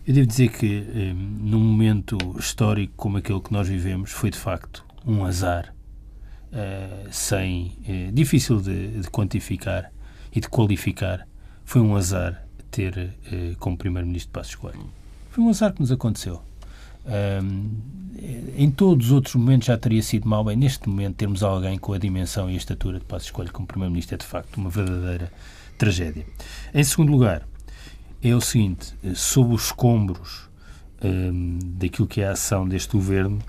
eu 0.05 0.13
devo 0.13 0.27
dizer 0.27 0.49
que 0.49 0.85
é, 0.93 1.13
num 1.13 1.59
momento 1.59 2.17
histórico 2.37 2.93
como 2.95 3.17
aquele 3.17 3.39
que 3.39 3.51
nós 3.51 3.67
vivemos, 3.67 4.11
foi 4.11 4.29
de 4.29 4.37
facto 4.37 4.85
um 5.05 5.25
azar 5.25 5.73
é, 6.51 7.07
sem, 7.11 7.77
é, 7.87 8.11
difícil 8.11 8.61
de, 8.61 9.01
de, 9.01 9.09
quantificar 9.09 9.91
e 10.33 10.39
de 10.39 10.47
qualificar, 10.47 11.27
foi 11.65 11.81
um 11.81 11.95
azar 11.95 12.45
ter 12.69 13.17
como 13.59 13.77
Primeiro-Ministro 13.77 14.31
Passos 14.31 14.55
Coelho 14.55 14.91
foi 15.29 15.43
um 15.43 15.49
azar 15.49 15.73
que 15.73 15.81
nos 15.81 15.91
aconteceu. 15.91 16.41
Um, 17.05 17.71
em 18.57 18.69
todos 18.71 19.07
os 19.07 19.11
outros 19.11 19.35
momentos 19.35 19.67
já 19.67 19.77
teria 19.77 20.01
sido 20.01 20.27
mal. 20.27 20.43
Bem, 20.43 20.57
neste 20.57 20.89
momento, 20.89 21.15
termos 21.15 21.43
alguém 21.43 21.77
com 21.77 21.93
a 21.93 21.97
dimensão 21.97 22.49
e 22.49 22.53
a 22.53 22.57
estatura 22.57 22.99
de 22.99 23.05
Passos 23.05 23.27
Escolho 23.27 23.51
como 23.51 23.67
Primeiro-Ministro 23.67 24.15
é 24.15 24.17
de 24.17 24.25
facto 24.25 24.57
uma 24.57 24.69
verdadeira 24.69 25.31
tragédia. 25.77 26.25
Em 26.73 26.83
segundo 26.83 27.11
lugar, 27.11 27.47
é 28.21 28.35
o 28.35 28.41
seguinte: 28.41 28.93
sob 29.15 29.53
os 29.53 29.65
escombros 29.65 30.49
um, 31.03 31.59
daquilo 31.61 32.07
que 32.07 32.21
é 32.21 32.27
a 32.27 32.31
ação 32.31 32.67
deste 32.67 32.93
governo, 32.93 33.39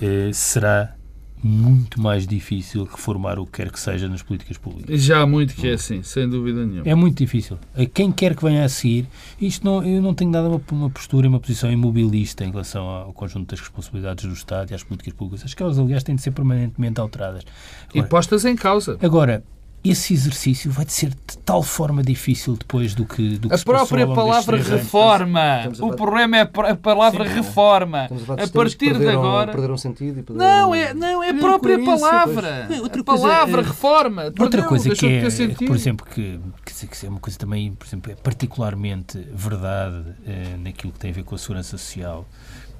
uh, 0.00 0.32
será 0.32 0.94
muito 1.42 2.00
mais 2.00 2.26
difícil 2.26 2.84
reformar 2.84 3.38
o 3.38 3.46
que 3.46 3.52
quer 3.52 3.70
que 3.70 3.78
seja 3.78 4.08
nas 4.08 4.22
políticas 4.22 4.56
públicas. 4.58 5.00
Já 5.00 5.20
há 5.20 5.26
muito 5.26 5.54
que 5.54 5.68
é 5.68 5.74
assim, 5.74 6.02
sem 6.02 6.28
dúvida 6.28 6.64
nenhuma. 6.64 6.88
É 6.88 6.94
muito 6.94 7.18
difícil. 7.18 7.58
Quem 7.94 8.10
quer 8.10 8.34
que 8.34 8.42
venha 8.42 8.64
a 8.64 8.68
seguir, 8.68 9.06
isto 9.40 9.64
não, 9.64 9.84
eu 9.84 10.02
não 10.02 10.14
tenho 10.14 10.30
nada 10.30 10.48
uma, 10.48 10.60
uma 10.72 10.90
postura 10.90 11.26
e 11.26 11.28
uma 11.28 11.40
posição 11.40 11.70
imobilista 11.70 12.44
em 12.44 12.50
relação 12.50 12.86
ao 12.88 13.12
conjunto 13.12 13.50
das 13.50 13.60
responsabilidades 13.60 14.24
do 14.24 14.32
Estado 14.32 14.70
e 14.70 14.74
às 14.74 14.82
políticas 14.82 15.12
públicas. 15.12 15.54
Que 15.54 15.62
elas, 15.62 15.78
aliás, 15.78 16.02
têm 16.02 16.14
de 16.14 16.22
ser 16.22 16.32
permanentemente 16.32 17.00
alteradas. 17.00 17.44
Agora, 17.88 18.06
e 18.06 18.08
postas 18.08 18.44
em 18.44 18.56
causa. 18.56 18.98
Agora, 19.00 19.44
esse 19.84 20.14
exercício 20.14 20.70
vai 20.70 20.84
ser 20.88 21.10
de 21.10 21.38
tal 21.44 21.62
forma 21.62 22.02
difícil 22.02 22.56
depois 22.56 22.94
do 22.94 23.04
que, 23.04 23.38
do 23.38 23.48
que 23.48 23.54
a 23.54 23.58
própria 23.58 24.06
palavra 24.06 24.56
reforma. 24.56 25.70
O 25.80 25.94
problema 25.94 26.38
é 26.38 26.40
a 26.40 26.76
palavra 26.76 27.26
Sim, 27.26 27.34
reforma. 27.34 28.08
A, 28.38 28.44
a 28.44 28.48
partir 28.48 28.98
de 28.98 29.08
agora 29.08 29.52
perderam 29.52 29.76
sentido 29.76 30.20
e 30.20 30.22
perderam... 30.22 30.50
não 30.50 30.74
é 30.74 30.94
não 30.94 31.22
é 31.22 31.30
a 31.30 31.34
própria 31.34 31.82
palavra. 31.82 32.68
Outra 32.82 33.00
a 33.00 33.04
palavra 33.04 33.54
coisa, 33.56 33.68
reforma. 33.68 34.32
outra 34.38 34.62
coisa 34.64 34.90
que 34.90 35.06
é 35.06 35.48
por 35.66 35.76
exemplo 35.76 36.06
que, 36.06 36.40
que 36.64 37.06
é 37.06 37.08
uma 37.08 37.20
coisa 37.20 37.38
também 37.38 37.72
por 37.72 37.86
exemplo 37.86 38.12
é 38.12 38.14
particularmente 38.16 39.18
verdade 39.32 40.14
eh, 40.26 40.56
naquilo 40.58 40.92
que 40.92 40.98
tem 40.98 41.10
a 41.10 41.14
ver 41.14 41.22
com 41.22 41.34
a 41.34 41.38
segurança 41.38 41.78
social. 41.78 42.26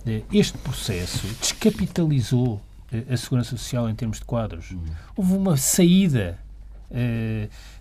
Eh, 0.07 0.23
este 0.33 0.59
processo 0.59 1.27
descapitalizou 1.41 2.61
eh, 2.93 3.05
a 3.11 3.17
segurança 3.17 3.51
social 3.51 3.89
em 3.89 3.95
termos 3.95 4.19
de 4.19 4.25
quadros. 4.25 4.73
Hum. 4.73 4.81
houve 5.17 5.35
uma 5.35 5.57
saída 5.57 6.39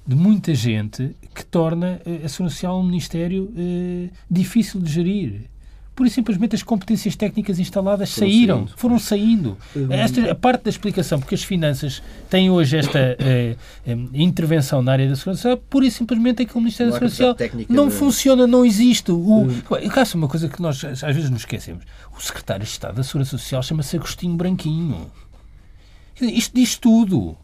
de 0.06 0.16
muita 0.16 0.54
gente 0.54 1.16
que 1.34 1.44
torna 1.46 2.00
eh, 2.06 2.22
a 2.24 2.30
Segurança 2.30 2.56
Social 2.56 2.80
um 2.80 2.84
Ministério 2.84 3.52
eh, 3.58 4.10
difícil 4.30 4.80
de 4.80 4.92
gerir. 4.92 5.42
Por 5.96 6.10
simplesmente 6.10 6.54
as 6.54 6.62
competências 6.62 7.16
técnicas 7.16 7.58
instaladas 7.58 8.14
foram 8.14 8.28
saíram, 8.28 8.58
saindo. 8.58 8.74
foram 8.76 9.00
saindo. 9.00 9.58
Esta, 9.90 10.32
a 10.32 10.36
parte 10.36 10.64
da 10.64 10.70
explicação, 10.70 11.22
porque 11.22 11.36
as 11.36 11.44
finanças 11.44 12.04
têm 12.30 12.50
hoje 12.50 12.76
esta 12.76 13.18
intervenção 14.14 14.82
na 14.82 14.92
área 14.92 15.08
da 15.08 15.16
segurança 15.16 15.44
social, 15.44 15.58
pura 15.70 15.86
e 15.86 15.92
simplesmente 15.92 16.44
é 16.44 16.46
que 16.46 16.54
o 16.54 16.60
Ministério 16.60 16.92
da 16.92 17.00
Segurança 17.00 17.38
Social 17.38 17.66
não 17.70 17.90
funciona, 17.90 18.46
não 18.46 18.66
existe. 18.66 19.10
O, 19.10 19.48
caso 19.90 20.18
uma 20.18 20.28
coisa 20.28 20.50
que 20.50 20.62
nós 20.62 20.84
às 20.84 21.16
vezes 21.16 21.30
nos 21.30 21.44
esquecemos. 21.44 21.86
O 22.14 22.22
secretário 22.22 22.66
de 22.66 22.70
Estado 22.70 22.96
da 22.96 23.04
Segurança 23.04 23.38
Social 23.38 23.64
chama-se 23.64 23.96
Agostinho 23.96 24.36
Branquinho. 24.36 25.10
Isto 26.20 26.56
diz 26.56 26.76
tudo 26.76 27.38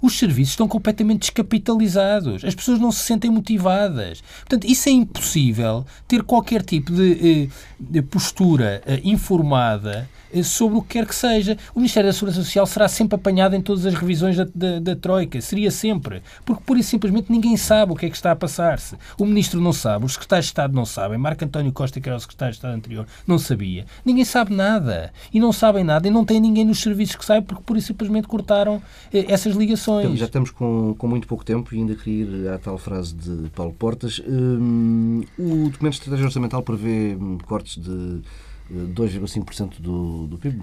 os 0.00 0.18
serviços 0.18 0.52
estão 0.52 0.68
completamente 0.68 1.20
descapitalizados. 1.20 2.44
As 2.44 2.54
pessoas 2.54 2.78
não 2.78 2.92
se 2.92 3.00
sentem 3.00 3.30
motivadas. 3.30 4.22
Portanto, 4.40 4.64
isso 4.64 4.88
é 4.88 4.92
impossível 4.92 5.84
ter 6.06 6.22
qualquer 6.22 6.62
tipo 6.62 6.92
de, 6.92 7.48
eh, 7.48 7.48
de 7.78 8.02
postura 8.02 8.82
eh, 8.86 9.00
informada 9.04 10.08
eh, 10.32 10.42
sobre 10.42 10.78
o 10.78 10.82
que 10.82 10.98
quer 10.98 11.06
que 11.06 11.14
seja. 11.14 11.56
O 11.74 11.78
Ministério 11.78 12.08
da 12.08 12.12
Segurança 12.12 12.42
Social 12.42 12.66
será 12.66 12.88
sempre 12.88 13.16
apanhado 13.16 13.54
em 13.54 13.60
todas 13.60 13.86
as 13.86 13.94
revisões 13.94 14.36
da, 14.36 14.46
da, 14.54 14.78
da 14.80 14.96
Troika. 14.96 15.40
Seria 15.40 15.70
sempre. 15.70 16.22
Porque, 16.44 16.62
pura 16.64 16.80
e 16.80 16.82
simplesmente, 16.82 17.30
ninguém 17.30 17.56
sabe 17.56 17.92
o 17.92 17.96
que 17.96 18.06
é 18.06 18.10
que 18.10 18.16
está 18.16 18.32
a 18.32 18.36
passar-se. 18.36 18.96
O 19.18 19.24
Ministro 19.24 19.60
não 19.60 19.72
sabe, 19.72 20.04
os 20.04 20.12
secretários 20.12 20.46
de 20.46 20.50
Estado 20.50 20.74
não 20.74 20.84
sabem, 20.84 21.18
Marco 21.18 21.44
António 21.44 21.72
Costa, 21.72 22.00
que 22.00 22.08
era 22.08 22.16
o 22.16 22.20
secretário 22.20 22.52
de 22.52 22.58
Estado 22.58 22.74
anterior, 22.74 23.06
não 23.26 23.38
sabia. 23.38 23.86
Ninguém 24.04 24.24
sabe 24.24 24.54
nada. 24.54 25.12
E 25.32 25.40
não 25.40 25.52
sabem 25.52 25.84
nada. 25.84 26.06
E 26.06 26.10
não 26.10 26.24
tem 26.24 26.40
ninguém 26.40 26.64
nos 26.64 26.80
serviços 26.80 27.16
que 27.16 27.24
saiba, 27.24 27.46
porque, 27.46 27.62
pura 27.64 27.78
e 27.78 27.82
simplesmente, 27.82 28.28
cortaram 28.28 28.82
essas 29.12 29.54
ligações. 29.54 29.85
Então, 29.86 30.16
já 30.16 30.26
estamos 30.26 30.50
com, 30.50 30.94
com 30.98 31.06
muito 31.06 31.28
pouco 31.28 31.44
tempo 31.44 31.74
e 31.74 31.78
ainda 31.78 31.94
queria 31.94 32.24
ir 32.24 32.48
à 32.48 32.58
tal 32.58 32.76
frase 32.76 33.14
de 33.14 33.48
Paulo 33.50 33.72
Portas. 33.72 34.20
Hum, 34.26 35.22
o 35.38 35.70
documento 35.70 35.92
de 35.92 35.98
estratégia 35.98 36.26
orçamental 36.26 36.62
prevê 36.62 37.14
hum, 37.14 37.38
cortes 37.46 37.80
de 37.82 38.22
2,5% 38.70 39.80
do, 39.80 40.26
do 40.26 40.38
PIB, 40.38 40.60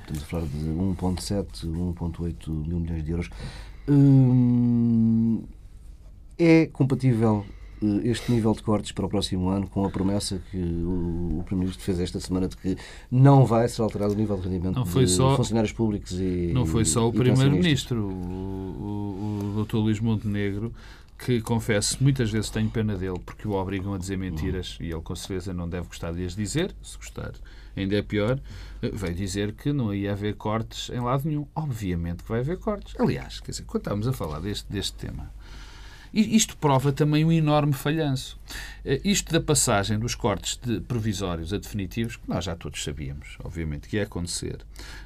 estamos 0.00 0.22
a 0.22 0.26
falar 0.26 0.46
de 0.46 0.58
1,7, 0.58 1.46
1,8 1.66 2.48
mil 2.48 2.80
milhões 2.80 3.04
de 3.04 3.10
euros. 3.12 3.30
Hum, 3.88 5.44
é 6.38 6.66
compatível 6.66 7.44
eh, 7.48 7.63
este 8.04 8.32
nível 8.32 8.52
de 8.52 8.62
cortes 8.62 8.92
para 8.92 9.06
o 9.06 9.08
próximo 9.08 9.48
ano 9.48 9.68
com 9.68 9.84
a 9.84 9.90
promessa 9.90 10.40
que 10.50 10.56
o, 10.56 11.42
Primeiro-Ministro 11.44 11.84
fez 11.84 12.00
esta 12.00 12.20
semana 12.20 12.48
de 12.48 12.56
que 12.56 12.76
não 13.10 13.44
vai 13.44 13.68
ser 13.68 13.82
alterado 13.82 14.12
o 14.12 14.16
nível 14.16 14.36
de 14.36 14.48
rendimento 14.48 14.76
não 14.76 14.86
foi 14.86 15.04
de 15.04 15.10
só, 15.10 15.36
funcionários 15.36 15.72
públicos 15.72 16.12
e 16.12 16.50
Não 16.52 16.66
foi 16.66 16.84
só 16.84 17.08
o 17.08 17.12
Primeiro-Ministro, 17.12 18.04
o, 18.04 18.10
o, 18.10 19.58
o 19.58 19.64
Dr. 19.64 19.76
Luís 19.76 20.00
Montenegro 20.00 20.72
que 21.18 21.40
confesso, 21.40 22.02
muitas 22.02 22.30
vezes 22.30 22.50
tenho 22.50 22.68
pena 22.68 22.96
dele 22.96 23.18
porque 23.24 23.46
o 23.46 23.52
obrigam 23.52 23.94
a 23.94 23.98
dizer 23.98 24.18
mentiras 24.18 24.76
e 24.80 24.86
ele 24.86 25.00
com 25.00 25.14
certeza 25.14 25.54
não 25.54 25.68
deve 25.68 25.86
gostar 25.86 26.12
de 26.12 26.24
as 26.24 26.34
dizer, 26.34 26.74
se 26.82 26.96
gostar 26.96 27.32
ainda 27.76 27.96
é 27.96 28.02
pior, 28.02 28.38
veio 28.80 29.14
dizer 29.14 29.52
que 29.52 29.72
não 29.72 29.92
ia 29.94 30.12
haver 30.12 30.34
cortes 30.34 30.90
em 30.90 31.00
lado 31.00 31.26
nenhum. 31.26 31.46
Obviamente 31.54 32.22
que 32.22 32.28
vai 32.28 32.40
haver 32.40 32.58
cortes. 32.58 32.94
Aliás, 32.98 33.40
quer 33.40 33.50
dizer, 33.50 33.64
quando 33.64 33.82
estamos 33.82 34.08
a 34.08 34.12
falar 34.12 34.40
deste, 34.40 34.70
deste 34.70 34.94
tema, 34.94 35.32
isto 36.20 36.56
prova 36.56 36.92
também 36.92 37.24
um 37.24 37.32
enorme 37.32 37.72
falhanço. 37.72 38.38
Eh, 38.84 39.00
isto 39.04 39.32
da 39.32 39.40
passagem 39.40 39.98
dos 39.98 40.14
cortes 40.14 40.56
de 40.62 40.80
provisórios 40.80 41.52
a 41.52 41.58
definitivos, 41.58 42.16
que 42.16 42.28
nós 42.28 42.44
já 42.44 42.54
todos 42.54 42.82
sabíamos, 42.84 43.36
obviamente, 43.42 43.88
que 43.88 43.96
ia 43.96 44.04
acontecer, 44.04 44.58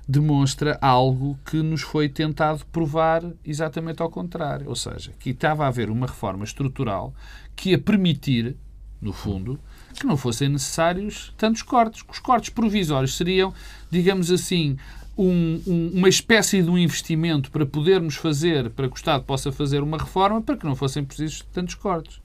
demonstra 0.06 0.78
algo 0.82 1.38
que 1.46 1.62
nos 1.62 1.80
foi 1.80 2.08
tentado 2.08 2.64
provar 2.66 3.22
exatamente 3.44 4.02
ao 4.02 4.10
contrário. 4.10 4.68
Ou 4.68 4.76
seja, 4.76 5.12
que 5.18 5.30
estava 5.30 5.64
a 5.64 5.68
haver 5.68 5.90
uma 5.90 6.06
reforma 6.06 6.44
estrutural 6.44 7.14
que 7.56 7.70
ia 7.70 7.78
permitir, 7.78 8.56
no 9.00 9.12
fundo, 9.12 9.58
que 9.98 10.06
não 10.06 10.16
fossem 10.16 10.48
necessários 10.48 11.32
tantos 11.36 11.62
cortes. 11.62 12.04
Os 12.08 12.18
cortes 12.18 12.50
provisórios 12.50 13.16
seriam, 13.16 13.52
digamos 13.90 14.30
assim, 14.30 14.76
um, 15.18 15.60
um, 15.66 15.90
uma 15.94 16.08
espécie 16.08 16.62
de 16.62 16.70
um 16.70 16.78
investimento 16.78 17.50
para 17.50 17.66
podermos 17.66 18.14
fazer, 18.14 18.70
para 18.70 18.86
que 18.86 18.94
o 18.94 18.96
Estado 18.96 19.24
possa 19.24 19.50
fazer 19.50 19.82
uma 19.82 19.98
reforma, 19.98 20.40
para 20.40 20.56
que 20.56 20.64
não 20.64 20.76
fossem 20.76 21.04
precisos 21.04 21.42
tantos 21.52 21.74
cortes. 21.74 22.20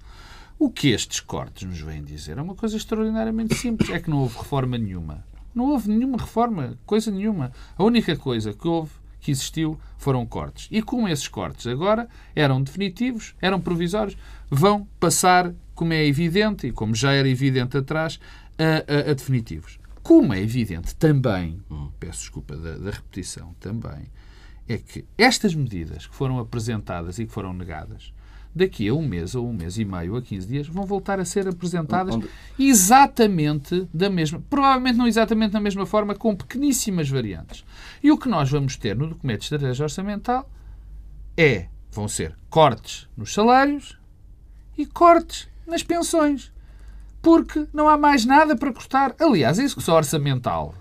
O 0.60 0.70
que 0.70 0.90
estes 0.90 1.20
cortes 1.20 1.68
nos 1.68 1.82
vêm 1.82 2.04
dizer 2.04 2.38
é 2.38 2.42
uma 2.42 2.54
coisa 2.54 2.78
extraordinariamente 2.78 3.56
simples: 3.56 3.90
é 3.90 4.00
que 4.00 4.12
não 4.12 4.20
houve 4.20 4.38
reforma 4.38 4.78
nenhuma. 4.78 5.26
Não 5.56 5.66
houve 5.66 5.90
nenhuma 5.90 6.18
reforma, 6.18 6.78
coisa 6.86 7.10
nenhuma. 7.12 7.52
A 7.76 7.84
única 7.84 8.16
coisa 8.16 8.54
que 8.54 8.68
houve, 8.68 8.92
que 9.20 9.32
existiu, 9.32 9.80
foram 9.98 10.26
cortes. 10.26 10.68
E 10.72 10.82
como 10.82 11.08
esses 11.08 11.28
cortes 11.28 11.66
agora 11.66 12.08
eram 12.36 12.62
definitivos, 12.62 13.36
eram 13.42 13.60
provisórios, 13.60 14.18
vão 14.50 14.88
passar, 15.00 15.54
como 15.74 15.94
é 15.94 16.06
evidente, 16.06 16.68
e 16.68 16.72
como 16.72 16.96
já 16.96 17.12
era 17.12 17.28
evidente 17.28 17.78
atrás, 17.78 18.20
a, 18.58 19.10
a, 19.10 19.12
a 19.12 19.14
definitivos. 19.14 19.80
Como 20.04 20.34
é 20.34 20.42
evidente 20.42 20.94
também, 20.96 21.64
hum. 21.72 21.90
peço 22.00 22.20
desculpa 22.20 22.56
da, 22.58 22.78
da 22.78 22.92
repetição 22.92 23.56
também, 23.60 24.12
é 24.68 24.78
que 24.78 25.06
estas 25.18 25.56
medidas 25.56 26.06
que 26.06 26.14
foram 26.14 26.38
apresentadas 26.40 27.18
e 27.20 27.26
que 27.26 27.32
foram 27.32 27.54
negadas 27.54 28.14
daqui 28.56 28.88
a 28.88 28.94
um 28.94 29.06
mês 29.06 29.34
ou 29.34 29.50
um 29.50 29.54
mês 29.54 29.78
e 29.78 29.86
meio 29.86 30.16
a 30.16 30.22
15 30.22 30.48
dias, 30.48 30.68
vão 30.68 30.86
voltar 30.86 31.20
a 31.20 31.26
ser 31.26 31.48
apresentadas 31.48 32.16
exatamente 32.58 33.88
da 33.94 34.10
mesma, 34.10 34.44
provavelmente 34.50 34.98
não 34.98 35.08
exatamente 35.08 35.52
da 35.52 35.60
mesma 35.60 35.86
forma, 35.86 36.14
com 36.14 36.36
pequeníssimas 36.36 37.10
variantes. 37.10 37.66
E 38.02 38.12
o 38.12 38.18
que 38.18 38.30
nós 38.30 38.50
vamos 38.50 38.78
ter 38.78 38.96
no 38.96 39.08
documento 39.08 39.40
de 39.40 39.46
estratégia 39.46 39.84
orçamental 39.84 40.50
é, 41.36 41.68
vão 41.92 42.08
ser 42.08 42.38
cortes 42.50 43.08
nos 43.18 43.34
salários 43.34 43.98
e 44.78 44.86
cortes 44.86 45.50
nas 45.66 45.82
pensões. 45.82 46.53
Porque 47.24 47.66
não 47.74 47.88
há 47.88 47.98
mais 47.98 48.26
nada 48.26 48.54
para 48.54 48.74
cortar. 48.74 49.16
Aliás, 49.18 49.58
a 49.58 49.64
execução 49.64 49.96
orçamental, 49.96 50.76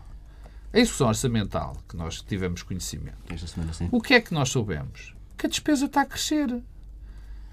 a 0.73 0.79
execução 0.79 1.07
orçamental 1.07 1.77
que 1.89 1.97
nós 1.97 2.21
tivemos 2.21 2.65
conhecimento, 2.65 3.17
semana, 3.47 3.73
sim. 3.73 3.89
o 3.93 4.01
que 4.01 4.13
é 4.13 4.21
que 4.21 4.35
nós 4.35 4.49
soubemos? 4.49 5.15
Que 5.39 5.47
a 5.47 5.49
despesa 5.49 5.87
está 5.87 6.01
a 6.01 6.05
crescer. 6.05 6.61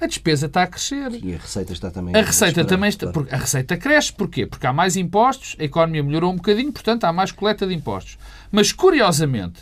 A 0.01 0.07
despesa 0.07 0.47
está 0.47 0.63
a 0.63 0.67
crescer. 0.67 1.23
E 1.23 1.35
a 1.35 1.37
receita 1.37 1.71
está 1.71 1.91
também 1.91 2.15
a 2.15 2.21
receita 2.21 2.65
também 2.65 2.89
está, 2.89 3.11
a 3.31 3.37
receita 3.37 3.77
cresce, 3.77 4.11
porquê? 4.11 4.47
Porque 4.47 4.65
há 4.65 4.73
mais 4.73 4.95
impostos, 4.95 5.55
a 5.59 5.63
economia 5.63 6.01
melhorou 6.01 6.33
um 6.33 6.37
bocadinho, 6.37 6.73
portanto 6.73 7.03
há 7.03 7.13
mais 7.13 7.31
coleta 7.31 7.67
de 7.67 7.75
impostos. 7.75 8.17
Mas 8.51 8.71
curiosamente, 8.71 9.61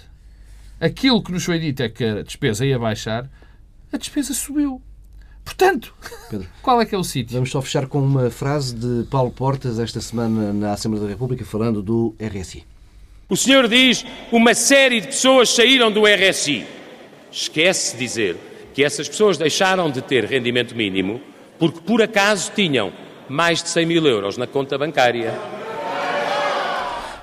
aquilo 0.80 1.22
que 1.22 1.34
nos 1.34 1.44
foi 1.44 1.60
dito 1.60 1.84
é 1.84 1.90
que 1.90 2.04
a 2.04 2.24
despesa 2.24 2.66
ia 2.66 2.80
baixar, 2.80 3.30
a 3.92 3.98
despesa 3.98 4.34
subiu. 4.34 4.82
Portanto, 5.48 5.94
Pedro, 6.30 6.46
qual 6.62 6.82
é 6.82 6.86
que 6.86 6.94
é 6.94 6.98
o 6.98 7.06
sítio? 7.06 7.36
Vamos 7.36 7.50
só 7.50 7.62
fechar 7.62 7.88
com 7.88 8.00
uma 8.00 8.30
frase 8.30 8.76
de 8.76 9.08
Paulo 9.10 9.32
Portas 9.32 9.80
esta 9.80 10.02
semana 10.02 10.52
na 10.52 10.74
Assembleia 10.74 11.06
da 11.06 11.10
República 11.10 11.46
falando 11.46 11.82
do 11.82 12.14
RSI. 12.20 12.66
O 13.30 13.38
senhor 13.38 13.66
diz 13.70 14.06
uma 14.30 14.54
série 14.54 15.00
de 15.00 15.08
pessoas 15.08 15.48
saíram 15.48 15.90
do 15.90 16.04
RSI. 16.06 16.66
Esquece 17.32 17.94
de 17.94 18.00
dizer 18.04 18.36
que 18.74 18.84
essas 18.84 19.08
pessoas 19.08 19.38
deixaram 19.38 19.90
de 19.90 20.02
ter 20.02 20.26
rendimento 20.26 20.76
mínimo 20.76 21.22
porque 21.58 21.80
por 21.80 22.02
acaso 22.02 22.52
tinham 22.54 22.92
mais 23.30 23.64
de 23.64 23.70
100 23.70 23.86
mil 23.86 24.06
euros 24.06 24.36
na 24.36 24.48
conta 24.48 24.78
bancária. 24.78 25.34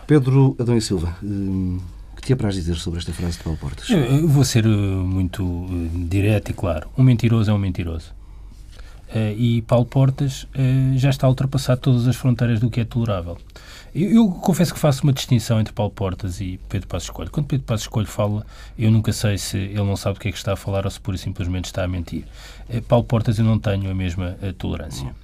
Pedro 0.06 0.56
Adão 0.58 0.78
e 0.78 0.80
Silva, 0.80 1.14
hum, 1.22 1.78
que 2.24 2.28
te 2.28 2.32
apraz 2.32 2.54
dizer 2.54 2.76
sobre 2.76 2.98
esta 2.98 3.12
frase 3.12 3.36
de 3.36 3.44
Paulo 3.44 3.58
Portas? 3.58 3.90
Eu 3.90 4.26
vou 4.26 4.44
ser 4.44 4.66
uh, 4.66 4.70
muito 4.70 5.44
uh, 5.44 5.90
direto 6.08 6.50
e 6.50 6.54
claro. 6.54 6.88
Um 6.96 7.02
mentiroso 7.02 7.50
é 7.50 7.54
um 7.54 7.58
mentiroso. 7.58 8.12
Uh, 9.10 9.36
e 9.36 9.62
Paulo 9.62 9.84
Portas 9.84 10.48
já 10.96 11.10
está 11.10 11.26
a 11.26 11.30
ultrapassar 11.30 11.76
todas 11.76 12.08
as 12.08 12.16
fronteiras 12.16 12.58
do 12.58 12.70
que 12.70 12.80
é 12.80 12.84
tolerável. 12.84 13.36
Eu, 13.94 14.28
confesso 14.28 14.74
que 14.74 14.80
faço 14.80 15.04
uma 15.04 15.12
distinção 15.12 15.60
entre 15.60 15.72
Paulo 15.72 15.92
Portas 15.92 16.40
e 16.40 16.58
Pedro 16.68 16.88
Passos 16.88 17.08
Escolho. 17.08 17.30
Quando 17.30 17.46
Pedro 17.46 17.66
Passos 17.66 17.84
Escolho 17.84 18.08
fala, 18.08 18.44
eu 18.76 18.90
nunca 18.90 19.12
sei 19.12 19.38
se 19.38 19.56
ele 19.56 19.84
não 19.84 19.94
sabe 19.94 20.16
o 20.16 20.20
que 20.20 20.28
é 20.28 20.32
que 20.32 20.38
está 20.38 20.54
a 20.54 20.56
falar 20.56 20.84
ou 20.84 20.90
se 20.90 20.98
pura 20.98 21.16
e 21.16 21.18
simplesmente 21.20 21.66
está 21.66 21.84
a 21.84 21.88
mentir. 21.88 22.24
Eh, 22.68 22.80
Paulo 22.80 23.04
Portas 23.04 23.38
eu 23.38 23.44
não 23.44 23.56
tenho 23.56 23.88
a 23.88 23.94
mesma 23.94 24.36
tolerância. 24.58 25.14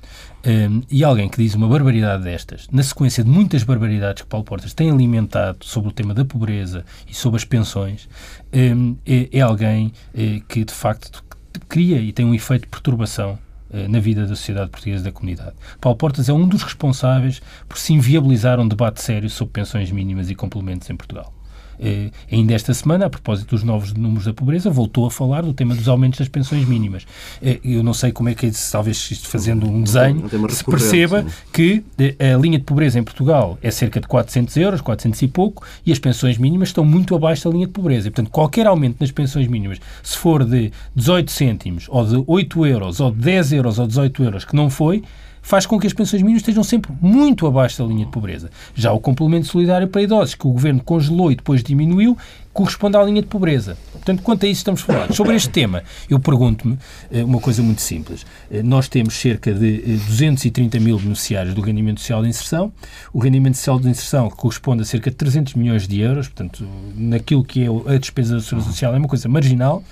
Um, 0.46 0.82
e 0.90 1.04
alguém 1.04 1.28
que 1.28 1.36
diz 1.36 1.54
uma 1.54 1.68
barbaridade 1.68 2.24
destas, 2.24 2.66
na 2.72 2.82
sequência 2.82 3.22
de 3.22 3.28
muitas 3.28 3.62
barbaridades 3.62 4.22
que 4.22 4.28
Paulo 4.28 4.44
Portas 4.44 4.72
tem 4.72 4.90
alimentado 4.90 5.58
sobre 5.66 5.90
o 5.90 5.92
tema 5.92 6.14
da 6.14 6.24
pobreza 6.24 6.84
e 7.06 7.14
sobre 7.14 7.36
as 7.36 7.44
pensões, 7.44 8.08
um, 8.52 8.96
é, 9.04 9.28
é, 9.32 9.40
alguém 9.42 9.88
uh, 10.14 10.40
que 10.48 10.64
de 10.64 10.72
facto 10.72 11.22
cria 11.68 12.00
e 12.00 12.10
tem 12.12 12.24
um 12.24 12.34
efeito 12.34 12.62
de 12.62 12.68
perturbação 12.68 13.38
eh, 13.72 13.86
na 13.86 14.00
vida 14.00 14.22
da 14.22 14.34
sociedade 14.34 14.70
portuguesa 14.70 15.02
e 15.02 15.04
da 15.04 15.12
comunidade. 15.12 15.52
Paulo 15.80 15.96
Portas 15.96 16.28
é 16.28 16.32
um 16.32 16.46
dos 16.46 16.62
responsáveis 16.62 17.40
por 17.68 17.78
se 17.78 17.92
inviabilizar 17.92 18.58
um 18.58 18.66
debate 18.66 19.00
sério 19.00 19.30
sobre 19.30 19.52
pensões 19.52 19.92
mínimas 19.92 20.28
e 20.28 20.34
complementos 20.34 20.90
em 20.90 20.96
Portugal. 20.96 21.32
Eh, 21.80 22.10
ainda 22.30 22.54
esta 22.54 22.74
semana, 22.74 23.06
a 23.06 23.10
propósito 23.10 23.50
dos 23.50 23.64
novos 23.64 23.92
números 23.92 24.26
da 24.26 24.34
pobreza, 24.34 24.70
voltou 24.70 25.06
a 25.06 25.10
falar 25.10 25.42
do 25.42 25.54
tema 25.54 25.74
dos 25.74 25.88
aumentos 25.88 26.18
das 26.18 26.28
pensões 26.28 26.66
mínimas. 26.66 27.06
Eh, 27.42 27.58
eu 27.64 27.82
não 27.82 27.94
sei 27.94 28.12
como 28.12 28.28
é 28.28 28.34
que 28.34 28.46
é, 28.46 28.50
talvez 28.70 29.10
isto 29.10 29.28
fazendo 29.28 29.66
um 29.66 29.82
desenho, 29.82 30.28
se 30.50 30.64
perceba 30.64 31.24
que 31.52 31.82
eh, 31.98 32.34
a 32.34 32.36
linha 32.36 32.58
de 32.58 32.64
pobreza 32.64 32.98
em 32.98 33.02
Portugal 33.02 33.58
é 33.62 33.70
cerca 33.70 34.00
de 34.00 34.06
400 34.06 34.56
euros, 34.58 34.80
400 34.80 35.22
e 35.22 35.28
pouco, 35.28 35.64
e 35.84 35.92
as 35.92 35.98
pensões 35.98 36.36
mínimas 36.36 36.68
estão 36.68 36.84
muito 36.84 37.14
abaixo 37.14 37.48
da 37.48 37.54
linha 37.54 37.66
de 37.66 37.72
pobreza. 37.72 38.08
E, 38.08 38.10
portanto, 38.10 38.30
qualquer 38.30 38.66
aumento 38.66 38.98
nas 39.00 39.10
pensões 39.10 39.48
mínimas, 39.48 39.78
se 40.02 40.18
for 40.18 40.44
de 40.44 40.70
18 40.94 41.30
cêntimos, 41.30 41.86
ou 41.88 42.06
de 42.06 42.24
8 42.26 42.66
euros, 42.66 43.00
ou 43.00 43.10
de 43.10 43.18
10 43.18 43.52
euros, 43.52 43.78
ou 43.78 43.86
18 43.86 44.22
euros, 44.22 44.44
que 44.44 44.54
não 44.54 44.68
foi, 44.68 45.02
faz 45.42 45.66
com 45.66 45.78
que 45.78 45.86
as 45.86 45.92
pensões 45.92 46.22
mínimas 46.22 46.42
estejam 46.42 46.62
sempre 46.62 46.92
muito 47.00 47.46
abaixo 47.46 47.82
da 47.82 47.88
linha 47.88 48.04
de 48.04 48.10
pobreza. 48.10 48.50
Já 48.74 48.92
o 48.92 49.00
complemento 49.00 49.46
solidário 49.46 49.88
para 49.88 50.02
idosos, 50.02 50.34
que 50.34 50.46
o 50.46 50.52
Governo 50.52 50.82
congelou 50.82 51.32
e 51.32 51.36
depois 51.36 51.62
diminuiu, 51.62 52.16
corresponde 52.52 52.96
à 52.96 53.02
linha 53.02 53.22
de 53.22 53.28
pobreza. 53.28 53.76
Portanto, 53.92 54.22
quanto 54.22 54.46
a 54.46 54.48
isso 54.48 54.60
estamos 54.60 54.80
falar. 54.80 55.12
Sobre 55.12 55.36
este 55.36 55.50
tema, 55.50 55.82
eu 56.08 56.18
pergunto-me 56.18 56.78
eh, 57.10 57.22
uma 57.22 57.38
coisa 57.38 57.62
muito 57.62 57.82
simples. 57.82 58.24
Eh, 58.50 58.62
nós 58.62 58.88
temos 58.88 59.14
cerca 59.14 59.52
de 59.52 59.78
230 59.78 60.76
eh, 60.76 60.80
mil 60.80 60.98
beneficiários 60.98 61.54
do 61.54 61.60
rendimento 61.60 62.00
social 62.00 62.22
de 62.22 62.28
inserção. 62.28 62.72
O 63.12 63.18
rendimento 63.18 63.56
social 63.56 63.78
de 63.78 63.88
inserção 63.88 64.30
corresponde 64.30 64.82
a 64.82 64.84
cerca 64.84 65.10
de 65.10 65.16
300 65.16 65.54
milhões 65.54 65.86
de 65.86 66.00
euros, 66.00 66.28
portanto, 66.28 66.66
naquilo 66.96 67.44
que 67.44 67.64
é 67.64 67.94
a 67.94 67.98
despesa 67.98 68.36
da 68.36 68.40
segurança 68.40 68.70
social 68.70 68.94
é 68.94 68.98
uma 68.98 69.08
coisa 69.08 69.28
marginal. 69.28 69.84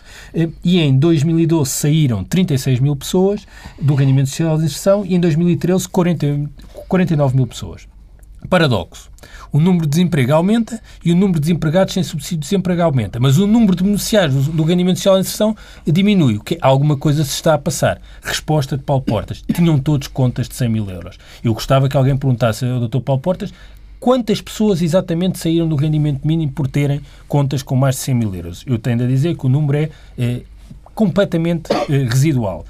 E 0.65 0.81
em 0.81 0.99
2012 0.99 1.71
saíram 1.71 2.25
36 2.25 2.81
mil 2.81 2.97
pessoas 2.97 3.47
do 3.81 3.95
rendimento 3.95 4.29
social 4.29 4.59
de 4.59 4.65
inserção 4.65 5.05
e 5.05 5.15
em 5.15 5.21
2013 5.21 5.89
40, 5.89 6.51
49 6.89 7.37
mil 7.37 7.47
pessoas. 7.47 7.87
Paradoxo. 8.49 9.11
O 9.53 9.59
número 9.59 9.85
de 9.85 9.91
desemprego 9.91 10.33
aumenta 10.33 10.81
e 11.05 11.13
o 11.13 11.17
número 11.17 11.35
de 11.35 11.41
desempregados 11.41 11.95
sem 11.95 12.03
subsídio 12.03 12.39
de 12.39 12.49
desemprego 12.49 12.83
aumenta. 12.83 13.19
Mas 13.19 13.39
o 13.39 13.47
número 13.47 13.75
de 13.75 13.83
beneficiários 13.83 14.49
do, 14.49 14.65
ganhamento 14.65 14.99
social 14.99 15.15
de 15.15 15.21
inserção 15.21 15.57
diminui. 15.87 16.37
O 16.37 16.43
que 16.43 16.59
alguma 16.61 16.97
coisa 16.97 17.25
se 17.25 17.33
está 17.33 17.55
a 17.55 17.59
passar. 17.59 18.01
Resposta 18.23 18.77
de 18.77 18.83
Paulo 18.83 19.03
Portas. 19.03 19.43
Tinham 19.53 19.79
todos 19.79 20.09
contas 20.09 20.49
de 20.49 20.55
100 20.55 20.69
mil 20.69 20.91
euros. 20.91 21.19
Eu 21.43 21.55
gostava 21.55 21.89
que 21.89 21.97
alguém 21.97 22.17
perguntasse 22.17 22.65
ao 22.65 22.87
Dr. 22.87 23.01
Paulo 23.01 23.21
Portas 23.21 23.53
quantas 23.99 24.41
pessoas 24.41 24.83
exatamente 24.83 25.39
saíram 25.39 25.69
do 25.69 25.77
rendimento 25.77 26.27
mínimo 26.27 26.53
por 26.53 26.69
terem 26.69 27.01
contas 27.27 27.63
com 27.63 27.75
mais 27.75 27.97
de 27.97 28.03
100 28.03 28.15
mil 28.15 28.35
euros. 28.35 28.65
Eu 28.67 28.79
tendo 28.79 29.05
a 29.05 29.07
dizer 29.07 29.37
que 29.37 29.47
o 29.47 29.49
número 29.49 29.79
é, 29.79 29.91
é 30.19 30.43
completamente 30.95 31.73
é, 31.73 32.05
residual 32.05 32.65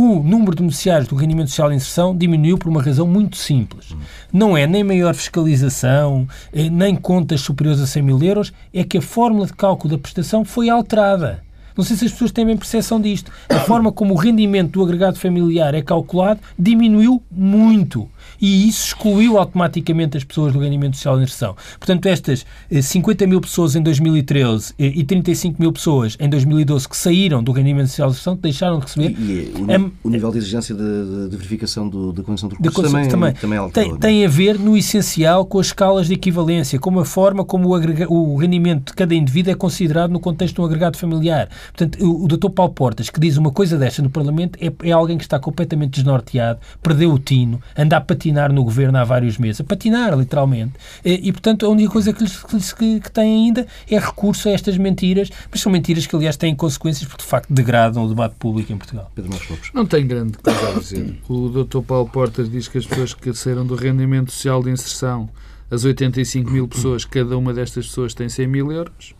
o 0.00 0.22
número 0.22 0.52
de 0.52 0.62
beneficiários 0.62 1.08
do 1.08 1.16
rendimento 1.16 1.48
social 1.48 1.70
de 1.70 1.74
inserção 1.74 2.16
diminuiu 2.16 2.56
por 2.56 2.68
uma 2.68 2.80
razão 2.80 3.04
muito 3.04 3.36
simples. 3.36 3.96
Não 4.32 4.56
é 4.56 4.64
nem 4.64 4.84
maior 4.84 5.12
fiscalização, 5.12 6.28
eh, 6.52 6.70
nem 6.70 6.94
contas 6.94 7.40
superiores 7.40 7.80
a 7.80 7.86
100 7.86 8.02
mil 8.02 8.22
euros, 8.22 8.52
é 8.72 8.84
que 8.84 8.98
a 8.98 9.02
fórmula 9.02 9.46
de 9.46 9.54
cálculo 9.54 9.96
da 9.96 10.00
prestação 10.00 10.44
foi 10.44 10.68
alterada. 10.68 11.42
Não 11.76 11.84
sei 11.84 11.96
se 11.96 12.04
as 12.04 12.12
pessoas 12.12 12.30
têm 12.30 12.46
bem 12.46 12.56
percepção 12.56 13.00
disto. 13.00 13.32
A 13.48 13.60
forma 13.60 13.90
como 13.90 14.14
o 14.14 14.16
rendimento 14.16 14.72
do 14.72 14.82
agregado 14.84 15.18
familiar 15.18 15.74
é 15.74 15.82
calculado 15.82 16.40
diminuiu 16.56 17.22
muito. 17.30 18.08
E 18.40 18.68
isso 18.68 18.88
excluiu 18.88 19.38
automaticamente 19.38 20.16
as 20.16 20.24
pessoas 20.24 20.52
do 20.52 20.58
rendimento 20.58 20.96
social 20.96 21.16
de 21.16 21.24
inserção. 21.24 21.56
Portanto, 21.78 22.06
estas 22.06 22.46
50 22.70 23.24
eh, 23.24 23.26
mil 23.26 23.40
pessoas 23.40 23.74
em 23.76 23.82
2013 23.82 24.74
eh, 24.78 24.92
e 24.94 25.04
35 25.04 25.60
mil 25.60 25.72
pessoas 25.72 26.16
em 26.20 26.28
2012 26.28 26.88
que 26.88 26.96
saíram 26.96 27.42
do 27.42 27.52
rendimento 27.52 27.88
social 27.88 28.08
de 28.08 28.14
inserção, 28.14 28.36
que 28.36 28.42
deixaram 28.42 28.78
de 28.78 28.86
receber. 28.86 29.16
E, 29.18 29.22
e 29.32 29.52
o, 29.56 30.08
o, 30.08 30.10
nível 30.10 30.30
de 30.30 30.38
exigência 30.38 30.74
de, 30.74 31.28
de 31.28 31.36
verificação 31.36 31.88
do, 31.88 32.12
da 32.12 32.22
condição 32.22 32.48
de 32.48 32.56
recursos 32.56 32.92
também, 32.92 33.08
também, 33.08 33.32
também 33.34 33.58
alterou, 33.58 33.90
tem, 33.90 33.96
é? 33.96 33.98
tem, 33.98 34.26
a 34.26 34.28
ver, 34.28 34.58
no 34.58 34.76
essencial, 34.76 35.44
com 35.44 35.58
as 35.58 35.66
escalas 35.66 36.06
de 36.06 36.14
equivalência, 36.14 36.78
com 36.78 36.98
a 36.98 37.04
forma 37.04 37.44
como 37.44 37.68
o, 37.68 37.74
agrega, 37.74 38.10
o 38.10 38.36
rendimento 38.36 38.90
de 38.90 38.94
cada 38.94 39.14
indivíduo 39.14 39.52
é 39.52 39.54
considerado 39.54 40.10
no 40.10 40.20
contexto 40.20 40.56
de 40.56 40.60
um 40.60 40.64
agregado 40.64 40.96
familiar. 40.96 41.48
Portanto, 41.76 42.04
o, 42.04 42.24
o 42.24 42.28
Dr. 42.28 42.50
Paulo 42.50 42.72
Portas, 42.72 43.10
que 43.10 43.20
diz 43.20 43.36
uma 43.36 43.50
coisa 43.50 43.76
desta 43.76 44.02
no 44.02 44.10
Parlamento, 44.10 44.58
é, 44.60 44.72
é 44.88 44.92
alguém 44.92 45.18
que 45.18 45.24
está 45.24 45.38
completamente 45.38 45.90
desnorteado, 45.90 46.60
perdeu 46.82 47.12
o 47.12 47.18
tino, 47.18 47.60
anda 47.76 47.96
a 47.96 48.00
patinar 48.00 48.27
no 48.32 48.64
governo 48.64 48.98
há 48.98 49.04
vários 49.04 49.38
meses, 49.38 49.60
a 49.60 49.64
patinar, 49.64 50.16
literalmente. 50.18 50.74
E, 51.04 51.28
e 51.28 51.32
portanto, 51.32 51.66
a 51.66 51.68
única 51.68 51.92
coisa 51.92 52.12
que, 52.12 52.22
lhes, 52.22 52.72
que, 52.72 53.00
que 53.00 53.10
tem 53.10 53.46
ainda 53.46 53.66
é 53.90 53.98
recurso 53.98 54.48
a 54.48 54.52
estas 54.52 54.76
mentiras, 54.76 55.30
mas 55.50 55.60
são 55.60 55.70
mentiras 55.70 56.06
que, 56.06 56.14
aliás, 56.14 56.36
têm 56.36 56.54
consequências 56.54 57.08
porque, 57.08 57.22
de 57.22 57.28
facto, 57.28 57.52
degradam 57.52 58.04
o 58.04 58.08
debate 58.08 58.34
público 58.38 58.72
em 58.72 58.76
Portugal. 58.76 59.10
Pedro 59.14 59.30
Marcos 59.30 59.50
Lopes. 59.50 59.70
Não 59.74 59.86
tem 59.86 60.06
grande 60.06 60.38
coisa 60.38 60.68
a 60.68 60.78
dizer. 60.78 61.18
O 61.28 61.48
Dr. 61.48 61.80
Paulo 61.80 62.08
Portas 62.08 62.50
diz 62.50 62.68
que 62.68 62.78
as 62.78 62.86
pessoas 62.86 63.14
que 63.14 63.32
saíram 63.34 63.66
do 63.66 63.74
rendimento 63.74 64.30
social 64.32 64.62
de 64.62 64.70
inserção, 64.70 65.28
as 65.70 65.84
85 65.84 66.50
mil 66.50 66.66
pessoas, 66.66 67.04
cada 67.04 67.36
uma 67.36 67.52
destas 67.52 67.86
pessoas 67.86 68.14
tem 68.14 68.28
100 68.28 68.46
mil 68.46 68.72
euros. 68.72 69.17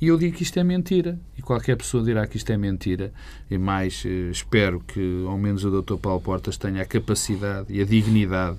E 0.00 0.08
eu 0.08 0.16
digo 0.16 0.36
que 0.36 0.42
isto 0.42 0.58
é 0.58 0.64
mentira. 0.64 1.18
E 1.36 1.42
qualquer 1.42 1.76
pessoa 1.76 2.04
dirá 2.04 2.26
que 2.26 2.36
isto 2.36 2.50
é 2.50 2.56
mentira. 2.56 3.12
E 3.50 3.58
mais, 3.58 4.04
eh, 4.06 4.30
espero 4.30 4.80
que 4.80 5.24
ao 5.26 5.36
menos 5.36 5.64
o 5.64 5.82
Dr. 5.82 5.96
Paulo 5.96 6.20
Portas 6.20 6.56
tenha 6.56 6.82
a 6.82 6.86
capacidade 6.86 7.66
e 7.70 7.80
a 7.80 7.84
dignidade 7.84 8.56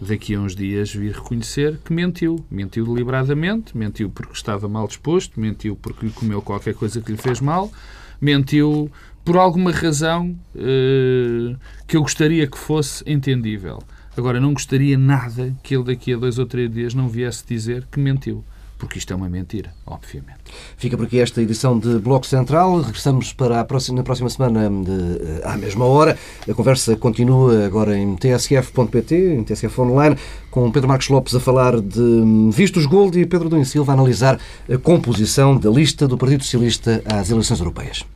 daqui 0.00 0.34
a 0.34 0.40
uns 0.40 0.54
dias 0.54 0.94
vir 0.94 1.12
reconhecer 1.12 1.78
que 1.84 1.92
mentiu. 1.92 2.44
Mentiu 2.50 2.86
deliberadamente, 2.86 3.76
mentiu 3.76 4.10
porque 4.10 4.34
estava 4.34 4.68
mal 4.68 4.86
disposto, 4.86 5.40
mentiu 5.40 5.74
porque 5.76 6.06
lhe 6.06 6.12
comeu 6.12 6.40
qualquer 6.40 6.74
coisa 6.74 7.00
que 7.00 7.10
lhe 7.10 7.18
fez 7.18 7.40
mal, 7.40 7.72
mentiu 8.20 8.90
por 9.24 9.36
alguma 9.36 9.72
razão 9.72 10.36
eh, 10.54 11.56
que 11.88 11.96
eu 11.96 12.02
gostaria 12.02 12.46
que 12.46 12.58
fosse 12.58 13.02
entendível. 13.10 13.82
Agora, 14.16 14.40
não 14.40 14.52
gostaria 14.52 14.96
nada 14.96 15.54
que 15.62 15.74
ele 15.74 15.84
daqui 15.84 16.14
a 16.14 16.16
dois 16.16 16.38
ou 16.38 16.46
três 16.46 16.70
dias 16.72 16.94
não 16.94 17.08
viesse 17.08 17.44
dizer 17.46 17.86
que 17.90 17.98
mentiu 17.98 18.44
porque 18.78 18.98
isto 18.98 19.12
é 19.12 19.16
uma 19.16 19.28
mentira, 19.28 19.72
obviamente. 19.86 20.40
Fica 20.76 20.96
por 20.96 21.06
aqui 21.06 21.20
esta 21.20 21.40
edição 21.40 21.78
de 21.78 21.98
Bloco 21.98 22.26
Central. 22.26 22.80
Regressamos 22.80 23.32
para 23.32 23.60
a 23.60 23.64
próxima, 23.64 23.98
na 23.98 24.02
próxima 24.02 24.28
semana 24.28 24.68
de, 24.68 25.42
à 25.44 25.56
mesma 25.56 25.84
hora. 25.84 26.18
A 26.48 26.54
conversa 26.54 26.96
continua 26.96 27.64
agora 27.64 27.96
em 27.96 28.16
tsf.pt, 28.16 29.14
em 29.14 29.44
TSF 29.44 29.80
Online, 29.80 30.16
com 30.50 30.70
Pedro 30.70 30.88
Marcos 30.88 31.08
Lopes 31.08 31.34
a 31.34 31.40
falar 31.40 31.80
de 31.80 32.50
vistos 32.52 32.86
gold 32.86 33.18
e 33.18 33.26
Pedro 33.26 33.48
Dom 33.48 33.64
Silva 33.64 33.92
a 33.92 33.94
analisar 33.94 34.38
a 34.70 34.78
composição 34.78 35.56
da 35.56 35.70
lista 35.70 36.06
do 36.06 36.18
Partido 36.18 36.44
Socialista 36.44 37.02
às 37.06 37.30
eleições 37.30 37.58
europeias. 37.58 38.15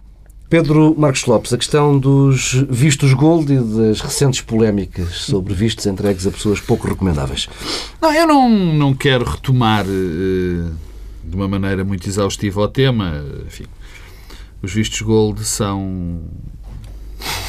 Pedro 0.51 0.97
Marcos 0.99 1.27
Lopes, 1.27 1.53
a 1.53 1.57
questão 1.57 1.97
dos 1.97 2.55
vistos 2.69 3.13
gold 3.13 3.53
e 3.53 3.61
das 3.61 4.01
recentes 4.01 4.41
polémicas 4.41 5.09
sobre 5.11 5.55
vistos 5.55 5.87
entregues 5.87 6.27
a 6.27 6.31
pessoas 6.33 6.59
pouco 6.59 6.89
recomendáveis. 6.89 7.49
Não, 8.03 8.13
eu 8.13 8.27
não, 8.27 8.51
não 8.51 8.93
quero 8.93 9.25
retomar 9.25 9.87
uh, 9.87 10.75
de 11.23 11.37
uma 11.37 11.47
maneira 11.47 11.85
muito 11.85 12.09
exaustiva 12.09 12.63
o 12.63 12.67
tema. 12.67 13.25
Enfim, 13.47 13.67
os 14.61 14.75
vistos 14.75 15.01
gold 15.03 15.45
são, 15.45 16.21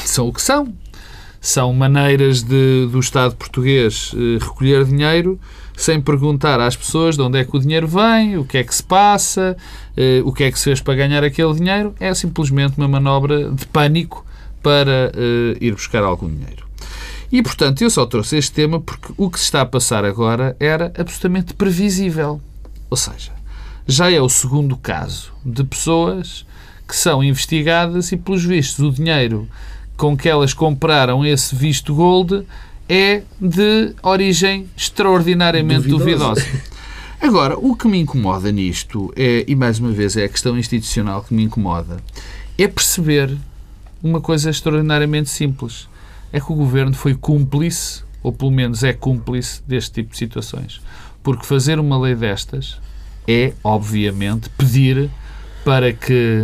são 0.05 0.27
o 0.27 0.33
que 0.33 0.41
são. 0.41 0.71
São 1.41 1.73
maneiras 1.73 2.43
de, 2.43 2.87
do 2.91 2.99
Estado 2.99 3.35
português 3.35 4.13
uh, 4.13 4.37
recolher 4.39 4.85
dinheiro 4.85 5.39
sem 5.75 5.99
perguntar 5.99 6.59
às 6.59 6.75
pessoas 6.75 7.15
de 7.15 7.23
onde 7.23 7.39
é 7.39 7.43
que 7.43 7.57
o 7.57 7.59
dinheiro 7.59 7.87
vem, 7.87 8.37
o 8.37 8.45
que 8.45 8.59
é 8.59 8.63
que 8.63 8.75
se 8.75 8.83
passa, 8.83 9.57
uh, 9.97 10.27
o 10.27 10.33
que 10.33 10.43
é 10.43 10.51
que 10.51 10.57
se 10.57 10.65
fez 10.65 10.81
para 10.81 10.95
ganhar 10.95 11.23
aquele 11.23 11.53
dinheiro. 11.53 11.95
É 11.99 12.13
simplesmente 12.13 12.77
uma 12.77 12.87
manobra 12.87 13.51
de 13.51 13.65
pânico 13.67 14.25
para 14.61 15.11
uh, 15.15 15.57
ir 15.63 15.73
buscar 15.73 16.03
algum 16.03 16.29
dinheiro. 16.29 16.65
E, 17.31 17.41
portanto, 17.41 17.81
eu 17.81 17.89
só 17.89 18.05
trouxe 18.05 18.37
este 18.37 18.51
tema 18.51 18.79
porque 18.79 19.13
o 19.17 19.29
que 19.29 19.39
se 19.39 19.45
está 19.45 19.61
a 19.61 19.65
passar 19.65 20.03
agora 20.03 20.55
era 20.59 20.87
absolutamente 20.97 21.53
previsível. 21.53 22.41
Ou 22.89 22.97
seja, 22.97 23.31
já 23.87 24.11
é 24.11 24.19
o 24.19 24.27
segundo 24.27 24.75
caso 24.75 25.31
de 25.45 25.63
pessoas 25.63 26.45
que 26.87 26.95
são 26.95 27.23
investigadas 27.23 28.11
e, 28.11 28.17
pelos 28.17 28.43
vistos, 28.43 28.83
o 28.83 28.91
dinheiro 28.91 29.47
com 29.95 30.17
que 30.17 30.27
elas 30.27 30.53
compraram 30.53 31.25
esse 31.25 31.55
visto 31.55 31.95
gold 31.95 32.45
é 32.89 33.21
de 33.39 33.95
origem 34.03 34.67
extraordinariamente 34.75 35.87
duvidosa. 35.87 36.41
duvidosa. 36.41 36.71
Agora, 37.21 37.55
o 37.55 37.75
que 37.75 37.87
me 37.87 37.99
incomoda 37.99 38.51
nisto, 38.51 39.13
é, 39.15 39.45
e 39.47 39.55
mais 39.55 39.77
uma 39.77 39.91
vez 39.91 40.17
é 40.17 40.23
a 40.23 40.29
questão 40.29 40.57
institucional 40.57 41.21
que 41.21 41.35
me 41.35 41.43
incomoda, 41.43 41.97
é 42.57 42.67
perceber 42.67 43.37
uma 44.01 44.19
coisa 44.19 44.49
extraordinariamente 44.49 45.29
simples. 45.29 45.87
É 46.33 46.39
que 46.39 46.51
o 46.51 46.55
governo 46.55 46.95
foi 46.95 47.13
cúmplice, 47.13 48.01
ou 48.23 48.33
pelo 48.33 48.49
menos 48.49 48.83
é 48.83 48.91
cúmplice, 48.91 49.61
deste 49.67 49.91
tipo 49.91 50.13
de 50.13 50.17
situações. 50.17 50.81
Porque 51.21 51.45
fazer 51.45 51.79
uma 51.79 51.99
lei 51.99 52.15
destas 52.15 52.79
é, 53.27 53.53
obviamente, 53.63 54.49
pedir 54.57 55.07
para 55.63 55.93
que 55.93 56.43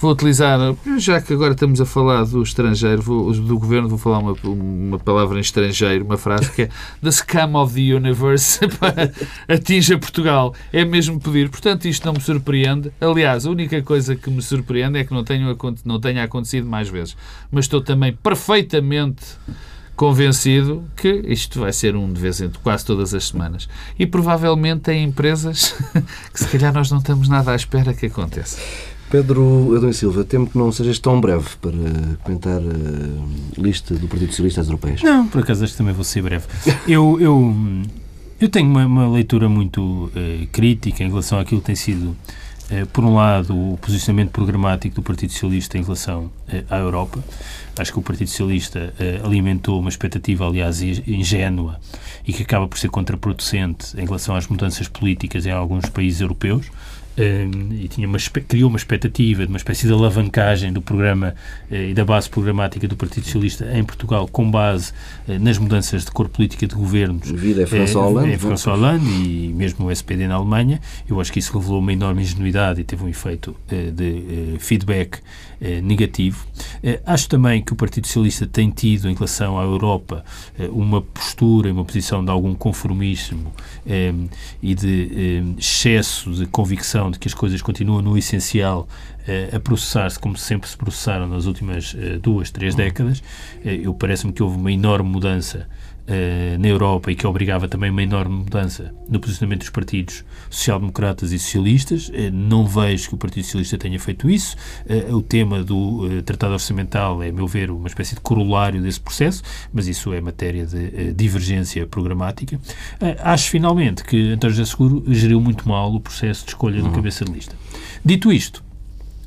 Vou 0.00 0.12
utilizar, 0.12 0.60
já 0.96 1.20
que 1.20 1.32
agora 1.32 1.54
estamos 1.54 1.80
a 1.80 1.84
falar 1.84 2.24
do 2.24 2.40
estrangeiro, 2.40 3.02
vou, 3.02 3.32
do 3.32 3.58
governo, 3.58 3.88
vou 3.88 3.98
falar 3.98 4.20
uma, 4.20 4.36
uma 4.44 4.96
palavra 4.96 5.38
em 5.38 5.40
estrangeiro, 5.40 6.04
uma 6.04 6.16
frase 6.16 6.52
que 6.52 6.62
é 6.62 6.68
The 7.02 7.10
scam 7.10 7.56
of 7.56 7.74
the 7.74 7.96
universe 7.96 8.60
atinja 9.48 9.98
Portugal. 9.98 10.54
É 10.72 10.84
mesmo 10.84 11.18
pedir. 11.18 11.48
Portanto, 11.48 11.86
isto 11.86 12.06
não 12.06 12.12
me 12.12 12.20
surpreende. 12.20 12.92
Aliás, 13.00 13.44
a 13.44 13.50
única 13.50 13.82
coisa 13.82 14.14
que 14.14 14.30
me 14.30 14.40
surpreende 14.40 15.00
é 15.00 15.04
que 15.04 15.12
não, 15.12 15.24
tenho, 15.24 15.56
não 15.84 15.98
tenha 15.98 16.22
acontecido 16.22 16.68
mais 16.68 16.88
vezes. 16.88 17.16
Mas 17.50 17.64
estou 17.64 17.80
também 17.80 18.12
perfeitamente 18.12 19.24
convencido 19.96 20.84
que 20.96 21.24
isto 21.26 21.58
vai 21.58 21.72
ser 21.72 21.96
um 21.96 22.12
de 22.12 22.20
vez 22.20 22.40
em 22.40 22.50
quase 22.62 22.84
todas 22.84 23.14
as 23.14 23.26
semanas. 23.26 23.68
E 23.98 24.06
provavelmente 24.06 24.82
tem 24.82 25.02
empresas 25.02 25.74
que 26.32 26.38
se 26.38 26.46
calhar 26.46 26.72
nós 26.72 26.88
não 26.88 26.98
estamos 26.98 27.28
nada 27.28 27.50
à 27.50 27.56
espera 27.56 27.92
que 27.92 28.06
aconteça. 28.06 28.60
Pedro 29.10 29.74
Adão 29.74 29.92
Silva, 29.92 30.22
temo 30.22 30.46
que 30.46 30.58
não 30.58 30.70
sejas 30.70 30.98
tão 30.98 31.20
breve 31.20 31.48
para 31.60 31.72
comentar 32.22 32.60
a 32.60 33.60
lista 33.60 33.94
do 33.94 34.06
Partido 34.06 34.30
Socialista 34.30 34.60
às 34.60 34.66
Europeias. 34.66 35.02
Não, 35.02 35.26
por 35.26 35.42
acaso 35.42 35.66
que 35.66 35.76
também 35.76 35.94
vou 35.94 36.04
ser 36.04 36.22
breve. 36.22 36.46
Eu, 36.86 37.20
eu, 37.20 37.54
eu 38.40 38.48
tenho 38.48 38.68
uma, 38.68 38.84
uma 38.86 39.08
leitura 39.08 39.48
muito 39.48 39.80
uh, 39.82 40.46
crítica 40.52 41.02
em 41.02 41.08
relação 41.08 41.38
àquilo 41.38 41.60
que 41.60 41.66
tem 41.66 41.76
sido, 41.76 42.16
uh, 42.70 42.86
por 42.92 43.04
um 43.04 43.14
lado, 43.14 43.54
o 43.54 43.76
posicionamento 43.78 44.30
programático 44.30 44.94
do 44.96 45.02
Partido 45.02 45.32
Socialista 45.32 45.76
em 45.76 45.82
relação 45.82 46.24
uh, 46.24 46.64
à 46.70 46.78
Europa. 46.78 47.22
Acho 47.78 47.92
que 47.92 47.98
o 47.98 48.02
Partido 48.02 48.28
Socialista 48.28 48.92
alimentou 49.22 49.78
uma 49.78 49.88
expectativa, 49.88 50.46
aliás, 50.46 50.82
ingênua 50.82 51.78
e 52.26 52.32
que 52.32 52.42
acaba 52.42 52.66
por 52.66 52.76
ser 52.76 52.88
contraproducente 52.88 53.96
em 53.96 54.04
relação 54.04 54.34
às 54.34 54.48
mudanças 54.48 54.88
políticas 54.88 55.46
em 55.46 55.52
alguns 55.52 55.88
países 55.88 56.20
europeus 56.20 56.66
e 57.18 57.88
tinha 57.88 58.06
uma, 58.06 58.18
criou 58.46 58.68
uma 58.68 58.76
expectativa 58.76 59.44
de 59.44 59.48
uma 59.52 59.56
espécie 59.56 59.86
de 59.86 59.92
alavancagem 59.92 60.72
do 60.72 60.80
programa 60.80 61.34
eh, 61.70 61.90
e 61.90 61.94
da 61.94 62.04
base 62.04 62.30
programática 62.30 62.86
do 62.86 62.96
Partido 62.96 63.24
Socialista 63.24 63.68
em 63.76 63.82
Portugal 63.82 64.28
com 64.28 64.48
base 64.48 64.92
eh, 65.26 65.38
nas 65.38 65.58
mudanças 65.58 66.04
de 66.04 66.10
cor 66.10 66.28
política 66.28 66.66
de 66.66 66.74
governos 66.74 67.30
Vida 67.30 67.62
é 67.62 67.66
François 67.66 68.06
Hollande, 68.06 68.32
é 68.32 68.38
François 68.38 68.78
Hollande 68.78 69.06
e 69.06 69.52
mesmo 69.54 69.86
o 69.86 69.90
SPD 69.90 70.28
na 70.28 70.36
Alemanha. 70.36 70.80
Eu 71.08 71.20
acho 71.20 71.32
que 71.32 71.38
isso 71.38 71.56
revelou 71.58 71.80
uma 71.80 71.92
enorme 71.92 72.22
ingenuidade 72.22 72.80
e 72.80 72.84
teve 72.84 73.02
um 73.02 73.08
efeito 73.08 73.56
eh, 73.70 73.90
de 73.90 74.56
feedback 74.58 75.18
negativo. 75.82 76.46
Acho 77.04 77.28
também 77.28 77.60
que 77.60 77.72
o 77.72 77.76
Partido 77.76 78.06
Socialista 78.06 78.46
tem 78.46 78.70
tido 78.70 79.10
em 79.10 79.14
relação 79.14 79.58
à 79.58 79.64
Europa 79.64 80.24
uma 80.70 81.02
postura 81.02 81.68
e 81.68 81.72
uma 81.72 81.84
posição 81.84 82.24
de 82.24 82.30
algum 82.30 82.54
conformismo 82.54 83.52
e 84.62 84.74
de 84.76 85.42
excesso 85.58 86.30
de 86.32 86.46
convicção 86.46 87.07
de 87.10 87.18
que 87.18 87.28
as 87.28 87.34
coisas 87.34 87.62
continuam 87.62 88.02
no 88.02 88.16
essencial 88.16 88.88
uh, 89.26 89.56
a 89.56 89.60
processar-se 89.60 90.18
como 90.18 90.36
sempre 90.36 90.68
se 90.68 90.76
processaram 90.76 91.26
nas 91.26 91.46
últimas 91.46 91.94
uh, 91.94 92.18
duas, 92.20 92.50
três 92.50 92.74
décadas. 92.74 93.18
Uh, 93.64 93.68
eu 93.68 93.94
parece-me 93.94 94.32
que 94.32 94.42
houve 94.42 94.56
uma 94.56 94.72
enorme 94.72 95.08
mudança 95.08 95.66
na 96.58 96.66
Europa 96.66 97.10
e 97.12 97.14
que 97.14 97.26
obrigava 97.26 97.68
também 97.68 97.90
uma 97.90 98.02
enorme 98.02 98.36
mudança 98.36 98.94
no 99.08 99.20
posicionamento 99.20 99.60
dos 99.60 99.70
partidos 99.70 100.24
social-democratas 100.48 101.32
e 101.32 101.38
socialistas. 101.38 102.10
Não 102.32 102.66
vejo 102.66 103.10
que 103.10 103.14
o 103.14 103.18
Partido 103.18 103.44
Socialista 103.44 103.76
tenha 103.76 104.00
feito 104.00 104.30
isso. 104.30 104.56
O 105.10 105.20
tema 105.20 105.62
do 105.62 106.22
Tratado 106.22 106.54
Orçamental 106.54 107.22
é, 107.22 107.28
a 107.28 107.32
meu 107.32 107.46
ver, 107.46 107.70
uma 107.70 107.88
espécie 107.88 108.14
de 108.14 108.20
corolário 108.20 108.80
desse 108.80 109.00
processo, 109.00 109.42
mas 109.72 109.86
isso 109.86 110.12
é 110.12 110.20
matéria 110.20 110.66
de 110.66 111.12
divergência 111.12 111.86
programática. 111.86 112.58
Acho, 113.22 113.50
finalmente, 113.50 114.02
que 114.02 114.32
António 114.32 114.56
José 114.56 114.70
Seguro 114.70 115.04
geriu 115.08 115.40
muito 115.40 115.68
mal 115.68 115.94
o 115.94 116.00
processo 116.00 116.44
de 116.44 116.50
escolha 116.50 116.80
do 116.80 116.86
uhum. 116.86 116.92
cabeça 116.92 117.24
de 117.24 117.32
lista. 117.32 117.54
Dito 118.04 118.32
isto, 118.32 118.64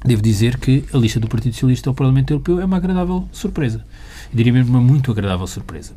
devo 0.04 0.22
dizer 0.22 0.58
que 0.58 0.84
a 0.92 0.98
lista 0.98 1.20
do 1.20 1.28
Partido 1.28 1.54
Socialista 1.54 1.90
ao 1.90 1.94
Parlamento 1.94 2.32
Europeu 2.32 2.60
é 2.60 2.66
uma 2.66 2.78
agradável 2.78 3.28
surpresa. 3.32 3.86
Diria 4.34 4.54
mesmo 4.54 4.72
uma 4.72 4.82
muito 4.82 5.12
agradável 5.12 5.46
surpresa. 5.48 5.94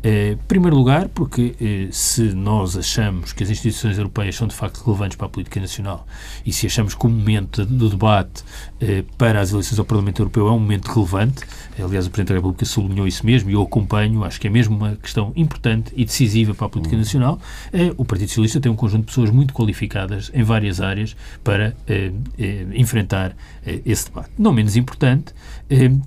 Eh, 0.00 0.32
em 0.32 0.36
primeiro 0.46 0.76
lugar, 0.76 1.08
porque 1.08 1.56
eh, 1.60 1.88
se 1.90 2.22
nós 2.32 2.76
achamos 2.76 3.32
que 3.32 3.42
as 3.42 3.50
instituições 3.50 3.98
europeias 3.98 4.36
são 4.36 4.46
de 4.46 4.54
facto 4.54 4.80
relevantes 4.84 5.16
para 5.16 5.26
a 5.26 5.28
política 5.28 5.58
nacional 5.58 6.06
e 6.46 6.52
se 6.52 6.66
achamos 6.66 6.94
que 6.94 7.04
o 7.04 7.08
momento 7.08 7.64
do 7.66 7.90
debate 7.90 8.44
eh, 8.80 9.02
para 9.16 9.40
as 9.40 9.50
eleições 9.50 9.76
ao 9.76 9.84
Parlamento 9.84 10.20
Europeu 10.20 10.46
é 10.46 10.52
um 10.52 10.58
momento 10.60 10.86
relevante, 10.86 11.42
aliás, 11.82 12.06
o 12.06 12.10
Presidente 12.10 12.28
da 12.28 12.34
República 12.34 12.64
sublinhou 12.64 13.08
isso 13.08 13.26
mesmo 13.26 13.50
e 13.50 13.54
eu 13.54 13.62
acompanho, 13.62 14.22
acho 14.22 14.40
que 14.40 14.46
é 14.46 14.50
mesmo 14.50 14.76
uma 14.76 14.94
questão 14.94 15.32
importante 15.34 15.92
e 15.96 16.04
decisiva 16.04 16.54
para 16.54 16.66
a 16.66 16.68
política 16.68 16.94
uhum. 16.94 17.00
nacional, 17.00 17.40
o 17.96 18.04
Partido 18.04 18.28
Socialista 18.28 18.60
tem 18.60 18.70
um 18.70 18.76
conjunto 18.76 19.00
de 19.00 19.06
pessoas 19.06 19.30
muito 19.30 19.52
qualificadas 19.52 20.30
em 20.32 20.42
várias 20.42 20.80
áreas 20.80 21.16
para 21.42 21.74
enfrentar 22.74 23.36
esse 23.84 24.06
debate. 24.06 24.30
Não 24.38 24.52
menos 24.52 24.76
importante, 24.76 25.34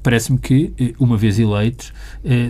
parece-me 0.02 0.38
que, 0.38 0.96
uma 1.00 1.18
vez 1.18 1.40
eleitos, 1.40 1.94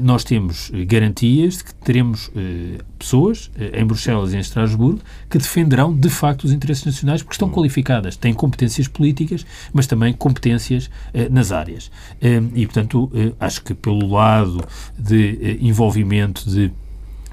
nós 0.01 0.23
temos 0.23 0.71
garantia 0.87 1.11
garantias 1.11 1.57
de 1.57 1.63
que 1.63 1.73
teremos 1.75 2.31
eh, 2.35 2.77
pessoas 2.97 3.51
eh, 3.57 3.81
em 3.81 3.85
Bruxelas 3.85 4.33
e 4.33 4.37
em 4.37 4.39
Estrasburgo 4.39 5.01
que 5.29 5.37
defenderão 5.37 5.93
de 5.93 6.09
facto 6.09 6.43
os 6.43 6.51
interesses 6.51 6.85
nacionais 6.85 7.21
porque 7.21 7.35
estão 7.35 7.47
hum. 7.47 7.51
qualificadas, 7.51 8.15
têm 8.15 8.33
competências 8.33 8.87
políticas, 8.87 9.45
mas 9.73 9.87
também 9.87 10.13
competências 10.13 10.89
eh, 11.13 11.27
nas 11.29 11.51
áreas. 11.51 11.91
Eh, 12.21 12.41
e, 12.53 12.65
portanto, 12.65 13.11
eh, 13.13 13.33
acho 13.39 13.63
que 13.63 13.73
pelo 13.73 14.07
lado 14.07 14.63
de 14.97 15.37
eh, 15.41 15.57
envolvimento 15.61 16.49
de 16.49 16.71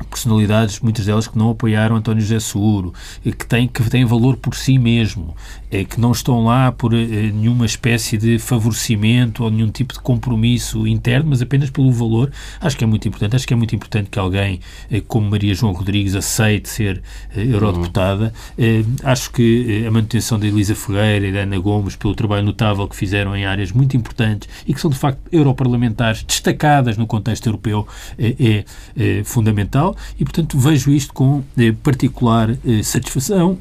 personalidades, 0.05 0.81
muitas 0.81 1.07
delas 1.07 1.27
que 1.27 1.37
não 1.37 1.51
apoiaram 1.51 1.97
António 1.97 2.23
José 2.23 2.41
Seguro, 2.41 2.93
que 3.23 3.47
têm, 3.47 3.69
que 3.69 3.83
têm 3.89 4.05
valor 4.05 4.37
por 4.37 4.55
si 4.55 4.79
mesmo, 4.79 5.35
é, 5.71 5.85
que 5.85 6.01
não 6.01 6.13
estão 6.13 6.45
lá 6.45 6.73
por 6.73 6.95
é, 6.95 6.97
nenhuma 6.97 7.67
espécie 7.67 8.17
de 8.17 8.39
favorecimento 8.39 9.45
ou 9.45 9.51
nenhum 9.51 9.69
tipo 9.69 9.93
de 9.93 10.01
compromisso 10.01 10.87
interno, 10.87 11.31
mas 11.31 11.43
apenas 11.43 11.71
pelo 11.71 11.93
valor. 11.93 12.31
Acho 12.61 12.77
que 12.77 12.85
é 12.85 12.87
muito 12.87 13.07
importante. 13.07 13.37
Acho 13.37 13.47
que 13.47 13.53
é 13.53 13.57
muito 13.57 13.75
importante 13.75 14.09
que 14.11 14.19
alguém 14.19 14.61
é, 14.91 15.01
como 15.01 15.29
Maria 15.31 15.55
João 15.55 15.73
Rodrigues 15.73 16.15
aceite 16.15 16.69
ser 16.69 17.03
é, 17.37 17.43
eurodeputada. 17.43 18.33
Uhum. 18.57 18.97
acho 19.05 19.31
que 19.31 19.85
a 19.87 19.91
manutenção 19.91 20.39
da 20.39 20.47
Elisa 20.47 20.75
Ferreira 20.75 21.27
e 21.27 21.33
da 21.33 21.41
Ana 21.41 21.59
Gomes, 21.59 21.97
pelo 21.97 22.15
trabalho 22.15 22.45
notável 22.45 22.89
que 22.89 22.97
fizeram 22.97 23.37
em 23.37 23.45
áreas 23.45 23.73
muito 23.73 23.97
importantes 23.97 24.49
e 24.67 24.73
que 24.73 24.81
são, 24.81 24.91
de 24.91 24.97
facto, 24.97 25.21
europarlamentares 25.31 26.23
destacadas 26.23 26.97
no 26.97 27.07
contexto 27.07 27.47
europeu, 27.47 27.87
é, 28.19 28.65
é 28.97 29.25
fundamental 29.25 29.88
e, 30.19 30.25
portanto, 30.25 30.59
vejo 30.59 30.91
isto 30.91 31.13
com 31.13 31.43
particular 31.83 32.49
satisfação 32.83 33.59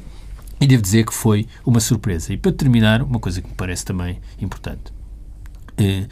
E 0.60 0.66
devo 0.66 0.82
dizer 0.82 1.06
que 1.06 1.14
foi 1.14 1.46
uma 1.64 1.78
surpresa. 1.80 2.32
E 2.32 2.36
para 2.36 2.50
terminar, 2.50 3.02
uma 3.02 3.20
coisa 3.20 3.40
que 3.40 3.48
me 3.48 3.54
parece 3.54 3.84
também 3.84 4.18
importante. 4.40 4.92
Eh, 5.76 6.06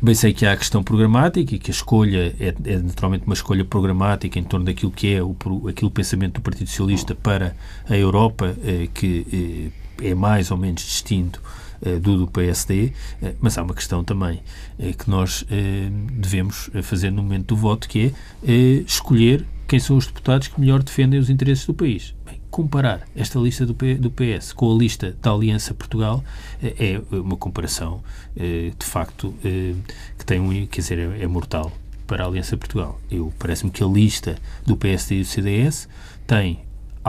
Bem 0.00 0.14
sei 0.14 0.34
que 0.34 0.44
há 0.44 0.52
a 0.52 0.56
questão 0.56 0.82
programática 0.82 1.54
e 1.54 1.58
que 1.58 1.70
a 1.70 1.74
escolha 1.74 2.34
é, 2.38 2.54
é, 2.64 2.76
naturalmente 2.76 3.24
uma 3.24 3.32
escolha 3.32 3.64
programática 3.64 4.38
em 4.38 4.44
torno 4.44 4.66
daquilo 4.66 4.92
que 4.92 5.14
é 5.14 5.22
o, 5.22 5.34
aquilo 5.68 5.90
pensamento 5.90 6.34
do 6.34 6.42
Partido 6.42 6.68
Socialista 6.68 7.14
para 7.14 7.56
a 7.88 7.96
Europa, 7.96 8.54
eh, 8.62 8.88
que 8.92 9.72
eh, 9.98 10.10
é 10.10 10.14
mais 10.14 10.50
ou 10.50 10.58
menos 10.58 10.82
distinto 10.82 11.40
eh, 11.42 11.65
do 12.02 12.18
do 12.18 12.26
PSD, 12.26 12.92
eh, 13.22 13.34
mas 13.40 13.56
há 13.58 13.62
uma 13.62 13.74
questão 13.74 14.02
também 14.02 14.42
eh, 14.78 14.92
que 14.92 15.08
nós 15.08 15.44
eh, 15.50 15.88
devemos 16.12 16.70
fazer 16.82 17.10
no 17.10 17.22
momento 17.22 17.46
do 17.48 17.56
voto, 17.56 17.88
que 17.88 18.12
é 18.46 18.52
escolher 18.86 19.46
quem 19.68 19.78
são 19.78 19.96
os 19.96 20.06
deputados 20.06 20.48
que 20.48 20.60
melhor 20.60 20.82
defendem 20.82 21.18
os 21.18 21.28
interesses 21.28 21.66
do 21.66 21.74
país 21.74 22.14
comparar 22.56 23.06
esta 23.14 23.38
lista 23.38 23.66
do, 23.66 23.74
PS 23.74 24.54
com 24.54 24.74
a 24.74 24.78
lista 24.78 25.14
da 25.20 25.30
Aliança 25.30 25.74
Portugal 25.74 26.24
é 26.62 26.98
uma 27.10 27.36
comparação, 27.36 28.02
eh, 28.34 28.72
de 28.78 28.86
facto, 28.86 29.34
eh, 29.44 29.74
que 30.18 30.24
tem 30.24 30.40
um, 30.40 30.66
quer 30.66 30.80
dizer, 30.80 30.98
é, 30.98 31.24
é 31.24 31.26
mortal 31.26 31.70
para 32.06 32.24
a 32.24 32.26
Aliança 32.26 32.56
Portugal. 32.56 32.98
Eu 33.10 33.30
parece-me 33.38 33.70
que 33.70 33.84
a 33.84 33.86
lista 33.86 34.38
do 34.64 34.74
PSD 34.74 35.16
e 35.16 35.20
do 35.20 35.26
CDS 35.26 35.86
tem 36.26 36.60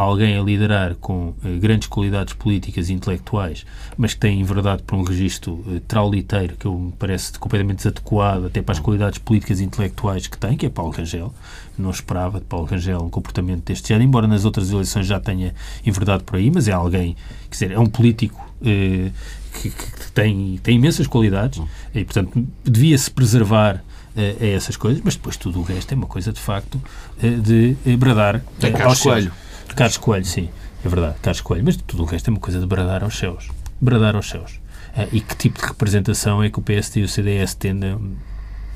alguém 0.02 0.38
a 0.38 0.44
liderar 0.44 0.94
com 0.96 1.34
eh, 1.44 1.58
grandes 1.58 1.88
qualidades 1.88 2.36
políticas 2.36 2.88
e 2.90 2.94
intelectuais, 2.94 3.66
mas 3.98 4.14
que 4.14 4.20
tem 4.20 4.40
enverdado 4.40 4.84
para 4.84 4.96
um 4.96 5.02
registro 5.02 5.64
eh, 5.68 5.82
trauliteiro 5.88 6.56
que 6.56 6.68
eu 6.68 6.78
me 6.78 6.92
parece 6.92 7.32
completamente 7.40 7.78
desadequado 7.78 8.46
até 8.46 8.62
para 8.62 8.74
as 8.74 8.80
qualidades 8.80 9.18
políticas 9.18 9.60
e 9.60 9.64
intelectuais 9.64 10.28
que 10.28 10.38
tem, 10.38 10.56
que 10.56 10.68
é 10.68 10.70
Paulo 10.70 10.92
Rangel. 10.92 11.34
Não 11.76 11.90
esperava 11.90 12.40
de 12.40 12.46
Paulo 12.46 12.68
Rangel 12.68 13.02
um 13.02 13.10
comportamento 13.10 13.64
deste 13.66 13.88
género, 13.88 14.08
embora 14.08 14.28
nas 14.28 14.46
outras 14.46 14.70
eleições 14.70 15.08
já 15.08 15.20
tenha 15.20 15.56
enverdado 15.84 16.24
por 16.24 16.36
aí, 16.36 16.52
mas 16.52 16.68
é 16.68 16.74
alguém, 16.74 17.16
quer 17.50 17.54
dizer, 17.54 17.72
é 17.72 17.80
um 17.80 17.88
político 17.88 18.48
eh, 18.64 19.10
que, 19.52 19.72
que, 19.72 20.12
tem, 20.14 20.60
tem 20.62 20.76
imensas 20.76 21.08
qualidades 21.08 21.60
e, 21.96 22.06
portanto, 22.06 22.48
devia-se 22.64 23.10
preservar 23.10 23.84
a 24.16 24.46
essas 24.46 24.76
coisas, 24.76 25.00
mas 25.06 25.16
depois 25.16 25.38
tudo 25.38 25.60
o 25.60 25.64
resto 25.64 25.92
é 25.92 25.96
uma 25.96 26.08
coisa 26.08 26.34
de 26.34 26.40
facto 26.40 26.82
de 27.22 27.76
bradar 27.98 28.42
é 28.64 28.72
Carlos 28.72 29.00
Coelho. 29.00 29.32
Carlos 29.78 29.98
Coelho, 29.98 30.26
sim, 30.26 30.50
é 30.84 30.90
verdade, 30.90 31.18
Carlos 31.22 31.42
Coelho. 31.42 31.64
Mas 31.64 31.78
tudo 31.78 32.02
o 32.02 32.06
resto 32.08 32.30
é 32.30 32.32
uma 32.32 32.40
coisa 32.40 32.60
de 32.60 32.66
bradar 32.66 33.04
aos 33.04 33.16
céus. 33.16 33.48
Bradar 33.80 34.16
aos 34.16 34.28
céus. 34.28 34.54
Uh, 34.98 35.08
e 35.14 35.22
que 35.22 35.38
tipo 35.38 35.62
de 35.62 35.68
representação 35.68 36.42
é 36.42 36.50
que 36.50 36.58
o 36.58 36.64
PSD 36.64 37.02
e 37.02 37.04
o 37.04 37.08
CDS 37.08 37.54
tendem, 37.54 38.18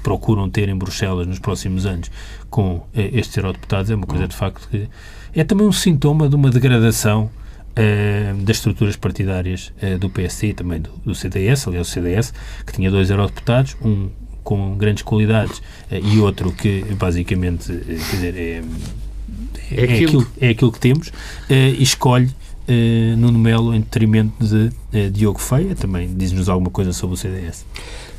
procuram 0.03 0.47
ter 0.47 0.69
em 0.69 0.77
Bruxelas 0.77 1.25
nos 1.25 1.39
próximos 1.39 1.87
anos 1.87 2.11
com 2.51 2.75
uh, 2.75 2.87
estes 2.93 3.35
eurodeputados 3.35 3.89
é 3.89 3.95
uma 3.95 4.05
coisa 4.05 4.27
de 4.27 4.35
facto 4.35 4.69
que 4.69 4.87
é 5.33 5.43
também 5.43 5.65
um 5.65 5.71
sintoma 5.71 6.29
de 6.29 6.35
uma 6.35 6.51
degradação 6.51 7.31
uh, 7.71 8.37
das 8.43 8.57
estruturas 8.57 8.95
partidárias 8.95 9.73
do 9.99 10.07
PSD 10.07 10.49
e 10.49 10.53
também 10.53 10.81
do, 10.81 10.91
do, 11.03 11.15
CDS, 11.15 11.67
aliás, 11.67 11.87
o 11.87 11.91
CDS, 11.91 12.31
que 12.63 12.73
tinha 12.73 12.91
dois 12.91 13.09
eurodeputados, 13.09 13.75
um 13.81 14.11
com 14.43 14.75
grandes 14.75 15.03
qualidades 15.03 15.61
e 15.91 16.19
outro 16.19 16.51
que 16.51 16.83
basicamente 16.95 17.67
quer 17.67 17.93
dizer, 17.93 18.35
é 18.37 18.63
é, 19.71 19.85
é, 19.85 19.93
aquilo, 19.93 20.27
é 20.39 20.49
aquilo 20.49 20.71
que 20.71 20.79
temos 20.79 21.07
uh, 21.07 21.13
e 21.49 21.83
escolhe 21.83 22.27
uh, 22.27 23.17
Nuno 23.17 23.39
Melo 23.39 23.73
em 23.73 23.81
detrimento 23.81 24.45
de 24.45 24.71
uh, 24.97 25.09
Diogo 25.11 25.39
Feia, 25.39 25.75
também 25.75 26.13
diz-nos 26.15 26.49
alguma 26.49 26.69
coisa 26.69 26.93
sobre 26.93 27.15
o 27.15 27.17
CDS. 27.17 27.65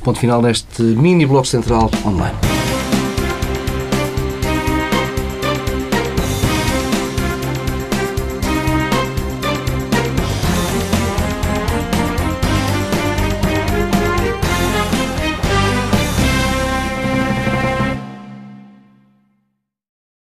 Ponto 0.03 0.19
final 0.19 0.41
neste 0.41 0.81
mini 0.81 1.25
bloco 1.25 1.47
central 1.47 1.89
online. 2.05 2.35